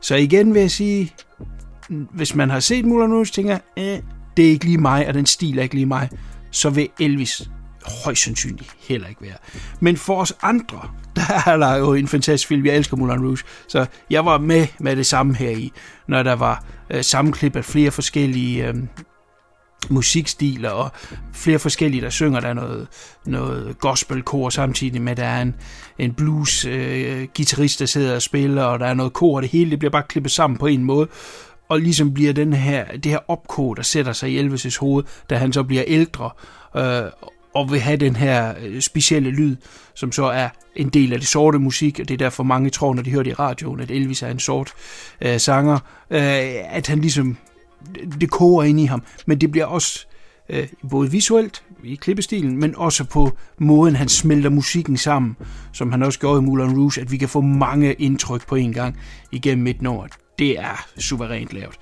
Så 0.00 0.16
igen 0.16 0.54
vil 0.54 0.60
jeg 0.60 0.70
sige, 0.70 1.12
hvis 1.88 2.34
man 2.34 2.50
har 2.50 2.60
set 2.60 2.84
Moulin 2.84 3.12
Rouge, 3.12 3.26
tænker 3.26 3.58
eh, 3.76 3.98
det 4.36 4.46
er 4.46 4.50
ikke 4.50 4.64
lige 4.64 4.78
mig, 4.78 5.08
og 5.08 5.14
den 5.14 5.26
stil 5.26 5.58
er 5.58 5.62
ikke 5.62 5.74
lige 5.74 5.86
mig, 5.86 6.08
så 6.50 6.70
vil 6.70 6.88
Elvis 7.00 7.50
højst 8.04 8.22
sandsynligt 8.22 8.76
heller 8.88 9.08
ikke 9.08 9.22
være. 9.22 9.36
Men 9.80 9.96
for 9.96 10.20
os 10.20 10.32
andre, 10.42 10.80
der 11.16 11.42
er 11.46 11.56
der 11.56 11.76
jo 11.76 11.94
en 11.94 12.08
fantastisk 12.08 12.48
film. 12.48 12.66
Jeg 12.66 12.76
elsker 12.76 12.96
Moulin 12.96 13.20
Rouge. 13.20 13.38
Så 13.68 13.86
jeg 14.10 14.24
var 14.24 14.38
med 14.38 14.66
med 14.78 14.96
det 14.96 15.06
samme 15.06 15.34
her 15.34 15.50
i, 15.50 15.72
når 16.08 16.22
der 16.22 16.32
var 16.32 16.64
øh, 16.90 17.04
sammenklip 17.04 17.56
af 17.56 17.64
flere 17.64 17.90
forskellige 17.90 18.68
øh, 18.68 18.74
musikstiler 19.90 20.70
og 20.70 20.90
flere 21.32 21.58
forskellige, 21.58 22.00
der 22.00 22.10
synger. 22.10 22.40
Der 22.40 22.48
er 22.48 22.54
noget, 22.54 22.88
noget 23.26 23.78
gospelkor 23.78 24.48
samtidig 24.48 25.02
med, 25.02 25.16
der 25.16 25.24
er 25.24 25.42
en, 25.42 25.54
en 25.98 26.14
blues 26.14 26.64
øh, 26.64 27.28
guitarist, 27.36 27.80
der 27.80 27.86
sidder 27.86 28.14
og 28.14 28.22
spiller, 28.22 28.62
og 28.62 28.78
der 28.78 28.86
er 28.86 28.94
noget 28.94 29.12
kor, 29.12 29.36
og 29.36 29.42
det 29.42 29.50
hele 29.50 29.70
det 29.70 29.78
bliver 29.78 29.92
bare 29.92 30.02
klippet 30.08 30.32
sammen 30.32 30.58
på 30.58 30.66
en 30.66 30.84
måde 30.84 31.08
og 31.72 31.80
ligesom 31.80 32.14
bliver 32.14 32.32
den 32.32 32.52
her, 32.52 32.84
det 32.84 33.06
her 33.06 33.18
opkog, 33.28 33.76
der 33.76 33.82
sætter 33.82 34.12
sig 34.12 34.30
i 34.30 34.40
Elvis' 34.40 34.78
hoved, 34.80 35.04
da 35.30 35.36
han 35.36 35.52
så 35.52 35.62
bliver 35.62 35.84
ældre, 35.86 36.30
øh, 36.76 37.02
og 37.54 37.72
vil 37.72 37.80
have 37.80 37.96
den 37.96 38.16
her 38.16 38.54
øh, 38.62 38.80
specielle 38.80 39.30
lyd, 39.30 39.56
som 39.94 40.12
så 40.12 40.24
er 40.24 40.48
en 40.76 40.88
del 40.88 41.12
af 41.12 41.18
det 41.18 41.28
sorte 41.28 41.58
musik, 41.58 42.00
og 42.00 42.08
det 42.08 42.14
er 42.14 42.18
derfor 42.18 42.42
mange 42.42 42.70
tror, 42.70 42.94
når 42.94 43.02
de 43.02 43.10
hører 43.10 43.22
det 43.22 43.30
i 43.30 43.34
radioen, 43.34 43.80
at 43.80 43.90
Elvis 43.90 44.22
er 44.22 44.28
en 44.28 44.38
sort 44.38 44.72
øh, 45.20 45.40
sanger, 45.40 45.78
øh, 46.10 46.76
at 46.76 46.86
han 46.86 46.98
ligesom, 46.98 47.36
det 48.20 48.30
koger 48.30 48.62
ind 48.62 48.80
i 48.80 48.84
ham, 48.84 49.02
men 49.26 49.40
det 49.40 49.50
bliver 49.50 49.66
også 49.66 50.06
øh, 50.48 50.68
både 50.90 51.10
visuelt 51.10 51.62
i 51.84 51.94
klippestilen, 51.94 52.56
men 52.56 52.76
også 52.76 53.04
på 53.04 53.36
måden, 53.58 53.96
han 53.96 54.08
smelter 54.08 54.50
musikken 54.50 54.96
sammen, 54.96 55.36
som 55.72 55.90
han 55.90 56.02
også 56.02 56.18
gjorde 56.18 56.38
i 56.38 56.42
Moulin 56.42 56.76
Rouge, 56.78 57.00
at 57.00 57.12
vi 57.12 57.16
kan 57.16 57.28
få 57.28 57.40
mange 57.40 57.92
indtryk 57.92 58.46
på 58.46 58.54
en 58.54 58.72
gang 58.72 58.98
igennem 59.32 59.66
et 59.66 59.86
år. 59.86 60.08
Det 60.38 60.58
er 60.58 60.86
suverænt 60.98 61.52
lavet. 61.52 61.78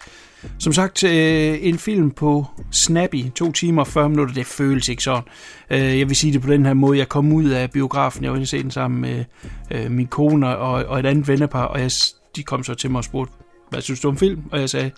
Som 0.59 0.73
sagt, 0.73 1.05
øh, 1.05 1.59
en 1.61 1.79
film 1.79 2.11
på 2.11 2.47
Snappy, 2.71 3.31
2 3.35 3.53
timer 3.53 3.83
og 3.83 3.89
40 3.89 4.09
minutter, 4.09 4.35
det 4.35 4.47
føles 4.47 4.89
ikke 4.89 5.03
sådan. 5.03 5.23
Øh, 5.71 5.99
jeg 5.99 6.09
vil 6.09 6.17
sige 6.17 6.33
det 6.33 6.43
på 6.43 6.51
den 6.51 6.67
her 6.67 6.75
måde, 6.75 6.99
jeg 6.99 7.09
kom 7.09 7.33
ud 7.33 7.45
af 7.45 7.71
biografen, 7.71 8.25
jeg 8.25 8.31
var 8.31 8.37
inde 8.37 8.47
se 8.47 8.63
den 8.63 8.71
sammen 8.71 9.01
med 9.01 9.25
øh, 9.71 9.91
min 9.91 10.07
kone 10.07 10.57
og, 10.57 10.85
og 10.85 11.01
et 11.01 11.07
andet 11.07 11.29
vennepar, 11.29 11.65
og 11.65 11.81
jeg, 11.81 11.91
de 12.37 12.43
kom 12.43 12.65
så 12.65 12.75
til 12.75 12.91
mig 12.91 12.99
og 12.99 13.05
spurgte, 13.05 13.33
hvad 13.71 13.81
synes 13.81 14.01
du 14.01 14.09
om 14.09 14.17
film? 14.17 14.43
Og 14.53 14.61
jeg 14.61 14.71
sagde, 14.71 14.91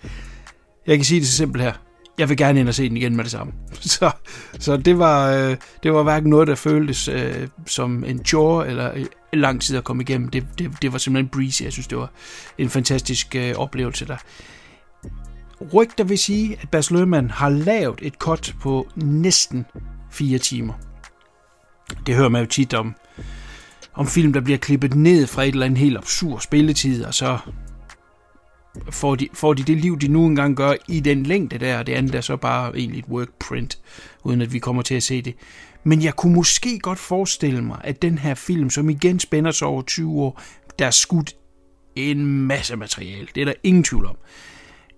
jeg 0.87 0.97
kan 0.97 1.05
sige 1.05 1.19
det 1.19 1.27
så 1.27 1.37
simpelt 1.37 1.63
her, 1.63 1.73
jeg 2.17 2.29
vil 2.29 2.37
gerne 2.37 2.59
ind 2.59 2.67
og 2.67 2.75
se 2.75 2.89
den 2.89 2.97
igen 2.97 3.15
med 3.15 3.23
det 3.23 3.31
samme. 3.31 3.53
Så, 3.81 4.11
så 4.59 4.77
det, 4.77 4.99
var, 4.99 5.31
øh, 5.31 5.57
det 5.83 5.93
var 5.93 6.03
hverken 6.03 6.29
noget, 6.29 6.47
der 6.47 6.55
føltes 6.55 7.07
øh, 7.07 7.47
som 7.65 8.03
en 8.03 8.25
chore 8.25 8.67
eller 8.67 8.91
en 9.33 9.39
lang 9.39 9.61
tid 9.61 9.77
at 9.77 9.83
komme 9.83 10.03
igennem. 10.03 10.29
Det, 10.29 10.45
det, 10.59 10.71
det 10.81 10.91
var 10.91 10.97
simpelthen 10.97 11.29
breezy. 11.29 11.63
Jeg 11.63 11.71
synes, 11.71 11.87
det 11.87 11.97
var 11.97 12.11
en 12.57 12.69
fantastisk 12.69 13.35
øh, 13.35 13.55
oplevelse 13.55 14.05
der. 14.05 14.17
Rygter 15.73 16.03
vil 16.03 16.17
sige, 16.17 16.57
at 16.61 16.69
Bas 16.69 16.91
Løhmann 16.91 17.29
har 17.29 17.49
lavet 17.49 17.99
et 18.01 18.13
cut 18.13 18.55
på 18.61 18.87
næsten 18.95 19.65
fire 20.11 20.37
timer. 20.37 20.73
Det 22.05 22.15
hører 22.15 22.29
man 22.29 22.41
jo 22.41 22.47
tit 22.47 22.73
om, 22.73 22.95
om 23.93 24.07
film, 24.07 24.33
der 24.33 24.41
bliver 24.41 24.57
klippet 24.57 24.95
ned 24.95 25.27
fra 25.27 25.43
et 25.43 25.47
eller 25.47 25.65
andet 25.65 25.79
helt 25.79 25.97
absurd 25.97 26.41
spilletid, 26.41 27.05
og 27.05 27.13
så 27.13 27.37
får 28.89 29.15
de, 29.15 29.27
får 29.33 29.53
de 29.53 29.63
det 29.63 29.77
liv, 29.77 29.99
de 29.99 30.07
nu 30.07 30.25
engang 30.25 30.55
gør 30.55 30.73
i 30.87 30.99
den 30.99 31.23
længde 31.23 31.57
der, 31.57 31.79
og 31.79 31.87
det 31.87 31.93
andet 31.93 32.15
er 32.15 32.21
så 32.21 32.37
bare 32.37 32.77
egentlig 32.77 32.99
et 32.99 33.05
workprint, 33.09 33.79
uden 34.23 34.41
at 34.41 34.53
vi 34.53 34.59
kommer 34.59 34.81
til 34.81 34.95
at 34.95 35.03
se 35.03 35.21
det. 35.21 35.35
Men 35.83 36.03
jeg 36.03 36.15
kunne 36.15 36.33
måske 36.33 36.79
godt 36.79 36.99
forestille 36.99 37.61
mig, 37.61 37.81
at 37.83 38.01
den 38.01 38.17
her 38.17 38.35
film, 38.35 38.69
som 38.69 38.89
igen 38.89 39.19
spænder 39.19 39.51
sig 39.51 39.67
over 39.67 39.81
20 39.81 40.11
år, 40.11 40.41
der 40.79 40.85
er 40.85 40.91
skudt 40.91 41.35
en 41.95 42.25
masse 42.25 42.75
materiale, 42.75 43.27
det 43.35 43.41
er 43.41 43.45
der 43.45 43.53
ingen 43.63 43.83
tvivl 43.83 44.05
om, 44.05 44.17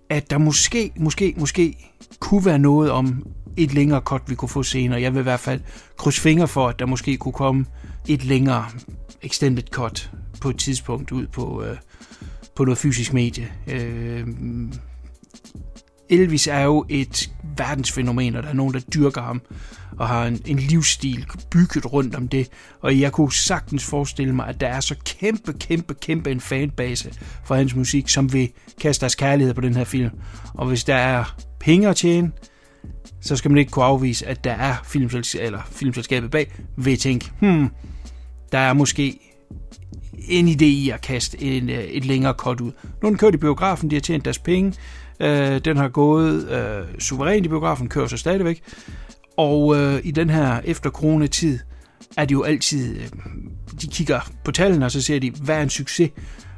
at 0.08 0.30
der 0.30 0.38
måske, 0.38 0.92
måske, 0.96 1.34
måske 1.36 1.92
kunne 2.20 2.44
være 2.44 2.58
noget 2.58 2.90
om 2.90 3.26
et 3.56 3.74
længere 3.74 4.00
cut, 4.00 4.22
vi 4.26 4.34
kunne 4.34 4.48
få 4.48 4.62
senere. 4.62 5.00
Jeg 5.00 5.14
vil 5.14 5.20
i 5.20 5.22
hvert 5.22 5.40
fald 5.40 5.60
krydse 5.96 6.20
fingre 6.20 6.48
for, 6.48 6.68
at 6.68 6.78
der 6.78 6.86
måske 6.86 7.16
kunne 7.16 7.32
komme 7.32 7.66
et 8.08 8.24
længere 8.24 8.66
extended 9.22 9.64
cut 9.70 10.10
på 10.40 10.50
et 10.50 10.58
tidspunkt 10.58 11.12
ud 11.12 11.26
på, 11.26 11.62
øh, 11.62 11.76
på 12.56 12.64
noget 12.64 12.78
fysisk 12.78 13.12
medie. 13.12 13.52
Øh, 13.66 14.26
Elvis 16.08 16.46
er 16.46 16.60
jo 16.60 16.84
et 16.88 17.30
verdensfænomen, 17.56 18.36
og 18.36 18.42
der 18.42 18.48
er 18.48 18.52
nogen, 18.52 18.74
der 18.74 18.80
dyrker 18.80 19.22
ham 19.22 19.42
og 19.98 20.08
har 20.08 20.26
en, 20.26 20.40
en 20.46 20.58
livsstil 20.58 21.26
bygget 21.50 21.92
rundt 21.92 22.14
om 22.14 22.28
det. 22.28 22.48
Og 22.80 23.00
jeg 23.00 23.12
kunne 23.12 23.32
sagtens 23.32 23.84
forestille 23.84 24.34
mig, 24.34 24.46
at 24.46 24.60
der 24.60 24.68
er 24.68 24.80
så 24.80 24.94
kæmpe, 25.04 25.52
kæmpe, 25.52 25.94
kæmpe 25.94 26.30
en 26.30 26.40
fanbase 26.40 27.12
for 27.44 27.54
hans 27.54 27.74
musik, 27.74 28.08
som 28.08 28.32
vil 28.32 28.50
kaste 28.80 29.00
deres 29.00 29.14
kærlighed 29.14 29.54
på 29.54 29.60
den 29.60 29.76
her 29.76 29.84
film. 29.84 30.10
Og 30.54 30.66
hvis 30.66 30.84
der 30.84 30.94
er 30.94 31.36
penge 31.60 31.88
at 31.88 31.96
tjene, 31.96 32.32
så 33.20 33.36
skal 33.36 33.50
man 33.50 33.58
ikke 33.58 33.70
kunne 33.70 33.84
afvise, 33.84 34.26
at 34.26 34.44
der 34.44 34.52
er 34.52 34.74
filmsels- 34.74 35.40
eller 35.40 35.60
filmselskabet 35.70 36.30
bag, 36.30 36.52
vil 36.76 36.98
tænke, 36.98 37.30
hmm, 37.40 37.68
der 38.52 38.58
er 38.58 38.72
måske 38.72 39.18
en 40.28 40.48
idé 40.48 40.64
i 40.64 40.90
at 40.90 41.00
kaste 41.00 41.42
en, 41.42 41.70
øh, 41.70 41.84
et 41.84 42.04
længere 42.04 42.32
cut 42.32 42.60
ud. 42.60 42.72
Nu 43.02 43.06
er 43.06 43.10
den 43.10 43.18
kørt 43.18 43.34
i 43.34 43.38
biografen, 43.38 43.90
de 43.90 43.96
har 43.96 44.00
tjent 44.00 44.24
deres 44.24 44.38
penge, 44.38 44.72
øh, 45.20 45.60
den 45.64 45.76
har 45.76 45.88
gået 45.88 46.48
øh, 46.50 46.98
suverænt 46.98 47.46
i 47.46 47.48
biografen, 47.48 47.88
kører 47.88 48.06
så 48.06 48.16
stadigvæk, 48.16 48.62
og 49.36 49.76
øh, 49.76 50.00
i 50.04 50.10
den 50.10 50.30
her 50.30 50.60
efter 50.64 50.90
coronatid 50.90 51.58
er 52.16 52.24
det 52.24 52.32
jo 52.32 52.42
altid, 52.42 52.96
øh, 52.96 53.08
de 53.80 53.86
kigger 53.86 54.20
på 54.44 54.52
tallene, 54.52 54.84
og 54.84 54.90
så 54.90 55.02
ser 55.02 55.18
de, 55.18 55.30
hvad 55.30 55.56
er 55.56 55.62
en 55.62 55.70
succes, 55.70 56.10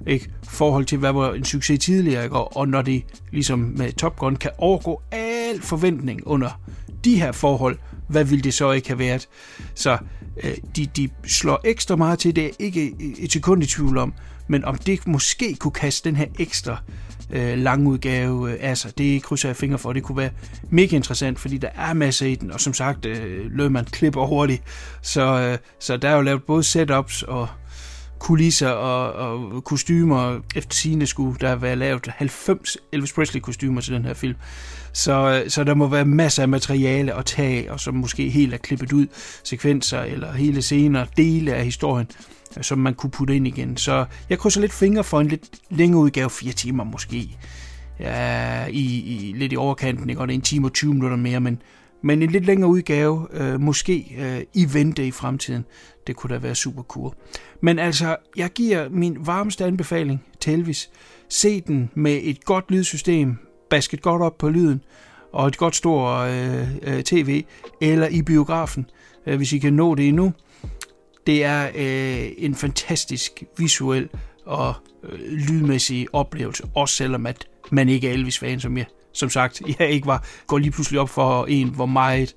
ikke? 0.07 0.31
forhold 0.49 0.85
til, 0.85 0.99
hvad 0.99 1.13
var 1.13 1.33
en 1.33 1.45
succes 1.45 1.79
tidligere, 1.79 2.25
ikke? 2.25 2.37
Og, 2.37 2.57
og 2.57 2.69
når 2.69 2.83
det 2.83 3.05
ligesom 3.33 3.59
med 3.59 3.93
Top 3.93 4.17
Gun 4.17 4.37
kan 4.37 4.51
overgå 4.59 5.03
al 5.13 5.63
forventning 5.63 6.27
under 6.27 6.61
de 7.05 7.19
her 7.21 7.33
forhold, 7.33 7.79
hvad 8.09 8.25
ville 8.25 8.43
det 8.43 8.55
så 8.55 8.73
ikke 8.73 8.89
have 8.89 8.99
været? 8.99 9.29
Så 9.75 9.99
øh, 10.45 10.57
de, 10.77 10.87
de 10.87 11.09
slår 11.27 11.61
ekstra 11.65 11.97
meget 11.97 12.19
til, 12.19 12.37
det 12.37 12.45
er 12.45 12.51
ikke 12.59 12.95
et 13.19 13.33
sekund 13.33 13.63
i 13.63 13.67
tvivl 13.67 13.99
om, 13.99 14.15
men 14.49 14.65
om 14.65 14.79
det 14.79 15.07
måske 15.07 15.55
kunne 15.55 15.73
kaste 15.73 16.09
den 16.09 16.17
her 16.17 16.27
ekstra 16.39 16.73
øh, 16.73 17.08
langudgave 17.31 18.53
øh, 18.53 18.53
af 18.53 18.59
sig, 18.59 18.63
øh, 18.65 18.71
altså, 18.71 18.93
det 18.99 19.23
krydser 19.23 19.49
jeg 19.49 19.57
fingre 19.57 19.79
for. 19.79 19.93
Det 19.93 20.03
kunne 20.03 20.19
være 20.19 20.31
mega 20.71 20.97
interessant, 20.97 21.39
fordi 21.39 21.59
der 21.59 21.69
er 21.77 21.95
masser 21.95 22.27
i 22.27 22.35
den, 22.35 22.53
og 22.53 22.61
som 22.61 22.75
sagt, 22.75 23.07
øh, 23.07 23.73
man 23.73 23.85
klipper 23.85 24.27
hurtigt, 24.27 24.63
så, 25.03 25.41
øh, 25.41 25.59
så 25.79 25.97
der 25.97 26.09
er 26.09 26.17
jo 26.17 26.23
lavet 26.23 26.43
både 26.43 26.63
setups 26.63 27.23
og 27.23 27.49
kulisser 28.19 28.69
og, 28.69 29.13
og 29.13 29.65
kostymer. 29.65 30.41
Efter 30.57 30.75
sine 30.75 31.07
skulle 31.07 31.37
der 31.41 31.57
være 31.57 31.77
lavet 31.77 32.07
90 32.07 32.77
Elvis 32.93 33.13
Presley 33.13 33.41
kostymer 33.41 33.81
til 33.81 33.95
den 33.95 34.05
her 34.05 34.15
film. 34.15 34.37
Så, 34.93 35.45
så 35.49 35.65
der 35.65 35.75
må 35.75 35.87
være 35.87 36.05
masser 36.05 36.43
af 36.43 36.49
materiale 36.49 37.15
at 37.15 37.25
tage, 37.25 37.73
og 37.73 37.81
som 37.81 37.95
måske 37.95 38.29
helt 38.29 38.55
er 38.55 38.59
klippet 38.59 38.93
ud, 38.93 39.07
sekvenser 39.45 40.01
eller 40.01 40.33
hele 40.33 40.63
scener, 40.63 41.05
dele 41.17 41.55
af 41.55 41.65
historien, 41.65 42.07
som 42.61 42.79
man 42.79 42.95
kunne 42.95 43.11
putte 43.11 43.37
ind 43.37 43.47
igen. 43.47 43.77
Så 43.77 44.05
jeg 44.31 44.39
krydser 44.39 44.61
lidt 44.61 44.73
fingre 44.73 45.05
for 45.05 45.21
en 45.21 45.29
lidt 45.29 45.49
længere 45.71 46.01
udgave, 46.01 46.31
fire 46.31 46.53
timer 46.53 46.85
måske. 46.85 47.39
Ja, 48.01 48.67
i, 48.67 49.01
i, 49.01 49.33
lidt 49.37 49.53
i 49.53 49.57
overkanten, 49.57 50.11
ikke? 50.11 50.21
og 50.21 50.29
det 50.29 50.35
er 50.35 50.39
en 50.39 50.43
time 50.43 50.67
og 50.67 50.73
20 50.73 50.95
minutter 50.95 51.17
mere, 51.17 51.41
men, 51.41 51.63
men 52.03 52.23
en 52.23 52.31
lidt 52.31 52.45
længere 52.45 52.71
udgave, 52.71 53.27
øh, 53.33 53.61
måske 53.61 54.17
øh, 54.19 54.41
i 54.55 54.75
vente 54.75 55.07
i 55.07 55.11
fremtiden. 55.11 55.65
Det 56.09 56.17
kunne 56.17 56.35
da 56.35 56.41
være 56.41 56.55
super 56.55 56.83
cool. 56.83 57.15
Men 57.61 57.79
altså, 57.79 58.17
jeg 58.37 58.51
giver 58.51 58.89
min 58.89 59.17
varmeste 59.21 59.65
anbefaling 59.65 60.25
til 60.41 60.53
Elvis. 60.53 60.91
Se 61.29 61.61
den 61.61 61.91
med 61.95 62.21
et 62.23 62.45
godt 62.45 62.71
lydsystem, 62.71 63.37
basket 63.71 64.03
godt 64.03 64.23
op 64.23 64.39
på 64.39 64.49
lyden, 64.49 64.81
og 65.33 65.49
et 65.49 65.57
godt 65.57 65.77
stort 65.77 66.31
øh, 66.31 66.69
øh, 66.83 67.03
tv, 67.03 67.45
eller 67.81 68.07
i 68.09 68.23
biografen, 68.23 68.91
øh, 69.27 69.37
hvis 69.37 69.53
I 69.53 69.59
kan 69.59 69.73
nå 69.73 69.95
det 69.95 70.09
endnu. 70.09 70.33
Det 71.27 71.45
er 71.45 71.69
øh, 71.75 72.33
en 72.39 72.55
fantastisk 72.55 73.43
visuel 73.59 74.09
og 74.47 74.75
øh, 75.03 75.19
lydmæssig 75.21 76.07
oplevelse, 76.13 76.65
også 76.75 76.95
selvom 76.95 77.27
at 77.27 77.49
man 77.71 77.89
ikke 77.89 78.09
er 78.09 78.13
Elvis-fan, 78.13 78.61
som 78.61 78.77
jeg 78.77 78.87
som 79.13 79.31
sagt, 79.31 79.63
jeg 79.79 79.91
ikke 79.91 80.07
var, 80.07 80.25
går 80.47 80.59
lige 80.59 80.71
pludselig 80.71 81.01
op 81.01 81.11
for 81.11 81.47
en, 81.47 81.69
hvor 81.69 81.87
meget 81.87 82.35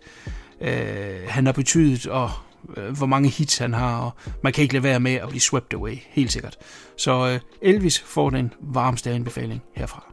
øh, 0.61 1.27
han 1.27 1.45
har 1.45 1.53
betydet, 1.53 2.07
og 2.07 2.31
øh, 2.77 2.97
hvor 2.97 3.05
mange 3.05 3.29
hits 3.29 3.57
han 3.57 3.73
har, 3.73 3.99
og 3.99 4.11
man 4.43 4.53
kan 4.53 4.61
ikke 4.61 4.73
lade 4.73 4.83
være 4.83 4.99
med 4.99 5.13
at 5.13 5.29
blive 5.29 5.41
swept 5.41 5.73
away, 5.73 5.97
helt 6.09 6.31
sikkert. 6.31 6.57
Så 6.97 7.27
øh, 7.27 7.39
Elvis 7.61 7.99
får 7.99 8.29
den 8.29 8.53
varmeste 8.59 9.11
anbefaling 9.11 9.61
herfra. 9.75 10.10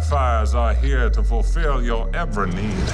Sapphires 0.00 0.56
are 0.56 0.74
here 0.74 1.08
to 1.08 1.22
fulfill 1.22 1.80
your 1.80 2.10
every 2.16 2.50
need. 2.50 2.88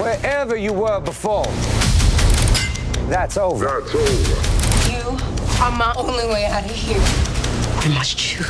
Wherever 0.00 0.56
you 0.56 0.72
were 0.72 0.98
before, 1.00 1.44
that's 3.08 3.36
over. 3.36 3.64
That's 3.64 3.94
over. 3.94 4.90
You 4.90 5.16
are 5.62 5.70
my 5.70 5.94
only 5.96 6.26
way 6.26 6.46
out 6.46 6.64
of 6.64 6.72
here. 6.72 6.98
I 6.98 7.88
must 7.94 8.18
choose 8.18 8.48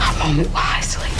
a 0.00 0.18
moment 0.18 0.52
wisely. 0.52 1.15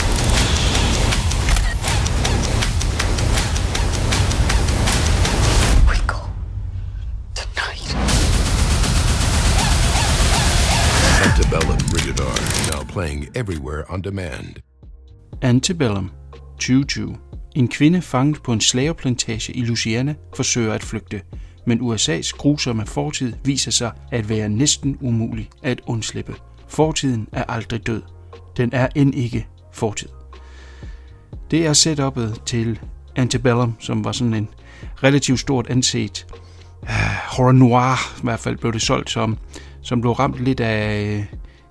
Playing 12.97 13.27
everywhere 13.35 13.83
on 13.89 14.01
demand. 14.01 14.55
Antebellum 15.41 16.11
2020. 16.59 17.17
En 17.55 17.67
kvinde 17.67 18.01
fanget 18.01 18.43
på 18.43 18.53
en 18.53 18.61
slaveplantage 18.61 19.53
i 19.53 19.61
Louisiana 19.61 20.15
forsøger 20.35 20.73
at 20.73 20.83
flygte, 20.83 21.21
men 21.67 21.81
USA's 21.81 22.31
grusomme 22.37 22.85
fortid 22.85 23.33
viser 23.43 23.71
sig 23.71 23.91
at 24.11 24.29
være 24.29 24.49
næsten 24.49 24.97
umulig 25.01 25.49
at 25.63 25.81
undslippe. 25.87 26.35
Fortiden 26.67 27.27
er 27.31 27.43
aldrig 27.43 27.87
død. 27.87 28.01
Den 28.57 28.69
er 28.73 28.87
end 28.95 29.15
ikke 29.15 29.47
fortid. 29.73 30.09
Det 31.51 31.65
er 31.65 31.73
setupet 31.73 32.41
til 32.45 32.79
Antebellum, 33.15 33.75
som 33.79 34.03
var 34.03 34.11
sådan 34.11 34.33
en 34.33 34.49
relativt 35.03 35.39
stort 35.39 35.67
anset 35.69 36.27
uh, 36.81 36.89
horror 37.37 37.51
noir, 37.51 38.19
i 38.19 38.23
hvert 38.23 38.39
fald 38.39 38.57
blev 38.57 38.73
det 38.73 38.81
solgt 38.81 39.09
som, 39.09 39.37
som 39.81 40.01
blev 40.01 40.11
ramt 40.11 40.39
lidt 40.39 40.59
af 40.59 41.27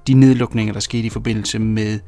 de 0.06 0.14
nedlukninger, 0.14 0.72
der 0.72 0.80
skete 0.80 1.06
i 1.06 1.10
forbindelse 1.10 1.58
med 1.58 1.98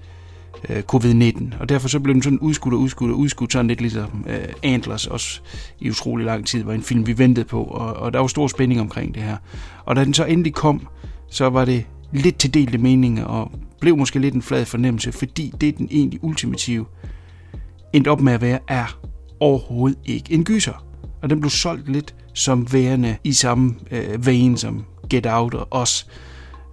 øh, 0.68 0.82
covid-19. 0.94 1.60
Og 1.60 1.68
derfor 1.68 1.88
så 1.88 2.00
blev 2.00 2.14
den 2.14 2.22
sådan 2.22 2.38
udskudt 2.38 2.74
og 2.74 2.80
udskudt 2.80 3.10
og 3.10 3.18
udskudt, 3.18 3.52
sådan 3.52 3.68
lidt 3.68 3.80
ligesom 3.80 4.26
øh, 4.28 4.48
Antlers 4.62 5.06
også 5.06 5.40
i 5.80 5.90
utrolig 5.90 6.26
lang 6.26 6.46
tid, 6.46 6.64
var 6.64 6.72
en 6.72 6.82
film, 6.82 7.06
vi 7.06 7.18
ventede 7.18 7.46
på, 7.46 7.62
og, 7.62 7.94
og 7.94 8.12
der 8.12 8.18
var 8.18 8.26
stor 8.26 8.46
spænding 8.46 8.80
omkring 8.80 9.14
det 9.14 9.22
her. 9.22 9.36
Og 9.84 9.96
da 9.96 10.04
den 10.04 10.14
så 10.14 10.24
endelig 10.24 10.54
kom, 10.54 10.86
så 11.30 11.50
var 11.50 11.64
det 11.64 11.84
lidt 12.12 12.38
til 12.38 12.54
delte 12.54 12.78
meninger, 12.78 13.24
og 13.24 13.52
blev 13.80 13.96
måske 13.96 14.18
lidt 14.18 14.34
en 14.34 14.42
flad 14.42 14.64
fornemmelse, 14.64 15.12
fordi 15.12 15.52
det 15.60 15.78
den 15.78 15.88
egentlig 15.90 16.24
ultimative 16.24 16.86
endte 17.92 18.08
op 18.08 18.20
med 18.20 18.32
at 18.32 18.40
være, 18.40 18.58
er 18.68 18.98
overhovedet 19.40 19.98
ikke 20.04 20.32
en 20.32 20.44
gyser. 20.44 20.84
Og 21.22 21.30
den 21.30 21.40
blev 21.40 21.50
solgt 21.50 21.88
lidt 21.88 22.14
som 22.34 22.72
værende 22.72 23.16
i 23.24 23.32
samme 23.32 23.74
øh, 23.90 24.26
vein 24.26 24.56
som 24.56 24.84
Get 25.10 25.26
Out 25.26 25.54
og 25.54 25.68
Os. 25.70 26.06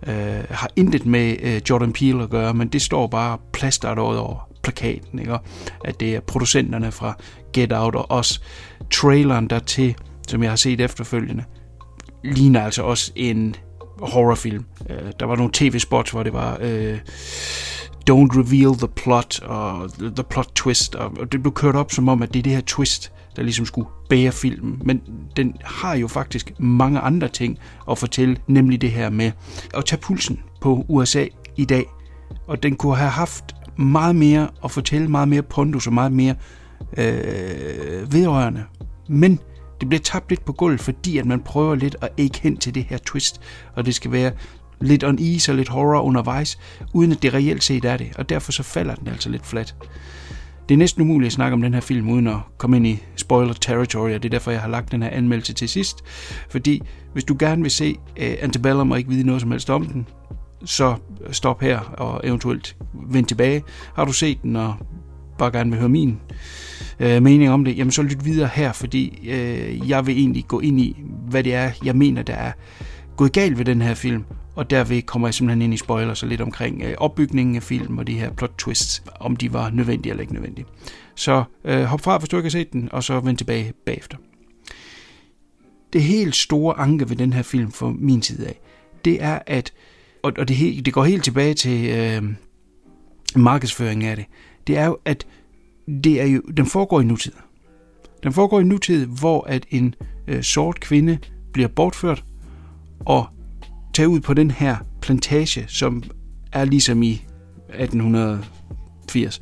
Øh, 0.08 0.44
har 0.50 0.70
intet 0.76 1.06
med 1.06 1.36
øh, 1.42 1.62
Jordan 1.70 1.94
Peele 1.94 2.24
at 2.24 2.30
gøre, 2.30 2.54
men 2.54 2.68
det 2.68 2.82
står 2.82 3.08
bare 3.08 3.38
plasteret 3.54 4.00
over 4.00 4.50
plakaten, 4.64 5.20
ikke? 5.20 5.38
At 5.86 6.00
det 6.00 6.16
er 6.16 6.20
producenterne 6.20 6.92
fra 6.92 7.18
Get 7.54 7.74
Out 7.74 7.96
og 7.96 8.12
også 8.12 8.42
Traileren 8.92 9.48
dertil, 9.48 9.96
som 10.28 10.44
jeg 10.44 10.52
har 10.52 10.56
set 10.56 10.82
efterfølgende, 10.82 11.44
ligner 12.24 12.62
altså 12.62 12.84
også 12.84 13.12
en 13.16 13.56
horrorfilm. 14.00 14.66
Øh, 14.90 15.12
der 15.20 15.26
var 15.26 15.36
nogle 15.36 15.52
tv-spots, 15.54 16.12
hvor 16.12 16.24
det 16.24 16.34
var 16.34 16.58
øh, 16.62 17.00
Don't 18.10 18.40
reveal 18.40 18.78
the 18.78 18.88
plot 18.88 19.40
og 19.40 19.92
the 20.00 20.24
plot 20.30 20.48
twist, 20.56 20.96
og 20.96 21.32
det 21.32 21.42
blev 21.42 21.54
kørt 21.54 21.76
op 21.76 21.92
som 21.92 22.10
om, 22.10 22.22
at 22.22 22.34
det 22.34 22.40
er 22.40 22.44
det 22.44 22.52
her 22.52 22.62
twist, 22.62 23.12
der 23.36 23.44
ligesom 23.44 23.66
skulle 23.66 23.88
bære 24.10 24.32
filmen. 24.32 24.82
Men 24.86 25.02
den 25.38 25.56
har 25.64 25.96
jo 25.96 26.08
faktisk 26.08 26.52
mange 26.60 27.00
andre 27.00 27.28
ting 27.28 27.60
at 27.92 27.98
fortælle, 27.98 28.38
nemlig 28.48 28.82
det 28.82 28.92
her 28.92 29.10
med 29.10 29.32
at 29.74 29.86
tage 29.86 30.00
pulsen 30.00 30.40
på 30.62 30.86
USA 30.88 31.26
i 31.58 31.66
dag. 31.66 31.86
Og 32.48 32.64
den 32.64 32.76
kunne 32.76 32.96
have 32.96 33.12
haft 33.12 33.56
meget 33.78 34.16
mere 34.16 34.50
at 34.64 34.72
fortælle, 34.72 35.08
meget 35.08 35.28
mere 35.28 35.42
pondus 35.42 35.88
og 35.88 35.94
meget 35.94 36.12
mere 36.12 36.36
øh, 36.98 38.14
vedrørende. 38.14 38.64
Men 39.10 39.40
det 39.82 39.90
bliver 39.90 40.02
tabt 40.02 40.30
lidt 40.30 40.46
på 40.46 40.54
gulvet, 40.54 40.82
fordi 40.82 41.18
at 41.18 41.26
man 41.26 41.40
prøver 41.40 41.76
lidt 41.76 41.96
at 42.02 42.10
ikke 42.18 42.40
hen 42.40 42.58
til 42.58 42.76
det 42.76 42.84
her 42.84 42.98
twist, 42.98 43.42
og 43.76 43.86
det 43.86 43.96
skal 43.96 44.12
være 44.12 44.32
lidt 44.82 45.04
unease 45.04 45.52
og 45.52 45.56
lidt 45.56 45.70
horror 45.70 46.02
undervejs, 46.02 46.58
uden 46.94 47.12
at 47.12 47.22
det 47.22 47.34
reelt 47.34 47.64
set 47.64 47.86
er 47.86 47.98
det, 47.98 48.12
og 48.18 48.30
derfor 48.30 48.52
så 48.52 48.64
falder 48.64 48.96
den 48.96 49.08
altså 49.08 49.30
lidt 49.30 49.46
flat. 49.46 49.76
Det 50.70 50.76
er 50.76 50.78
næsten 50.78 51.02
umuligt 51.02 51.28
at 51.28 51.34
snakke 51.34 51.54
om 51.54 51.62
den 51.62 51.74
her 51.74 51.82
film, 51.82 52.10
uden 52.10 52.28
at 52.28 52.38
komme 52.58 52.78
ind 52.78 52.88
i 52.88 53.04
spoiler 53.16 53.54
territory, 53.54 54.10
og 54.10 54.24
det 54.24 54.26
er 54.26 54.30
derfor, 54.30 54.52
jeg 54.52 54.62
har 54.62 54.70
lagt 54.70 54.92
den 54.92 55.04
her 55.04 55.10
anmeldelse 55.10 55.54
til 55.54 55.70
sidst. 55.70 56.04
Fordi 56.50 56.82
hvis 57.14 57.24
du 57.24 57.36
gerne 57.40 57.62
vil 57.62 57.72
se 57.72 57.96
uh, 57.96 58.26
Antebellum 58.40 58.92
og 58.92 58.98
ikke 58.98 59.10
vide 59.10 59.24
noget 59.24 59.42
som 59.42 59.52
helst 59.52 59.70
om 59.70 59.86
den, 59.86 60.08
så 60.66 60.96
stop 61.32 61.62
her 61.62 61.80
og 61.80 62.22
eventuelt 62.24 62.76
vend 62.94 63.26
tilbage. 63.26 63.64
Har 63.96 64.06
du 64.06 64.14
set 64.14 64.44
den 64.44 64.56
og 64.56 64.76
bare 65.38 65.52
gerne 65.52 65.70
vil 65.70 65.80
høre 65.80 65.90
min 65.90 66.20
uh, 67.00 67.24
mening 67.24 67.50
om 67.50 67.66
det, 67.66 67.78
jamen 67.78 67.92
så 67.92 68.02
lyt 68.02 68.26
videre 68.26 68.50
her, 68.54 68.72
fordi 68.72 69.20
uh, 69.22 69.90
jeg 69.90 70.08
vil 70.08 70.18
egentlig 70.18 70.46
gå 70.48 70.60
ind 70.60 70.80
i, 70.80 70.98
hvad 71.30 71.44
det 71.44 71.54
er, 71.54 71.72
jeg 71.84 71.96
mener, 71.96 72.22
der 72.22 72.34
er 72.34 72.52
gået 73.18 73.34
galt 73.34 73.58
ved 73.58 73.66
den 73.66 73.82
her 73.82 73.94
film, 73.94 74.24
og 74.56 74.70
derved 74.70 75.02
kommer 75.02 75.28
jeg 75.28 75.34
simpelthen 75.34 75.62
ind 75.62 75.74
i 75.74 75.78
spoiler 75.78 76.14
så 76.14 76.26
lidt 76.26 76.42
omkring 76.42 76.84
øh, 76.84 76.94
opbygningen 76.98 77.56
af 77.56 77.64
film 77.64 77.98
og 77.98 78.08
de 78.08 78.20
her 78.20 78.32
plot 78.32 78.52
twists, 78.58 79.04
om 79.20 79.36
de 79.36 79.54
var 79.54 79.70
nødvendige 79.70 80.12
eller 80.12 80.22
ikke 80.22 80.34
nødvendige. 80.34 80.66
Så 81.16 81.44
øh, 81.64 81.84
hop 81.84 82.02
fra, 82.02 82.18
hvis 82.18 82.30
du 82.30 82.38
ikke 82.38 82.46
har 82.46 82.52
set 82.52 82.74
den, 82.74 82.90
og 82.92 83.04
så 83.04 83.20
vend 83.20 83.38
tilbage 83.38 83.74
bagefter. 83.86 84.18
Det 85.94 86.04
helt 86.04 86.36
store 86.36 86.80
anke 86.80 87.10
ved 87.10 87.16
den 87.16 87.34
her 87.34 87.42
film 87.42 87.72
fra 87.72 87.92
min 88.00 88.22
side 88.22 88.48
af, 88.48 88.60
det 89.06 89.24
er, 89.24 89.40
at, 89.48 89.74
og, 90.24 90.34
og 90.38 90.48
det, 90.48 90.56
helt, 90.56 90.86
det 90.86 90.94
går 90.94 91.04
helt 91.04 91.24
tilbage 91.24 91.54
til 91.54 91.90
øh, 91.90 92.24
markedsføringen 93.36 94.10
af 94.10 94.16
det, 94.16 94.26
det 94.68 94.78
er 94.78 94.86
jo, 94.86 94.98
at 95.06 95.28
det 96.04 96.22
er 96.22 96.26
jo, 96.26 96.42
den 96.42 96.66
foregår 96.66 97.02
i 97.02 97.04
nutid. 97.04 97.32
Den 98.24 98.34
foregår 98.34 98.60
i 98.60 98.64
nutid, 98.64 99.06
hvor 99.06 99.44
at 99.48 99.66
en 99.70 99.96
øh, 100.28 100.44
sort 100.44 100.80
kvinde 100.80 101.18
bliver 101.54 101.68
bortført, 101.68 102.24
og 103.00 103.26
tage 103.96 104.10
ud 104.10 104.20
på 104.20 104.34
den 104.34 104.52
her 104.52 104.76
plantage, 105.02 105.66
som 105.68 106.04
er 106.52 106.66
ligesom 106.66 107.04
i 107.04 107.26
1880. 107.70 109.42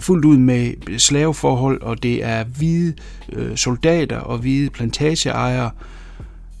Fuldt 0.00 0.24
ud 0.24 0.36
med 0.36 0.98
slaveforhold, 0.98 1.82
og 1.82 2.02
det 2.02 2.24
er 2.24 2.44
hvide 2.44 2.94
øh, 3.32 3.56
soldater 3.56 4.16
og 4.16 4.38
hvide 4.38 4.70
plantageejere, 4.70 5.70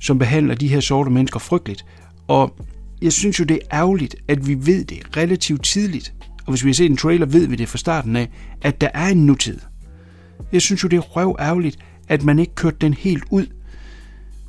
som 0.00 0.18
behandler 0.18 0.54
de 0.54 0.68
her 0.68 0.80
sorte 0.80 1.10
mennesker 1.10 1.38
frygteligt. 1.38 1.84
Og 2.28 2.56
jeg 3.02 3.12
synes 3.12 3.40
jo, 3.40 3.44
det 3.44 3.54
er 3.54 3.78
ærgerligt, 3.78 4.16
at 4.28 4.46
vi 4.46 4.66
ved 4.66 4.84
det 4.84 5.16
relativt 5.16 5.64
tidligt, 5.64 6.14
og 6.46 6.52
hvis 6.52 6.64
vi 6.64 6.68
har 6.68 6.74
set 6.74 6.90
en 6.90 6.96
trailer, 6.96 7.26
ved 7.26 7.46
vi 7.46 7.56
det 7.56 7.68
fra 7.68 7.78
starten 7.78 8.16
af, 8.16 8.30
at 8.62 8.80
der 8.80 8.88
er 8.94 9.08
en 9.08 9.26
nutid. 9.26 9.58
Jeg 10.52 10.62
synes 10.62 10.82
jo, 10.82 10.88
det 10.88 10.96
er 10.96 11.00
røv 11.00 11.36
ærgerligt, 11.40 11.78
at 12.08 12.24
man 12.24 12.38
ikke 12.38 12.54
kørte 12.54 12.76
den 12.80 12.94
helt 12.94 13.24
ud, 13.30 13.46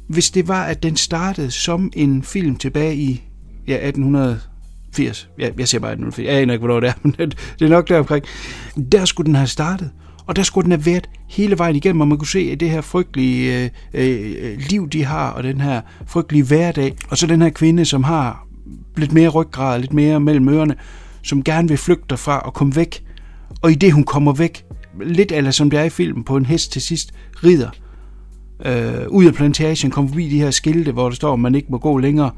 hvis 0.07 0.31
det 0.31 0.47
var, 0.47 0.63
at 0.63 0.83
den 0.83 0.95
startede 0.95 1.51
som 1.51 1.91
en 1.95 2.23
film 2.23 2.55
tilbage 2.55 2.95
i 2.95 3.23
ja, 3.67 3.87
1880. 3.87 5.29
Ja, 5.39 5.49
jeg 5.57 5.67
siger 5.67 5.81
bare 5.81 5.91
1880. 5.91 6.27
Jeg 6.27 6.41
aner 6.41 6.53
ikke, 6.53 6.65
hvornår 6.65 6.79
det 6.79 6.89
er, 6.89 6.93
men 7.03 7.31
det 7.59 7.61
er 7.61 7.69
nok 7.69 7.89
deromkring. 7.89 8.25
Der 8.91 9.05
skulle 9.05 9.27
den 9.27 9.35
have 9.35 9.47
startet. 9.47 9.91
Og 10.27 10.35
der 10.35 10.43
skulle 10.43 10.63
den 10.63 10.71
have 10.71 10.85
været 10.85 11.09
hele 11.29 11.57
vejen 11.57 11.75
igennem, 11.75 12.01
og 12.01 12.07
man 12.07 12.17
kunne 12.17 12.27
se 12.27 12.49
at 12.51 12.59
det 12.59 12.69
her 12.69 12.81
frygtelige 12.81 13.63
øh, 13.63 13.69
øh, 13.93 14.59
liv, 14.69 14.89
de 14.89 15.03
har, 15.03 15.29
og 15.29 15.43
den 15.43 15.61
her 15.61 15.81
frygtelige 16.07 16.43
hverdag. 16.43 16.95
Og 17.09 17.17
så 17.17 17.27
den 17.27 17.41
her 17.41 17.49
kvinde, 17.49 17.85
som 17.85 18.03
har 18.03 18.47
lidt 18.97 19.13
mere 19.13 19.29
ryggrad, 19.29 19.79
lidt 19.79 19.93
mere 19.93 20.19
mellem 20.19 20.49
ørerne, 20.49 20.75
som 21.23 21.43
gerne 21.43 21.67
vil 21.67 21.77
flygte 21.77 22.05
derfra 22.09 22.39
og 22.39 22.53
komme 22.53 22.75
væk. 22.75 23.03
Og 23.61 23.71
i 23.71 23.75
det, 23.75 23.93
hun 23.93 24.03
kommer 24.03 24.33
væk, 24.33 24.65
lidt 25.01 25.31
eller 25.31 25.51
som 25.51 25.69
det 25.69 25.79
er 25.79 25.83
i 25.83 25.89
filmen, 25.89 26.23
på 26.23 26.37
en 26.37 26.45
hest 26.45 26.71
til 26.71 26.81
sidst, 26.81 27.13
rider 27.43 27.69
øh, 28.65 29.07
ud 29.09 29.25
af 29.25 29.33
plantagen, 29.33 29.91
kommer 29.91 30.09
forbi 30.09 30.29
de 30.29 30.39
her 30.41 30.51
skilte, 30.51 30.91
hvor 30.91 31.09
der 31.09 31.15
står, 31.15 31.33
at 31.33 31.39
man 31.39 31.55
ikke 31.55 31.67
må 31.71 31.77
gå 31.77 31.97
længere. 31.97 32.31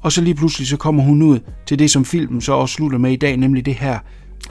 Og 0.00 0.12
så 0.12 0.20
lige 0.20 0.34
pludselig 0.34 0.68
så 0.68 0.76
kommer 0.76 1.02
hun 1.02 1.22
ud 1.22 1.38
til 1.66 1.78
det, 1.78 1.90
som 1.90 2.04
filmen 2.04 2.40
så 2.40 2.52
også 2.52 2.74
slutter 2.74 2.98
med 2.98 3.12
i 3.12 3.16
dag, 3.16 3.36
nemlig 3.36 3.66
det 3.66 3.74
her 3.74 3.98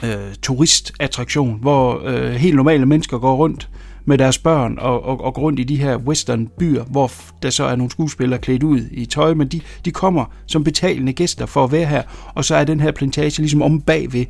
øh, 0.04 0.34
turistattraktion, 0.42 1.58
hvor 1.60 2.02
øh, 2.04 2.30
helt 2.30 2.56
normale 2.56 2.86
mennesker 2.86 3.18
går 3.18 3.36
rundt 3.36 3.68
med 4.04 4.18
deres 4.18 4.38
børn 4.38 4.78
og, 4.78 5.04
og, 5.04 5.24
og 5.24 5.34
går 5.34 5.42
rundt 5.42 5.60
i 5.60 5.64
de 5.64 5.76
her 5.76 5.96
western 5.96 6.48
byer, 6.58 6.84
hvor 6.84 7.10
der 7.42 7.50
så 7.50 7.64
er 7.64 7.76
nogle 7.76 7.90
skuespillere 7.90 8.40
klædt 8.40 8.62
ud 8.62 8.80
i 8.90 9.06
tøj, 9.06 9.34
men 9.34 9.48
de, 9.48 9.60
de 9.84 9.90
kommer 9.90 10.24
som 10.46 10.64
betalende 10.64 11.12
gæster 11.12 11.46
for 11.46 11.64
at 11.64 11.72
være 11.72 11.86
her, 11.86 12.02
og 12.34 12.44
så 12.44 12.54
er 12.54 12.64
den 12.64 12.80
her 12.80 12.92
plantage 12.92 13.42
ligesom 13.42 13.62
om 13.62 13.80
bagved. 13.80 14.24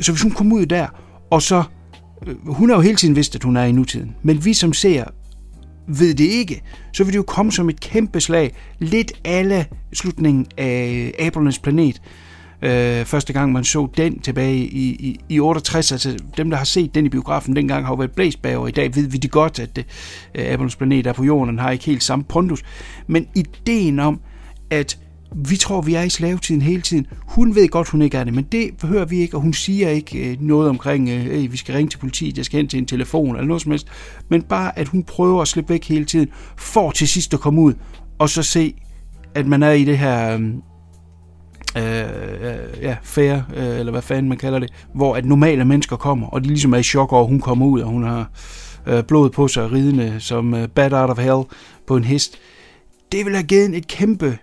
Så 0.00 0.12
hvis 0.12 0.22
hun 0.22 0.30
kommer 0.30 0.56
ud 0.56 0.66
der, 0.66 0.86
og 1.30 1.42
så 1.42 1.62
øh, 2.26 2.34
hun 2.46 2.68
har 2.68 2.76
jo 2.76 2.82
hele 2.82 2.96
tiden 2.96 3.16
vidst, 3.16 3.34
at 3.34 3.42
hun 3.42 3.56
er 3.56 3.64
i 3.64 3.72
nutiden. 3.72 4.16
Men 4.22 4.44
vi 4.44 4.54
som 4.54 4.72
ser 4.72 5.04
ved 5.86 6.14
det 6.14 6.24
ikke, 6.24 6.62
så 6.92 7.04
vil 7.04 7.12
det 7.12 7.18
jo 7.18 7.22
komme 7.22 7.52
som 7.52 7.68
et 7.68 7.80
kæmpe 7.80 8.20
slag. 8.20 8.54
Lidt 8.78 9.12
alle 9.24 9.66
slutningen 9.92 10.46
af 10.56 11.12
Abernes 11.18 11.58
planet. 11.58 12.02
Øh, 12.62 13.04
første 13.04 13.32
gang 13.32 13.52
man 13.52 13.64
så 13.64 13.88
den 13.96 14.20
tilbage 14.20 14.56
i, 14.56 14.88
i, 14.88 15.20
i 15.28 15.40
68, 15.40 15.92
altså 15.92 16.18
dem 16.36 16.50
der 16.50 16.56
har 16.56 16.64
set 16.64 16.94
den 16.94 17.06
i 17.06 17.08
biografen 17.08 17.56
dengang 17.56 17.84
har 17.84 17.92
jo 17.92 17.96
været 17.96 18.10
blæst 18.10 18.42
bagover. 18.42 18.68
I 18.68 18.70
dag 18.70 18.94
ved 18.96 19.06
vi 19.06 19.18
det 19.18 19.30
godt, 19.30 19.58
at 19.58 19.78
øh, 19.78 19.84
Abernes 20.34 20.76
planet 20.76 21.06
er 21.06 21.12
på 21.12 21.24
jorden, 21.24 21.58
har 21.58 21.70
ikke 21.70 21.84
helt 21.84 22.02
samme 22.02 22.24
pondus. 22.24 22.62
Men 23.06 23.26
ideen 23.34 23.98
om, 23.98 24.20
at 24.70 24.98
vi 25.34 25.56
tror, 25.56 25.80
vi 25.80 25.94
er 25.94 26.02
i 26.02 26.08
slavetiden 26.08 26.62
hele 26.62 26.82
tiden. 26.82 27.06
Hun 27.26 27.54
ved 27.54 27.68
godt, 27.68 27.88
hun 27.88 28.02
ikke 28.02 28.18
er 28.18 28.24
det, 28.24 28.34
men 28.34 28.44
det 28.52 28.70
hører 28.82 29.04
vi 29.04 29.18
ikke, 29.18 29.36
og 29.36 29.40
hun 29.40 29.52
siger 29.52 29.88
ikke 29.88 30.30
øh, 30.30 30.36
noget 30.40 30.68
omkring, 30.68 31.08
øh, 31.08 31.20
hey, 31.20 31.50
vi 31.50 31.56
skal 31.56 31.74
ringe 31.74 31.90
til 31.90 31.98
politiet, 31.98 32.36
jeg 32.36 32.44
skal 32.44 32.56
hen 32.56 32.68
til 32.68 32.78
en 32.78 32.86
telefon, 32.86 33.36
eller 33.36 33.46
noget 33.46 33.62
som 33.62 33.70
helst. 33.70 33.86
Men 34.28 34.42
bare, 34.42 34.78
at 34.78 34.88
hun 34.88 35.02
prøver 35.02 35.42
at 35.42 35.48
slippe 35.48 35.72
væk 35.72 35.88
hele 35.88 36.04
tiden, 36.04 36.28
for 36.56 36.90
til 36.90 37.08
sidst 37.08 37.34
at 37.34 37.40
komme 37.40 37.60
ud, 37.60 37.74
og 38.18 38.30
så 38.30 38.42
se, 38.42 38.74
at 39.34 39.46
man 39.46 39.62
er 39.62 39.70
i 39.70 39.84
det 39.84 39.98
her... 39.98 40.34
Øh, 40.34 40.40
øh, 41.76 42.82
ja, 42.82 42.96
fair, 43.02 43.34
øh, 43.56 43.78
eller 43.78 43.92
hvad 43.92 44.02
fanden 44.02 44.28
man 44.28 44.38
kalder 44.38 44.58
det, 44.58 44.72
hvor 44.94 45.14
at 45.14 45.24
normale 45.24 45.64
mennesker 45.64 45.96
kommer, 45.96 46.26
og 46.26 46.44
de 46.44 46.48
ligesom 46.48 46.72
er 46.72 46.78
i 46.78 46.82
chok 46.82 47.12
over, 47.12 47.22
at 47.22 47.28
hun 47.28 47.40
kommer 47.40 47.66
ud, 47.66 47.80
og 47.80 47.88
hun 47.88 48.04
har 48.04 48.30
øh, 48.86 49.04
blod 49.04 49.30
på 49.30 49.48
sig, 49.48 49.72
ridende 49.72 50.16
som 50.18 50.54
øh, 50.54 50.68
bad 50.68 50.92
out 50.92 51.10
of 51.10 51.18
hell 51.18 51.42
på 51.86 51.96
en 51.96 52.04
hest. 52.04 52.38
Det 53.12 53.24
vil 53.24 53.34
have 53.34 53.46
givet 53.46 53.76
et 53.76 53.86
kæmpe 53.86 54.38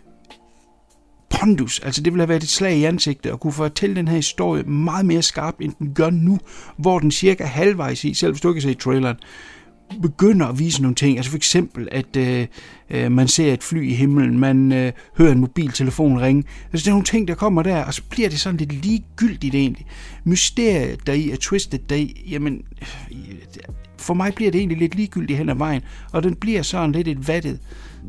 pondus. 1.44 1.80
Altså 1.80 2.02
det 2.02 2.14
ville 2.14 2.22
have 2.22 2.30
været 2.30 2.44
et 2.44 2.50
slag 2.50 2.78
i 2.78 2.84
ansigtet 2.84 3.32
og 3.32 3.40
kunne 3.40 3.54
fortælle 3.54 3.96
den 3.96 4.08
her 4.08 4.16
historie 4.16 4.64
meget 4.64 5.06
mere 5.06 5.22
skarpt, 5.22 5.62
end 5.62 5.74
den 5.80 5.94
gør 5.94 6.10
nu, 6.10 6.40
hvor 6.78 7.00
den 7.00 7.12
cirka 7.12 7.44
halvvejs 7.44 8.04
i, 8.04 8.14
selv 8.14 8.32
hvis 8.32 8.42
du 8.42 8.50
ikke 8.50 8.62
har 8.62 8.70
set 8.70 8.78
traileren, 8.78 9.16
begynder 10.02 10.48
at 10.48 10.60
vise 10.60 10.82
nogle 10.82 10.96
ting. 10.96 11.18
Altså 11.18 11.32
for 11.32 11.38
eksempel, 11.38 11.88
at 11.92 12.16
øh, 12.18 12.48
øh, 12.90 13.12
man 13.12 13.28
ser 13.28 13.54
et 13.54 13.64
fly 13.64 13.90
i 13.90 13.94
himlen, 13.94 14.40
man 14.40 14.72
øh, 14.72 14.92
hører 15.18 15.32
en 15.32 15.40
mobiltelefon 15.40 16.22
ringe. 16.22 16.44
Altså 16.74 16.86
det 16.86 16.88
er 16.88 16.94
nogle 16.94 17.06
ting, 17.06 17.28
der 17.28 17.36
kommer 17.36 17.64
der, 17.64 17.84
og 17.84 17.94
så 17.94 18.02
bliver 18.10 18.30
det 18.30 18.40
sådan 18.40 18.58
lidt 18.58 18.86
ligegyldigt 18.86 19.56
egentlig. 19.56 19.86
Mysteriet 20.24 21.08
deri 21.08 21.32
er 21.32 21.36
twistet 21.36 21.90
deri, 21.90 22.26
jamen 22.30 22.62
øh, 22.82 23.18
for 23.98 24.14
mig 24.14 24.34
bliver 24.34 24.52
det 24.52 24.60
egentlig 24.60 24.78
lidt 24.78 24.96
ligegyldigt 24.96 25.38
hen 25.38 25.50
ad 25.50 25.56
vejen, 25.56 25.82
og 26.12 26.24
den 26.24 26.36
bliver 26.36 26.62
sådan 26.62 26.92
lidt 26.92 27.08
et 27.08 27.28
vattet 27.28 27.60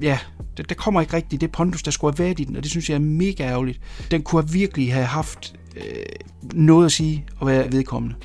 ja, 0.03 0.19
der, 0.57 0.63
der 0.63 0.75
kommer 0.75 1.01
ikke 1.01 1.17
rigtigt 1.17 1.41
det 1.41 1.53
pondus, 1.53 1.83
der 1.83 1.91
skulle 1.91 2.15
have 2.15 2.25
været 2.25 2.41
i 2.41 2.45
den, 2.45 2.57
og 2.57 2.63
det 2.63 2.71
synes 2.71 2.91
jeg 2.91 2.95
er 2.95 3.01
mega 3.01 3.43
ærgerligt. 3.43 3.81
Den 4.11 4.23
kunne 4.23 4.43
have 4.43 4.53
virkelig 4.53 4.95
have 4.95 5.07
haft 5.07 5.55
øh, 5.77 5.83
noget 6.53 6.87
at 6.87 6.93
sige 6.93 7.25
og 7.39 7.47
være 7.47 7.73
vedkommende. 7.73 8.17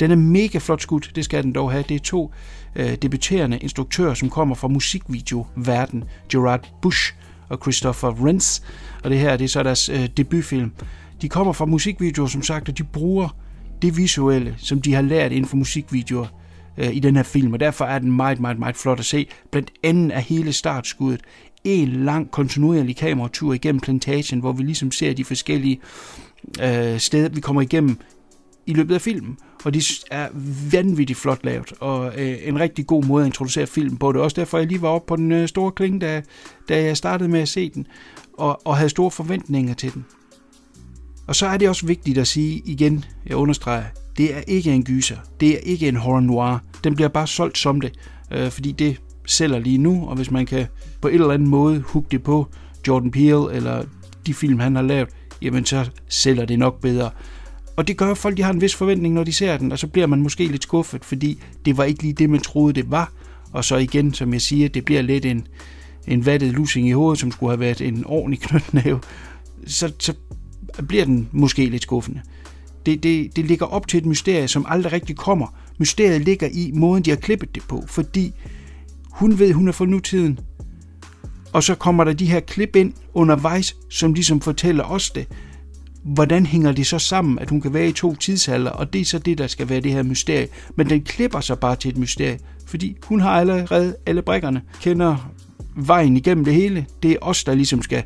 Den 0.00 0.10
er 0.10 0.16
mega 0.16 0.58
flot 0.58 0.82
skudt, 0.82 1.12
det 1.14 1.24
skal 1.24 1.42
den 1.42 1.52
dog 1.52 1.72
have. 1.72 1.84
Det 1.88 1.94
er 1.94 1.98
to 1.98 2.32
øh, 2.76 2.94
debuterende 2.94 3.58
instruktører, 3.58 4.14
som 4.14 4.30
kommer 4.30 4.54
fra 4.54 4.68
musikvideo-verden. 4.68 6.04
Gerard 6.28 6.72
Bush 6.82 7.14
og 7.48 7.58
Christopher 7.62 8.26
Renz. 8.26 8.60
Og 9.04 9.10
det 9.10 9.18
her 9.18 9.36
det 9.36 9.44
er 9.44 9.48
så 9.48 9.62
deres 9.62 9.88
øh, 9.88 10.08
debutfilm. 10.16 10.72
De 11.22 11.28
kommer 11.28 11.52
fra 11.52 11.64
musikvideoer, 11.66 12.26
som 12.28 12.42
sagt, 12.42 12.68
og 12.68 12.78
de 12.78 12.84
bruger 12.84 13.28
det 13.82 13.96
visuelle, 13.96 14.54
som 14.58 14.82
de 14.82 14.94
har 14.94 15.02
lært 15.02 15.32
inden 15.32 15.48
for 15.48 15.56
musikvideoer 15.56 16.26
øh, 16.78 16.96
i 16.96 16.98
den 16.98 17.16
her 17.16 17.22
film, 17.22 17.52
og 17.52 17.60
derfor 17.60 17.84
er 17.84 17.98
den 17.98 18.12
meget, 18.12 18.40
meget, 18.40 18.58
meget 18.58 18.76
flot 18.76 18.98
at 18.98 19.04
se. 19.04 19.28
Blandt 19.50 19.72
andet 19.82 20.16
er 20.16 20.20
hele 20.20 20.52
startskuddet 20.52 21.20
en 21.64 21.88
lang 21.88 22.30
kontinuerlig 22.30 22.96
kameratur 22.96 23.52
igennem 23.52 23.80
plantagen, 23.80 24.40
hvor 24.40 24.52
vi 24.52 24.62
ligesom 24.62 24.90
ser 24.90 25.12
de 25.12 25.24
forskellige 25.24 25.80
øh, 26.62 26.98
steder, 26.98 27.28
vi 27.28 27.40
kommer 27.40 27.62
igennem 27.62 27.98
i 28.66 28.74
løbet 28.74 28.94
af 28.94 29.00
filmen. 29.00 29.38
og 29.64 29.74
de 29.74 29.82
er 30.10 30.28
vanvittigt 30.72 31.18
flot 31.18 31.44
lavet, 31.44 31.72
og 31.80 32.12
øh, 32.20 32.36
en 32.42 32.60
rigtig 32.60 32.86
god 32.86 33.04
måde 33.04 33.24
at 33.24 33.26
introducere 33.26 33.66
filmen 33.66 33.96
på. 33.96 34.12
Det 34.12 34.18
er 34.18 34.22
også 34.22 34.40
derfor, 34.40 34.58
jeg 34.58 34.66
lige 34.66 34.82
var 34.82 34.88
oppe 34.88 35.08
på 35.08 35.16
den 35.16 35.32
øh, 35.32 35.48
store 35.48 35.72
klinge, 35.72 36.00
da, 36.00 36.22
da 36.68 36.84
jeg 36.84 36.96
startede 36.96 37.28
med 37.28 37.40
at 37.40 37.48
se 37.48 37.70
den, 37.70 37.86
og, 38.38 38.66
og 38.66 38.76
havde 38.76 38.90
store 38.90 39.10
forventninger 39.10 39.74
til 39.74 39.94
den. 39.94 40.04
Og 41.26 41.36
så 41.36 41.46
er 41.46 41.56
det 41.56 41.68
også 41.68 41.86
vigtigt 41.86 42.18
at 42.18 42.26
sige 42.26 42.62
igen, 42.64 43.04
jeg 43.26 43.36
understreger, 43.36 43.84
det 44.18 44.34
er 44.34 44.40
ikke 44.46 44.72
en 44.72 44.84
gyser, 44.84 45.16
det 45.40 45.54
er 45.54 45.58
ikke 45.58 45.88
en 45.88 45.96
horror 45.96 46.20
noir. 46.20 46.58
Den 46.84 46.94
bliver 46.94 47.08
bare 47.08 47.26
solgt 47.26 47.58
som 47.58 47.80
det, 47.80 47.92
øh, 48.30 48.50
fordi 48.50 48.72
det 48.72 49.00
sælger 49.26 49.58
lige 49.58 49.78
nu, 49.78 50.08
og 50.08 50.16
hvis 50.16 50.30
man 50.30 50.46
kan 50.46 50.66
på 51.00 51.08
en 51.08 51.14
eller 51.14 51.30
anden 51.30 51.48
måde 51.48 51.80
hugge 51.80 52.08
det 52.10 52.22
på 52.22 52.46
Jordan 52.88 53.10
Peele 53.10 53.52
eller 53.52 53.84
de 54.26 54.34
film, 54.34 54.58
han 54.58 54.76
har 54.76 54.82
lavet, 54.82 55.08
jamen 55.42 55.64
så 55.64 55.90
sælger 56.08 56.44
det 56.44 56.58
nok 56.58 56.80
bedre. 56.80 57.10
Og 57.76 57.88
det 57.88 57.96
gør 57.96 58.10
at 58.10 58.18
folk, 58.18 58.36
de 58.36 58.42
har 58.42 58.52
en 58.52 58.60
vis 58.60 58.74
forventning, 58.74 59.14
når 59.14 59.24
de 59.24 59.32
ser 59.32 59.56
den, 59.56 59.72
og 59.72 59.78
så 59.78 59.86
bliver 59.86 60.06
man 60.06 60.20
måske 60.20 60.46
lidt 60.46 60.62
skuffet, 60.62 61.04
fordi 61.04 61.42
det 61.64 61.76
var 61.76 61.84
ikke 61.84 62.02
lige 62.02 62.12
det, 62.12 62.30
man 62.30 62.40
troede, 62.40 62.72
det 62.72 62.90
var. 62.90 63.12
Og 63.52 63.64
så 63.64 63.76
igen, 63.76 64.14
som 64.14 64.32
jeg 64.32 64.40
siger, 64.40 64.68
det 64.68 64.84
bliver 64.84 65.02
lidt 65.02 65.24
en, 65.24 65.46
en 66.06 66.26
vattet 66.26 66.52
lusing 66.52 66.88
i 66.88 66.92
hovedet, 66.92 67.20
som 67.20 67.30
skulle 67.30 67.50
have 67.50 67.60
været 67.60 67.80
en 67.80 68.04
ordentlig 68.06 68.40
knytnæve. 68.40 69.00
Så, 69.66 69.92
så 69.98 70.14
bliver 70.88 71.04
den 71.04 71.28
måske 71.32 71.66
lidt 71.66 71.82
skuffende. 71.82 72.20
Det, 72.86 73.02
det, 73.02 73.36
det 73.36 73.44
ligger 73.44 73.66
op 73.66 73.88
til 73.88 73.98
et 73.98 74.06
mysterie, 74.06 74.48
som 74.48 74.66
aldrig 74.68 74.92
rigtig 74.92 75.16
kommer. 75.16 75.46
Mysteriet 75.78 76.22
ligger 76.22 76.48
i 76.52 76.70
måden, 76.74 77.04
de 77.04 77.10
har 77.10 77.16
klippet 77.16 77.54
det 77.54 77.62
på, 77.68 77.84
fordi 77.86 78.32
hun 79.10 79.38
ved, 79.38 79.52
hun 79.52 79.68
er 79.68 79.72
fra 79.72 79.86
nutiden, 79.86 80.38
og 81.52 81.62
så 81.62 81.74
kommer 81.74 82.04
der 82.04 82.12
de 82.12 82.26
her 82.26 82.40
klip 82.40 82.76
ind 82.76 82.92
undervejs, 83.14 83.76
som 83.90 84.14
ligesom 84.14 84.40
fortæller 84.40 84.84
os 84.84 85.10
det. 85.10 85.28
Hvordan 86.04 86.46
hænger 86.46 86.72
det 86.72 86.86
så 86.86 86.98
sammen, 86.98 87.38
at 87.38 87.50
hun 87.50 87.60
kan 87.60 87.74
være 87.74 87.88
i 87.88 87.92
to 87.92 88.14
tidsalder, 88.14 88.70
og 88.70 88.92
det 88.92 89.00
er 89.00 89.04
så 89.04 89.18
det, 89.18 89.38
der 89.38 89.46
skal 89.46 89.68
være 89.68 89.80
det 89.80 89.92
her 89.92 90.02
mysterie. 90.02 90.48
Men 90.76 90.90
den 90.90 91.02
klipper 91.02 91.40
sig 91.40 91.58
bare 91.58 91.76
til 91.76 91.88
et 91.88 91.96
mysterie, 91.96 92.38
fordi 92.66 92.96
hun 93.04 93.20
har 93.20 93.30
allerede 93.30 93.96
alle 94.06 94.22
brækkerne, 94.22 94.62
kender 94.80 95.30
vejen 95.76 96.16
igennem 96.16 96.44
det 96.44 96.54
hele. 96.54 96.86
Det 97.02 97.10
er 97.10 97.16
os, 97.20 97.44
der 97.44 97.54
ligesom 97.54 97.82
skal 97.82 98.02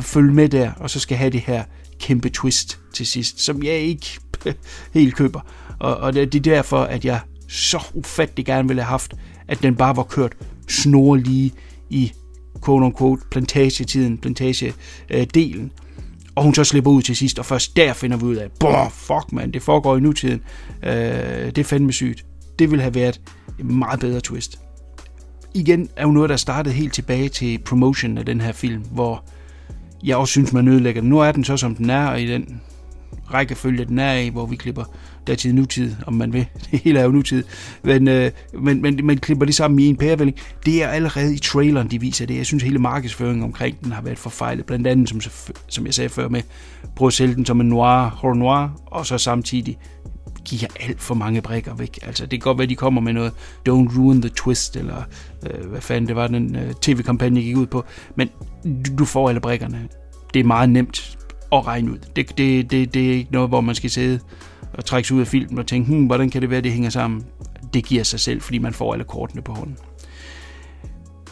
følge 0.00 0.34
med 0.34 0.48
der, 0.48 0.72
og 0.72 0.90
så 0.90 1.00
skal 1.00 1.16
have 1.16 1.30
det 1.30 1.40
her 1.40 1.64
kæmpe 2.00 2.28
twist 2.28 2.78
til 2.94 3.06
sidst, 3.06 3.40
som 3.40 3.62
jeg 3.62 3.78
ikke 3.78 4.06
helt 4.94 5.14
køber. 5.14 5.40
Og, 5.78 5.96
og 5.96 6.14
det 6.14 6.34
er 6.34 6.40
derfor, 6.40 6.78
at 6.78 7.04
jeg 7.04 7.20
så 7.48 7.86
ufattelig 7.94 8.46
gerne 8.46 8.68
ville 8.68 8.82
have 8.82 8.90
haft, 8.90 9.14
at 9.48 9.62
den 9.62 9.76
bare 9.76 9.96
var 9.96 10.02
kørt 10.02 10.32
snorlige 10.68 11.52
i 11.90 12.12
quote-unquote 12.64 13.22
plantagetiden, 13.30 14.18
plantagedelen, 14.18 15.72
og 16.34 16.42
hun 16.42 16.54
så 16.54 16.64
slipper 16.64 16.90
ud 16.90 17.02
til 17.02 17.16
sidst, 17.16 17.38
og 17.38 17.46
først 17.46 17.76
der 17.76 17.92
finder 17.92 18.16
vi 18.16 18.24
ud 18.24 18.36
af, 18.36 18.50
boah, 18.60 18.90
fuck 18.90 19.32
man, 19.32 19.50
det 19.50 19.62
foregår 19.62 19.96
i 19.96 20.00
nutiden. 20.00 20.42
Øh, 20.82 20.92
det 21.46 21.58
er 21.58 21.64
fandme 21.64 21.92
sygt. 21.92 22.24
Det 22.58 22.70
ville 22.70 22.82
have 22.82 22.94
været 22.94 23.20
en 23.58 23.78
meget 23.78 24.00
bedre 24.00 24.20
twist. 24.20 24.58
Igen 25.54 25.88
er 25.96 26.02
jo 26.02 26.12
noget, 26.12 26.30
der 26.30 26.36
startede 26.36 26.74
helt 26.74 26.94
tilbage 26.94 27.28
til 27.28 27.58
promotion 27.58 28.18
af 28.18 28.26
den 28.26 28.40
her 28.40 28.52
film, 28.52 28.82
hvor 28.82 29.24
jeg 30.06 30.16
også 30.16 30.30
synes, 30.30 30.52
man 30.52 30.68
ødelægger 30.68 31.00
den. 31.00 31.10
Nu 31.10 31.18
er 31.18 31.32
den 31.32 31.44
så, 31.44 31.56
som 31.56 31.74
den 31.74 31.90
er, 31.90 32.06
og 32.06 32.22
i 32.22 32.26
den 32.26 32.60
rækkefølge, 33.34 33.84
den 33.84 33.98
er 33.98 34.12
i, 34.12 34.28
hvor 34.28 34.46
vi 34.46 34.56
klipper 34.56 34.84
datid 35.26 35.52
nutid, 35.52 35.94
om 36.06 36.14
man 36.14 36.32
vil. 36.32 36.46
Det 36.70 36.80
hele 36.84 36.98
er 36.98 37.04
jo 37.04 37.10
nutid. 37.10 37.44
Men, 37.82 38.08
øh, 38.08 38.30
men, 38.60 38.82
men 38.82 39.00
man 39.06 39.18
klipper 39.18 39.46
det 39.46 39.54
sammen 39.54 39.78
i 39.78 39.86
en 39.86 39.96
pærevælling. 39.96 40.38
Det 40.66 40.82
er 40.82 40.88
allerede 40.88 41.34
i 41.34 41.38
traileren, 41.38 41.90
de 41.90 42.00
viser 42.00 42.26
det. 42.26 42.36
Jeg 42.36 42.46
synes, 42.46 42.62
hele 42.62 42.78
markedsføringen 42.78 43.44
omkring 43.44 43.84
den 43.84 43.92
har 43.92 44.02
været 44.02 44.18
forfejlet. 44.18 44.66
Blandt 44.66 44.86
andet, 44.86 45.08
som, 45.08 45.20
som 45.68 45.86
jeg 45.86 45.94
sagde 45.94 46.08
før, 46.08 46.28
med 46.28 46.42
prøve 46.96 47.06
at 47.06 47.12
sælge 47.12 47.34
den 47.34 47.46
som 47.46 47.60
en 47.60 47.68
noir, 47.68 48.08
horror 48.08 48.34
noir, 48.34 48.68
og 48.86 49.06
så 49.06 49.18
samtidig 49.18 49.78
giver 50.44 50.68
alt 50.80 51.00
for 51.00 51.14
mange 51.14 51.42
brækker 51.42 51.74
væk. 51.74 51.98
Altså, 52.02 52.22
det 52.22 52.30
kan 52.30 52.40
godt 52.40 52.58
være, 52.58 52.66
de 52.66 52.76
kommer 52.76 53.00
med 53.00 53.12
noget 53.12 53.32
Don't 53.68 53.98
Ruin 53.98 54.22
the 54.22 54.30
Twist, 54.30 54.76
eller 54.76 55.02
øh, 55.50 55.70
hvad 55.70 55.80
fanden 55.80 56.08
det 56.08 56.16
var, 56.16 56.26
den 56.26 56.56
øh, 56.56 56.74
tv-kampagne 56.82 57.42
gik 57.42 57.56
ud 57.56 57.66
på. 57.66 57.84
Men 58.16 58.28
du, 58.98 59.04
får 59.04 59.28
alle 59.28 59.40
brækkerne. 59.40 59.88
Det 60.34 60.40
er 60.40 60.44
meget 60.44 60.70
nemt 60.70 61.18
at 61.52 61.66
regne 61.66 61.92
ud. 61.92 61.98
Det, 62.16 62.38
det, 62.38 62.70
det, 62.70 62.94
det 62.94 63.06
er 63.06 63.12
ikke 63.12 63.32
noget, 63.32 63.48
hvor 63.48 63.60
man 63.60 63.74
skal 63.74 63.90
sidde 63.90 64.20
og 64.72 64.84
trække 64.84 65.08
sig 65.08 65.16
ud 65.16 65.20
af 65.20 65.26
filmen 65.26 65.58
og 65.58 65.66
tænke, 65.66 65.90
hmm, 65.90 66.06
hvordan 66.06 66.30
kan 66.30 66.42
det 66.42 66.50
være, 66.50 66.60
det 66.60 66.72
hænger 66.72 66.90
sammen? 66.90 67.24
Det 67.74 67.84
giver 67.84 68.02
sig 68.02 68.20
selv, 68.20 68.40
fordi 68.40 68.58
man 68.58 68.72
får 68.72 68.92
alle 68.92 69.04
kortene 69.04 69.42
på 69.42 69.52
hånden. 69.52 69.76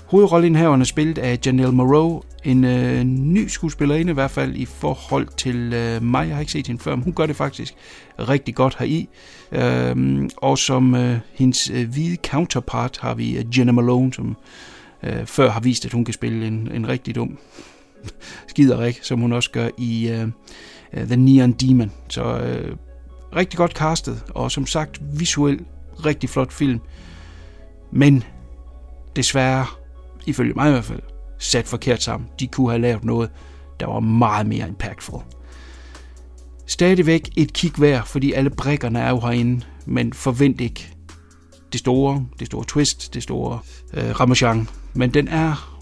Hovedrollen 0.07 0.57
er 0.57 0.85
spillet 0.85 1.19
af 1.19 1.39
Janelle 1.47 1.73
Moreau, 1.73 2.23
en 2.45 2.65
øh, 2.65 3.05
ny 3.05 3.49
skuespillerinde 3.49 4.11
i 4.11 4.15
hvert 4.15 4.31
fald 4.31 4.57
i 4.57 4.65
forhold 4.65 5.29
til 5.37 5.73
øh, 5.75 6.03
mig. 6.03 6.27
Jeg 6.27 6.37
har 6.37 6.41
ikke 6.41 6.53
set 6.53 6.67
hende 6.67 6.83
før, 6.83 6.97
men 6.97 7.05
hun 7.05 7.13
gør 7.13 7.27
det 7.27 7.37
faktisk 7.37 7.75
rigtig 8.19 8.55
godt 8.55 8.77
heri. 8.79 9.09
Øh, 9.53 10.29
og 10.37 10.59
som 10.59 10.95
øh, 10.95 11.19
hendes 11.33 11.71
øh, 11.71 11.89
hvide 11.89 12.17
counterpart 12.27 12.99
har 13.01 13.15
vi 13.15 13.39
øh, 13.39 13.59
Jenna 13.59 13.73
Malone, 13.73 14.13
som 14.13 14.37
øh, 15.05 15.27
før 15.27 15.51
har 15.51 15.61
vist, 15.61 15.85
at 15.85 15.93
hun 15.93 16.05
kan 16.05 16.15
spille 16.15 16.47
en, 16.47 16.71
en 16.73 16.89
rigtig 16.89 17.15
dum 17.15 17.39
skiderik, 18.49 18.99
som 19.03 19.21
hun 19.21 19.33
også 19.33 19.51
gør 19.51 19.69
i 19.79 20.09
øh, 20.09 20.29
øh, 20.93 21.07
The 21.07 21.17
Neon 21.17 21.53
Demon. 21.53 21.93
Så 22.09 22.39
øh, 22.39 22.77
rigtig 23.37 23.57
godt 23.57 23.73
castet, 23.73 24.23
og 24.29 24.51
som 24.51 24.67
sagt 24.67 25.01
visuelt 25.19 25.63
rigtig 26.05 26.31
flot 26.31 26.53
film. 26.53 26.81
Men 27.93 28.25
desværre, 29.17 29.67
ifølge 30.27 30.55
mig 30.55 30.69
i 30.69 30.73
hvert 30.73 30.85
fald, 30.85 31.01
sat 31.39 31.67
forkert 31.67 32.03
sammen. 32.03 32.29
De 32.41 32.47
kunne 32.47 32.71
have 32.71 32.83
lavet 32.83 33.05
noget, 33.05 33.31
der 33.81 33.87
var 33.87 34.01
meget 34.01 34.47
mere 34.47 34.69
impactful. 34.69 35.21
Stadigvæk 36.67 37.31
et 37.37 37.53
kig 37.53 37.73
værd, 37.79 38.07
fordi 38.07 38.33
alle 38.33 38.51
brækkerne 38.51 39.01
er 39.01 39.11
jo 39.11 39.21
herinde, 39.21 39.65
men 39.87 40.13
forvent 40.13 40.61
ikke 40.61 40.89
det 41.73 41.81
store, 41.81 42.27
det 42.39 42.47
store 42.47 42.65
twist, 42.65 43.15
det 43.15 43.23
store 43.23 43.59
øh, 43.95 44.21
ramachan. 44.21 44.69
Men 44.95 45.15
den 45.15 45.29
er 45.29 45.81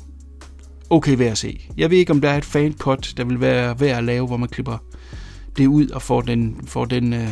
okay 0.91 1.19
værd 1.19 1.31
at 1.31 1.39
se. 1.39 1.69
Jeg 1.77 1.91
ved 1.91 1.99
ikke, 1.99 2.13
om 2.13 2.21
der 2.21 2.31
er 2.31 2.39
et 2.39 2.45
fan 2.45 2.73
cut, 2.73 3.15
der 3.17 3.25
vil 3.25 3.41
være 3.41 3.81
værd 3.81 3.99
at 3.99 4.05
lave, 4.05 4.27
hvor 4.27 4.37
man 4.37 4.49
klipper 4.49 4.79
det 5.57 5.67
ud 5.67 5.89
og 5.89 6.03
får 6.03 6.21
den, 6.21 6.61
får 6.67 6.85
den 6.85 7.13
øh, 7.13 7.29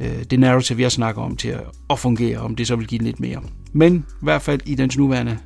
øh, 0.00 0.24
det 0.30 0.40
narrative, 0.40 0.82
jeg 0.82 0.92
snakker 0.92 1.22
om, 1.22 1.36
til 1.36 1.48
at, 1.48 1.64
at 1.90 1.98
fungere, 1.98 2.38
om 2.38 2.56
det 2.56 2.66
så 2.66 2.76
vil 2.76 2.86
give 2.86 2.98
den 2.98 3.06
lidt 3.06 3.20
mere. 3.20 3.42
Men 3.72 3.94
i 3.96 4.22
hvert 4.22 4.42
fald 4.42 4.60
i 4.64 4.74
dens 4.74 4.98
nuværende 4.98 5.38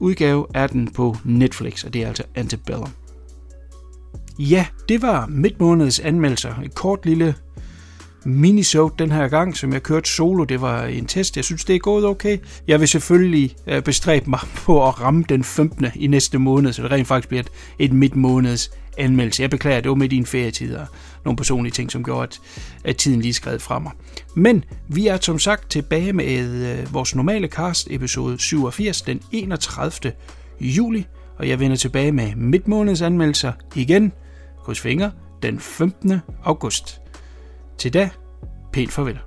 udgave 0.00 0.46
er 0.54 0.66
den 0.66 0.90
på 0.90 1.16
Netflix, 1.24 1.84
og 1.84 1.94
det 1.94 2.02
er 2.02 2.08
altså 2.08 2.22
Antebellum. 2.34 2.88
Ja, 4.38 4.66
det 4.88 5.02
var 5.02 5.26
midtmånedets 5.26 6.00
anmeldelser. 6.00 6.54
Et 6.64 6.74
kort 6.74 7.06
lille 7.06 7.34
minisode 8.24 8.94
den 8.98 9.12
her 9.12 9.28
gang, 9.28 9.56
som 9.56 9.72
jeg 9.72 9.82
kørte 9.82 10.10
solo. 10.10 10.44
Det 10.44 10.60
var 10.60 10.84
en 10.84 11.06
test. 11.06 11.36
Jeg 11.36 11.44
synes, 11.44 11.64
det 11.64 11.76
er 11.76 11.80
gået 11.80 12.04
okay. 12.04 12.38
Jeg 12.68 12.80
vil 12.80 12.88
selvfølgelig 12.88 13.56
øh, 13.66 13.82
bestræbe 13.82 14.30
mig 14.30 14.40
på 14.64 14.88
at 14.88 15.00
ramme 15.00 15.24
den 15.28 15.44
15. 15.44 15.86
i 15.94 16.06
næste 16.06 16.38
måned, 16.38 16.72
så 16.72 16.82
det 16.82 16.90
rent 16.90 17.08
faktisk 17.08 17.28
bliver 17.28 17.42
et, 17.42 17.50
et 17.78 17.92
midtmåneds 17.92 18.70
anmeldelse. 18.98 19.42
Jeg 19.42 19.50
beklager, 19.50 19.80
det 19.80 19.88
var 19.88 19.94
med 19.94 20.08
din 20.08 20.26
ferietid 20.26 20.76
og 20.76 20.86
nogle 21.24 21.36
personlige 21.36 21.72
ting, 21.72 21.92
som 21.92 22.04
gjorde, 22.04 22.22
at, 22.22 22.40
at 22.84 22.96
tiden 22.96 23.20
lige 23.20 23.34
skred 23.34 23.58
fra 23.58 23.78
mig. 23.78 23.92
Men 24.36 24.64
vi 24.88 25.06
er 25.06 25.18
som 25.20 25.38
sagt 25.38 25.70
tilbage 25.70 26.12
med 26.12 26.76
øh, 26.78 26.94
vores 26.94 27.14
normale 27.14 27.48
cast, 27.48 27.88
episode 27.90 28.38
87, 28.38 29.02
den 29.02 29.20
31. 29.32 30.12
juli, 30.60 31.06
og 31.38 31.48
jeg 31.48 31.60
vender 31.60 31.76
tilbage 31.76 32.12
med 32.12 32.34
midtmåneds 32.36 33.02
anmeldelser 33.02 33.52
igen, 33.74 34.12
kryds 34.64 34.80
fingre, 34.80 35.10
den 35.42 35.60
15. 35.60 36.20
august. 36.44 37.01
Til 37.78 37.94
da, 37.94 38.10
pænt 38.72 38.92
farvel. 38.92 39.18